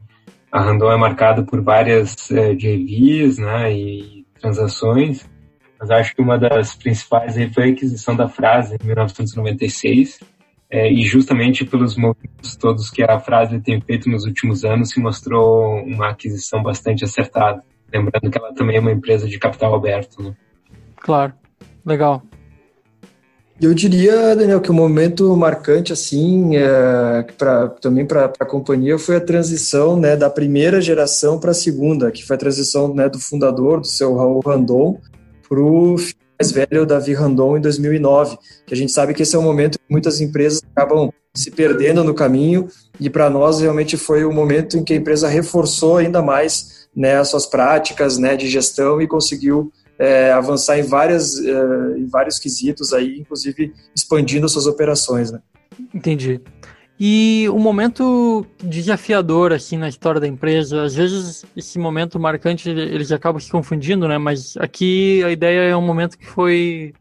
a 0.54 0.62
Randon 0.62 0.92
é 0.92 0.98
marcada 0.98 1.44
por 1.44 1.62
várias 1.62 2.32
é, 2.32 2.54
JVs, 2.54 3.40
né? 3.40 3.74
E 3.74 4.26
transações 4.40 5.28
mas 5.84 5.92
acho 5.92 6.16
que 6.16 6.22
uma 6.22 6.40
das 6.40 6.76
principais 6.76 7.38
aí 7.38 7.54
foi 7.54 7.66
a 7.66 7.74
aquisição 7.74 8.16
da 8.16 8.30
frase 8.30 8.78
em 8.82 8.88
1996, 8.88 10.18
é, 10.70 10.90
e 10.90 11.04
justamente 11.04 11.66
pelos 11.66 11.98
movimentos 11.98 12.56
todos 12.56 12.90
que 12.90 13.04
a 13.04 13.20
frase 13.20 13.60
tem 13.60 13.82
feito 13.82 14.10
nos 14.10 14.24
últimos 14.24 14.64
anos, 14.64 14.92
se 14.92 15.02
mostrou 15.02 15.84
uma 15.84 16.12
aquisição 16.12 16.64
bastante 16.64 17.04
acertada. 17.04 17.62
Lembrando 17.94 18.32
que 18.32 18.38
ela 18.38 18.54
também 18.54 18.78
é 18.78 18.80
uma 18.80 18.94
empresa 18.94 19.28
de 19.28 19.38
capital 19.38 19.76
aberto. 19.76 20.24
Né? 20.24 20.34
Claro, 21.02 21.34
legal. 21.86 22.24
Eu 23.64 23.74
diria, 23.74 24.36
Daniel, 24.36 24.60
que 24.60 24.70
o 24.70 24.74
momento 24.74 25.34
marcante, 25.38 25.94
assim, 25.94 26.58
é, 26.58 27.26
pra, 27.38 27.70
também 27.70 28.06
para 28.06 28.26
a 28.38 28.46
companhia 28.46 29.00
foi 29.00 29.16
a 29.16 29.22
transição 29.22 29.98
né, 29.98 30.18
da 30.18 30.30
primeira 30.30 30.82
geração 30.82 31.40
para 31.40 31.52
a 31.52 31.54
segunda, 31.54 32.12
que 32.12 32.26
foi 32.26 32.36
a 32.36 32.40
transição 32.40 32.94
né, 32.94 33.08
do 33.08 33.18
fundador, 33.18 33.80
do 33.80 33.88
seu 33.88 34.18
Raul 34.18 34.42
Randon, 34.46 35.00
para 35.48 35.62
o 35.62 35.96
mais 36.38 36.52
velho, 36.52 36.86
Davi 36.86 37.14
Randon, 37.14 37.56
em 37.56 37.62
2009, 37.62 38.38
que 38.68 38.74
a 38.74 38.78
gente 38.78 38.92
sabe 38.92 39.14
que 39.14 39.24
esse 39.24 39.34
é 39.34 39.40
um 39.40 39.44
momento 39.44 39.80
que 39.80 39.86
muitas 39.90 40.20
empresas 40.20 40.62
acabam 40.76 41.10
se 41.34 41.50
perdendo 41.50 42.04
no 42.04 42.14
caminho, 42.14 42.68
e 43.00 43.10
para 43.10 43.30
nós 43.30 43.62
realmente 43.62 43.96
foi 43.96 44.26
o 44.26 44.34
momento 44.34 44.78
em 44.78 44.84
que 44.84 44.92
a 44.92 44.98
empresa 44.98 45.30
reforçou 45.30 45.96
ainda 45.96 46.22
mais 46.22 46.90
né, 46.94 47.16
as 47.16 47.30
suas 47.30 47.46
práticas 47.46 48.18
né, 48.18 48.36
de 48.36 48.50
gestão 48.50 49.02
e 49.02 49.08
conseguiu 49.08 49.72
é, 50.04 50.34
avançar 50.34 50.78
em, 50.78 50.84
várias, 50.84 51.40
é, 51.40 51.98
em 51.98 52.06
vários 52.08 52.38
quesitos, 52.38 52.92
aí, 52.92 53.20
inclusive 53.20 53.74
expandindo 53.96 54.46
as 54.46 54.52
suas 54.52 54.68
operações. 54.68 55.32
Né. 55.32 55.40
Entendi. 55.94 56.42
E 57.00 57.48
um 57.50 57.60
momento 57.60 58.46
desafiador 58.62 59.54
assim 59.54 59.78
na 59.78 59.88
história 59.88 60.20
da 60.20 60.28
empresa, 60.28 60.84
às 60.84 60.94
vezes 60.94 61.46
esse 61.56 61.80
momento 61.80 62.20
marcante 62.20 62.70
eles 62.70 63.12
acabam 63.12 63.40
se 63.40 63.50
confundindo, 63.50 64.08
né? 64.08 64.18
Mas 64.18 64.56
aqui 64.58 65.24
a 65.24 65.32
ideia 65.32 65.70
é 65.70 65.76
um 65.76 65.82
momento 65.82 66.18
que 66.18 66.26
foi 66.26 66.94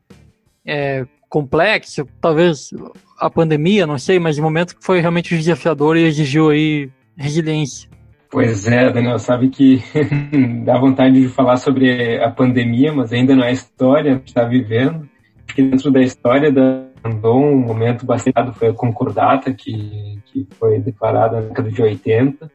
é, 0.65 1.05
complexo, 1.29 2.07
talvez 2.21 2.71
a 3.19 3.29
pandemia, 3.29 3.87
não 3.87 3.99
sei, 3.99 4.19
mas 4.19 4.39
um 4.39 4.43
momento 4.43 4.77
que 4.77 4.85
foi 4.85 5.01
realmente 5.01 5.37
desafiador 5.37 5.97
e 5.97 6.05
exigiu 6.05 6.51
aí 6.51 6.91
resiliência. 7.17 7.91
Pois 8.33 8.67
é, 8.67 8.91
Daniel, 8.91 9.19
sabe 9.19 9.51
que 9.51 9.83
dá 10.65 10.79
vontade 10.79 11.21
de 11.21 11.29
falar 11.29 11.59
sobre 11.59 12.19
a 12.19 12.31
pandemia, 12.31 12.91
mas 12.91 13.13
ainda 13.13 13.37
não 13.37 13.45
é 13.45 13.53
história 13.53 14.19
que 14.19 14.31
está 14.31 14.43
vivendo. 14.43 15.07
Acho 15.47 15.55
que 15.55 15.63
dentro 15.63 15.91
da 15.91 16.01
história 16.01 16.51
da 16.51 16.87
andou 17.05 17.45
um 17.45 17.59
momento 17.59 18.07
bastante 18.07 18.53
foi 18.55 18.69
a 18.69 18.73
concordata 18.73 19.53
que, 19.53 20.19
que 20.25 20.49
foi 20.59 20.79
declarada 20.79 21.41
na 21.41 21.49
década 21.49 21.71
de 21.71 21.83
80 21.83 22.51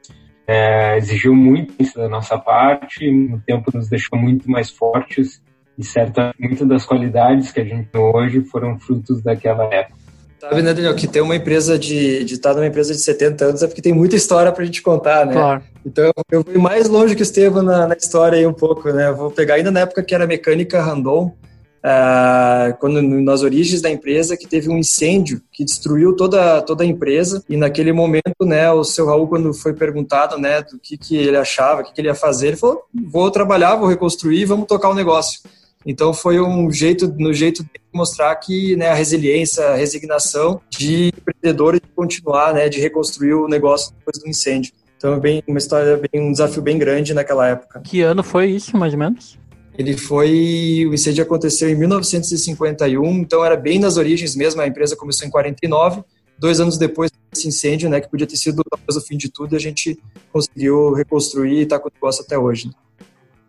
é, 0.48 0.98
exigiu 0.98 1.36
muito 1.36 1.76
da 1.96 2.08
nossa 2.08 2.38
parte 2.38 3.12
no 3.12 3.40
tempo 3.42 3.70
nos 3.74 3.90
deixou 3.90 4.18
muito 4.18 4.50
mais 4.50 4.70
fortes 4.70 5.44
e 5.78 5.84
certa 5.84 6.34
muitas 6.40 6.66
das 6.66 6.86
qualidades 6.86 7.52
que 7.52 7.60
a 7.60 7.66
gente 7.66 7.90
tem 7.90 8.02
hoje 8.02 8.42
foram 8.46 8.80
frutos 8.80 9.22
daquela 9.22 9.66
época 9.66 10.07
Sabe, 10.40 10.62
né, 10.62 10.74
Daniel, 10.74 10.96
que 10.96 11.08
ter 11.08 11.22
uma 11.22 11.36
empresa 11.36 11.80
de, 11.80 12.24
de 12.24 12.36
estar 12.36 12.54
numa 12.54 12.68
empresa 12.68 12.94
de 12.94 13.00
70 13.00 13.46
anos 13.46 13.64
é 13.64 13.68
porque 13.68 13.82
tem 13.82 13.94
muita 13.94 14.16
história 14.16 14.52
para 14.52 14.62
a 14.62 14.66
gente 14.66 14.84
contar, 14.84 15.26
né? 15.26 15.34
Claro. 15.34 15.64
Então 15.86 16.12
eu 16.32 16.44
fui 16.44 16.58
mais 16.58 16.88
longe 16.88 17.16
que 17.16 17.22
o 17.22 17.24
Estevam 17.24 17.64
na, 17.64 17.88
na 17.88 17.96
história 17.96 18.38
aí 18.38 18.46
um 18.46 18.54
pouco, 18.54 18.90
né? 18.92 19.12
vou 19.12 19.32
pegar 19.32 19.56
ainda 19.56 19.72
na 19.72 19.80
época 19.80 20.04
que 20.04 20.14
era 20.14 20.28
mecânica 20.28 20.82
Randon, 20.82 21.34
Uh, 21.78 22.76
quando 22.80 23.02
nas 23.02 23.44
origens 23.44 23.82
da 23.82 23.90
empresa 23.90 24.36
que 24.36 24.48
teve 24.48 24.68
um 24.68 24.78
incêndio 24.78 25.42
que 25.54 25.64
destruiu 25.64 26.16
toda, 26.16 26.60
toda 26.64 26.84
a 26.84 26.88
empresa 26.88 27.44
e 27.48 27.56
naquele 27.56 27.94
momento 27.94 28.44
né 28.44 28.70
o 28.72 28.84
seu 28.84 29.06
Raul 29.06 29.28
quando 29.28 29.54
foi 29.54 29.74
perguntado 29.74 30.40
né 30.40 30.64
do 30.64 30.80
que, 30.80 30.98
que 30.98 31.16
ele 31.16 31.38
achava 31.38 31.82
o 31.82 31.84
que, 31.86 31.94
que 31.94 32.02
ele 32.02 32.08
ia 32.08 32.16
fazer 32.16 32.48
ele 32.48 32.58
falou 32.58 32.84
vou 33.06 33.30
trabalhar 33.30 33.76
vou 33.76 33.88
reconstruir 33.88 34.44
vamos 34.44 34.66
tocar 34.66 34.90
o 34.90 34.96
negócio 34.96 35.40
então 35.86 36.14
foi 36.14 36.40
um 36.40 36.72
jeito 36.72 37.14
no 37.18 37.34
jeito 37.34 37.64
de 37.64 37.70
mostrar 37.94 38.36
que 38.36 38.76
né, 38.76 38.90
a 38.90 38.94
resiliência 38.94 39.66
a 39.66 39.76
resignação 39.76 40.62
de 40.70 41.08
empreendedores 41.08 41.82
de 41.82 41.88
continuar 41.96 42.54
né 42.54 42.70
de 42.70 42.80
reconstruir 42.80 43.34
o 43.34 43.48
negócio 43.48 43.94
depois 43.98 44.22
do 44.22 44.30
incêndio 44.30 44.72
então 44.98 45.14
é 45.14 45.20
bem 45.20 45.44
uma 45.48 45.58
história 45.58 45.98
bem 45.98 46.22
um 46.22 46.32
desafio 46.32 46.62
bem 46.62 46.78
grande 46.78 47.14
naquela 47.14 47.48
época 47.48 47.82
que 47.82 48.02
ano 48.02 48.24
foi 48.24 48.48
isso 48.52 48.76
mais 48.76 48.94
ou 48.94 49.00
menos 49.00 49.38
ele 49.78 49.96
foi. 49.96 50.86
O 50.90 50.94
incêndio 50.94 51.24
aconteceu 51.24 51.70
em 51.70 51.76
1951, 51.76 53.08
então 53.20 53.46
era 53.46 53.56
bem 53.56 53.78
nas 53.78 53.96
origens 53.96 54.36
mesmo. 54.36 54.60
A 54.60 54.68
empresa 54.68 54.96
começou 54.96 55.28
em 55.28 55.30
49. 55.30 56.04
Dois 56.40 56.60
anos 56.60 56.78
depois 56.78 57.12
desse 57.32 57.48
incêndio, 57.48 57.90
né, 57.90 58.02
que 58.02 58.10
podia 58.10 58.28
ter 58.28 58.38
sido 58.38 58.64
talvez 58.70 58.96
o 58.96 59.08
fim 59.08 59.18
de 59.18 59.30
tudo, 59.30 59.56
a 59.56 59.60
gente 59.60 60.00
conseguiu 60.32 60.94
reconstruir 60.94 61.60
e 61.60 61.62
está 61.62 61.80
com 61.80 61.90
o 61.90 61.92
negócio 61.94 62.24
até 62.24 62.38
hoje. 62.38 62.68
Né? 62.68 62.74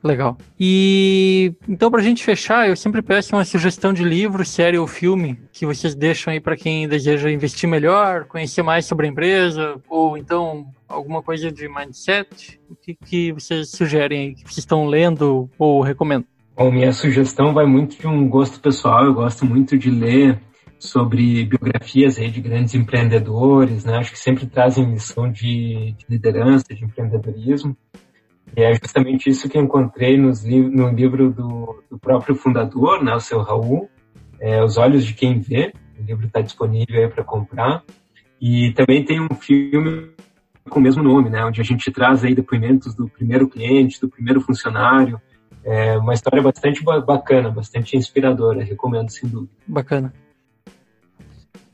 Legal. 0.03 0.38
E 0.59 1.53
então, 1.68 1.90
para 1.90 2.01
a 2.01 2.05
gente 2.05 2.22
fechar, 2.22 2.68
eu 2.68 2.76
sempre 2.76 3.03
peço 3.03 3.34
uma 3.34 3.44
sugestão 3.44 3.92
de 3.92 4.05
livro, 4.05 4.44
série 4.44 4.78
ou 4.78 4.86
filme 4.86 5.40
que 5.53 5.66
vocês 5.66 5.94
deixam 5.94 6.32
aí 6.32 6.40
para 6.40 6.57
quem 6.57 6.88
deseja 6.88 7.30
investir 7.30 7.68
melhor, 7.68 8.24
conhecer 8.24 8.62
mais 8.62 8.86
sobre 8.86 9.07
a 9.07 9.11
empresa, 9.11 9.80
ou 9.88 10.16
então 10.16 10.66
alguma 10.88 11.22
coisa 11.22 11.51
de 11.51 11.68
mindset. 11.68 12.61
O 12.70 12.76
que, 12.76 12.94
que 12.94 13.32
vocês 13.32 13.70
sugerem 13.70 14.20
aí, 14.20 14.34
que 14.34 14.42
vocês 14.42 14.59
estão 14.59 14.86
lendo 14.86 15.51
ou 15.59 15.82
recomendam? 15.82 16.28
Bom, 16.57 16.70
minha 16.70 16.92
sugestão 16.92 17.53
vai 17.53 17.66
muito 17.66 17.99
de 17.99 18.07
um 18.07 18.28
gosto 18.28 18.61
pessoal. 18.61 19.05
Eu 19.05 19.14
gosto 19.14 19.44
muito 19.44 19.76
de 19.76 19.90
ler 19.90 20.40
sobre 20.78 21.44
biografias 21.44 22.18
aí 22.18 22.30
de 22.30 22.40
grandes 22.40 22.74
empreendedores, 22.74 23.84
né? 23.84 23.96
Acho 23.99 24.12
que 24.12 24.18
sempre 24.18 24.46
trazem 24.46 24.92
lição 24.92 25.30
de, 25.30 25.94
de 25.99 26.07
liderança, 26.09 26.72
de 26.72 26.84
empreendedorismo. 26.84 27.76
E 28.57 28.62
é 28.62 28.74
justamente 28.74 29.28
isso 29.28 29.49
que 29.49 29.57
eu 29.57 29.62
encontrei 29.62 30.16
nos, 30.16 30.44
no 30.44 30.88
livro 30.88 31.30
do, 31.30 31.82
do, 31.90 31.99
próprio 31.99 32.34
fundador, 32.34 33.03
né, 33.03 33.14
o 33.14 33.20
seu 33.20 33.40
Raul, 33.40 33.88
é, 34.40 34.62
Os 34.62 34.76
Olhos 34.76 35.05
de 35.05 35.14
Quem 35.14 35.38
Vê. 35.38 35.72
O 35.99 36.03
livro 36.03 36.26
está 36.26 36.40
disponível 36.40 37.01
aí 37.01 37.09
para 37.09 37.24
comprar. 37.24 37.82
E 38.40 38.72
também 38.72 39.05
tem 39.05 39.20
um 39.20 39.34
filme 39.34 40.11
com 40.68 40.78
o 40.78 40.82
mesmo 40.82 41.03
nome, 41.03 41.30
né, 41.30 41.44
onde 41.44 41.61
a 41.61 41.64
gente 41.64 41.90
traz 41.90 42.24
aí 42.24 42.34
depoimentos 42.34 42.94
do 42.94 43.09
primeiro 43.09 43.49
cliente, 43.49 44.01
do 44.01 44.09
primeiro 44.09 44.40
funcionário. 44.40 45.20
É 45.64 45.96
uma 45.99 46.14
história 46.14 46.42
bastante 46.42 46.82
bacana, 46.82 47.51
bastante 47.51 47.96
inspiradora. 47.96 48.62
Recomendo, 48.62 49.11
sem 49.11 49.28
dúvida. 49.28 49.53
Bacana. 49.66 50.12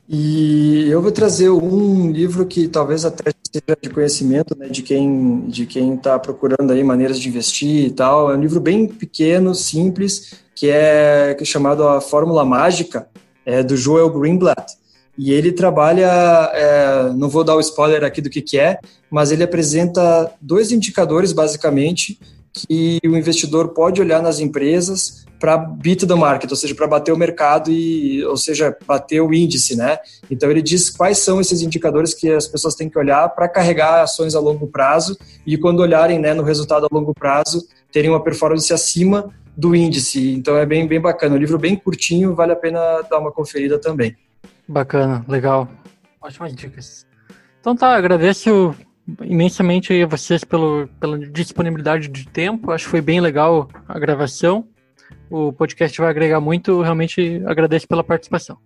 E 0.07 0.87
eu 0.87 1.01
vou 1.01 1.11
trazer 1.11 1.49
um 1.49 2.11
livro 2.11 2.45
que 2.45 2.67
talvez 2.67 3.05
até 3.05 3.31
seja 3.51 3.77
de 3.81 3.89
conhecimento 3.89 4.55
né, 4.57 4.67
de 4.67 4.83
quem 4.83 5.47
de 5.47 5.65
quem 5.65 5.95
está 5.95 6.19
procurando 6.19 6.71
aí 6.71 6.83
maneiras 6.83 7.19
de 7.19 7.27
investir 7.27 7.85
e 7.85 7.91
tal. 7.91 8.31
É 8.31 8.37
um 8.37 8.41
livro 8.41 8.59
bem 8.59 8.87
pequeno, 8.87 9.55
simples, 9.55 10.35
que 10.55 10.69
é, 10.69 11.33
que 11.33 11.43
é 11.43 11.45
chamado 11.45 11.87
A 11.87 11.99
Fórmula 11.99 12.45
Mágica, 12.45 13.07
é, 13.45 13.63
do 13.63 13.75
Joel 13.75 14.09
Greenblatt. 14.09 14.73
E 15.17 15.31
ele 15.31 15.51
trabalha, 15.51 16.51
é, 16.53 17.13
não 17.13 17.29
vou 17.29 17.43
dar 17.43 17.55
o 17.55 17.61
spoiler 17.61 18.03
aqui 18.03 18.21
do 18.21 18.29
que, 18.29 18.41
que 18.41 18.59
é, 18.59 18.77
mas 19.09 19.31
ele 19.31 19.43
apresenta 19.43 20.31
dois 20.41 20.71
indicadores 20.71 21.31
basicamente 21.31 22.19
que 22.55 22.99
o 23.03 23.17
investidor 23.17 23.69
pode 23.69 24.01
olhar 24.01 24.21
nas 24.21 24.39
empresas 24.39 25.25
para 25.39 25.57
beat 25.57 26.07
the 26.07 26.15
market, 26.15 26.49
ou 26.49 26.55
seja, 26.55 26.73
para 26.73 26.87
bater 26.87 27.11
o 27.11 27.17
mercado 27.17 27.69
e, 27.69 28.23
ou 28.25 28.37
seja, 28.37 28.75
bater 28.87 29.21
o 29.21 29.33
índice, 29.33 29.75
né? 29.75 29.97
Então 30.31 30.49
ele 30.49 30.61
diz 30.61 30.89
quais 30.89 31.17
são 31.17 31.41
esses 31.41 31.61
indicadores 31.61 32.13
que 32.13 32.31
as 32.31 32.47
pessoas 32.47 32.73
têm 32.73 32.89
que 32.89 32.97
olhar 32.97 33.27
para 33.29 33.49
carregar 33.49 34.01
ações 34.01 34.33
a 34.33 34.39
longo 34.39 34.67
prazo 34.67 35.17
e 35.45 35.57
quando 35.57 35.81
olharem, 35.81 36.17
né, 36.17 36.33
no 36.33 36.43
resultado 36.43 36.87
a 36.89 36.95
longo 36.95 37.13
prazo, 37.13 37.67
terem 37.91 38.09
uma 38.09 38.23
performance 38.23 38.73
acima 38.73 39.29
do 39.55 39.75
índice. 39.75 40.31
Então 40.31 40.57
é 40.57 40.65
bem 40.65 40.87
bem 40.87 40.99
bacana, 40.99 41.35
um 41.35 41.39
livro 41.39 41.59
bem 41.59 41.75
curtinho, 41.75 42.33
vale 42.33 42.53
a 42.53 42.55
pena 42.55 43.01
dar 43.09 43.19
uma 43.19 43.31
conferida 43.31 43.77
também. 43.77 44.15
Bacana, 44.67 45.23
legal. 45.27 45.67
Ótimas 46.21 46.55
dicas. 46.55 47.05
Então 47.59 47.75
tá, 47.75 47.95
agradeço 47.95 48.73
imensamente 49.23 50.01
a 50.01 50.07
vocês 50.07 50.43
pelo, 50.43 50.87
pela 50.99 51.17
disponibilidade 51.19 52.07
de 52.07 52.27
tempo. 52.27 52.71
Acho 52.71 52.85
que 52.85 52.91
foi 52.91 53.01
bem 53.01 53.19
legal 53.19 53.69
a 53.87 53.99
gravação 53.99 54.67
o 55.29 55.51
podcast 55.51 55.99
vai 55.99 56.09
agregar 56.09 56.39
muito. 56.39 56.81
Realmente 56.81 57.41
agradeço 57.45 57.87
pela 57.87 58.03
participação. 58.03 58.57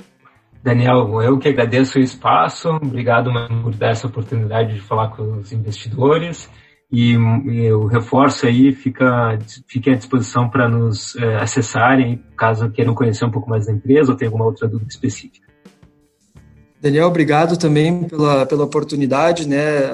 Daniel, 0.64 1.22
eu 1.22 1.38
que 1.38 1.48
agradeço 1.48 2.00
o 2.00 2.02
espaço. 2.02 2.70
Obrigado 2.70 3.32
por 3.64 3.74
dar 3.74 3.90
essa 3.90 4.08
oportunidade 4.08 4.76
de 4.76 4.82
falar 4.82 5.10
com 5.10 5.38
os 5.38 5.52
investidores. 5.52 6.50
E 6.92 7.14
eu 7.56 7.86
reforço 7.86 8.48
aí, 8.48 8.72
fica, 8.72 9.38
fiquem 9.68 9.94
à 9.94 9.96
disposição 9.96 10.50
para 10.50 10.68
nos 10.68 11.16
é, 11.18 11.36
acessarem, 11.36 12.20
caso 12.36 12.72
queiram 12.72 12.96
conhecer 12.96 13.26
um 13.26 13.32
pouco 13.32 13.48
mais 13.48 13.68
da 13.68 13.72
empresa 13.72 14.12
ou 14.12 14.18
tenham 14.18 14.32
alguma 14.32 14.46
outra 14.46 14.68
dúvida 14.68 14.90
específica. 14.90 15.48
Daniel, 16.82 17.08
obrigado 17.08 17.58
também 17.58 18.04
pela, 18.04 18.46
pela 18.46 18.64
oportunidade, 18.64 19.48
né? 19.48 19.86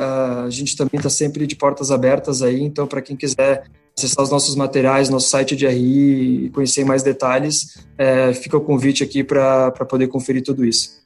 A 0.46 0.50
gente 0.50 0.78
também 0.78 0.98
está 0.98 1.10
sempre 1.10 1.48
de 1.48 1.56
portas 1.56 1.90
abertas 1.90 2.44
aí, 2.44 2.62
então 2.62 2.86
para 2.86 3.02
quem 3.02 3.16
quiser 3.16 3.64
acessar 3.98 4.24
os 4.24 4.30
nossos 4.30 4.56
materiais, 4.56 5.10
nosso 5.10 5.30
site 5.30 5.56
de 5.56 5.66
RI 5.66 6.46
e 6.46 6.50
conhecer 6.50 6.86
mais 6.86 7.02
detalhes, 7.02 7.84
é, 7.98 8.34
fica 8.34 8.58
o 8.58 8.62
convite 8.62 9.04
aqui 9.04 9.24
para 9.24 9.72
poder 9.72 10.08
conferir 10.08 10.44
tudo 10.44 10.66
isso. 10.66 11.04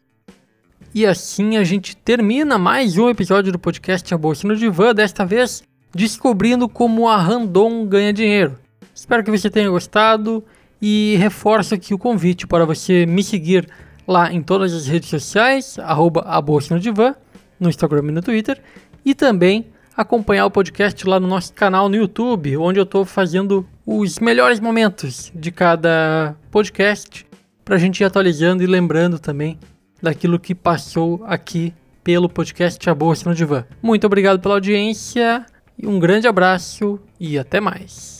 E 0.93 1.05
assim 1.05 1.55
a 1.55 1.63
gente 1.63 1.95
termina 1.95 2.57
mais 2.57 2.97
um 2.97 3.07
episódio 3.09 3.51
do 3.51 3.59
podcast 3.59 4.11
A 4.13 4.17
Bolsa 4.17 4.47
no 4.47 4.55
Divã, 4.55 4.93
desta 4.93 5.23
vez 5.23 5.63
descobrindo 5.93 6.67
como 6.67 7.07
a 7.07 7.17
Randon 7.17 7.85
ganha 7.85 8.11
dinheiro. 8.11 8.57
Espero 8.93 9.23
que 9.23 9.31
você 9.31 9.49
tenha 9.49 9.69
gostado 9.69 10.43
e 10.81 11.15
reforço 11.17 11.73
aqui 11.73 11.93
o 11.93 11.97
convite 11.97 12.47
para 12.47 12.65
você 12.65 13.05
me 13.05 13.23
seguir 13.23 13.67
lá 14.09 14.33
em 14.33 14.41
todas 14.41 14.73
as 14.73 14.87
redes 14.87 15.07
sociais, 15.07 15.77
arroba 15.77 16.21
a 16.25 16.41
Bolsa 16.41 16.73
no 16.73 16.81
Divã, 16.81 17.13
no 17.59 17.69
Instagram 17.69 18.05
e 18.07 18.11
no 18.11 18.21
Twitter, 18.23 18.59
e 19.05 19.13
também 19.13 19.67
acompanhar 19.95 20.47
o 20.47 20.51
podcast 20.51 21.07
lá 21.07 21.19
no 21.19 21.27
nosso 21.27 21.53
canal 21.53 21.87
no 21.87 21.95
YouTube, 21.95 22.57
onde 22.57 22.79
eu 22.79 22.83
estou 22.83 23.05
fazendo 23.05 23.67
os 23.85 24.17
melhores 24.17 24.59
momentos 24.59 25.31
de 25.35 25.51
cada 25.51 26.35
podcast 26.49 27.23
para 27.63 27.75
a 27.75 27.77
gente 27.77 27.99
ir 27.99 28.03
atualizando 28.03 28.63
e 28.63 28.65
lembrando 28.65 29.19
também 29.19 29.59
daquilo 30.01 30.39
que 30.39 30.55
passou 30.55 31.21
aqui 31.27 31.71
pelo 32.03 32.27
podcast 32.27 32.89
A 32.89 32.95
Bolsa 32.95 33.29
no 33.29 33.35
Divã. 33.35 33.63
Muito 33.79 34.07
obrigado 34.07 34.39
pela 34.39 34.55
audiência, 34.55 35.45
um 35.83 35.99
grande 35.99 36.27
abraço 36.27 36.99
e 37.19 37.37
até 37.37 37.59
mais. 37.59 38.18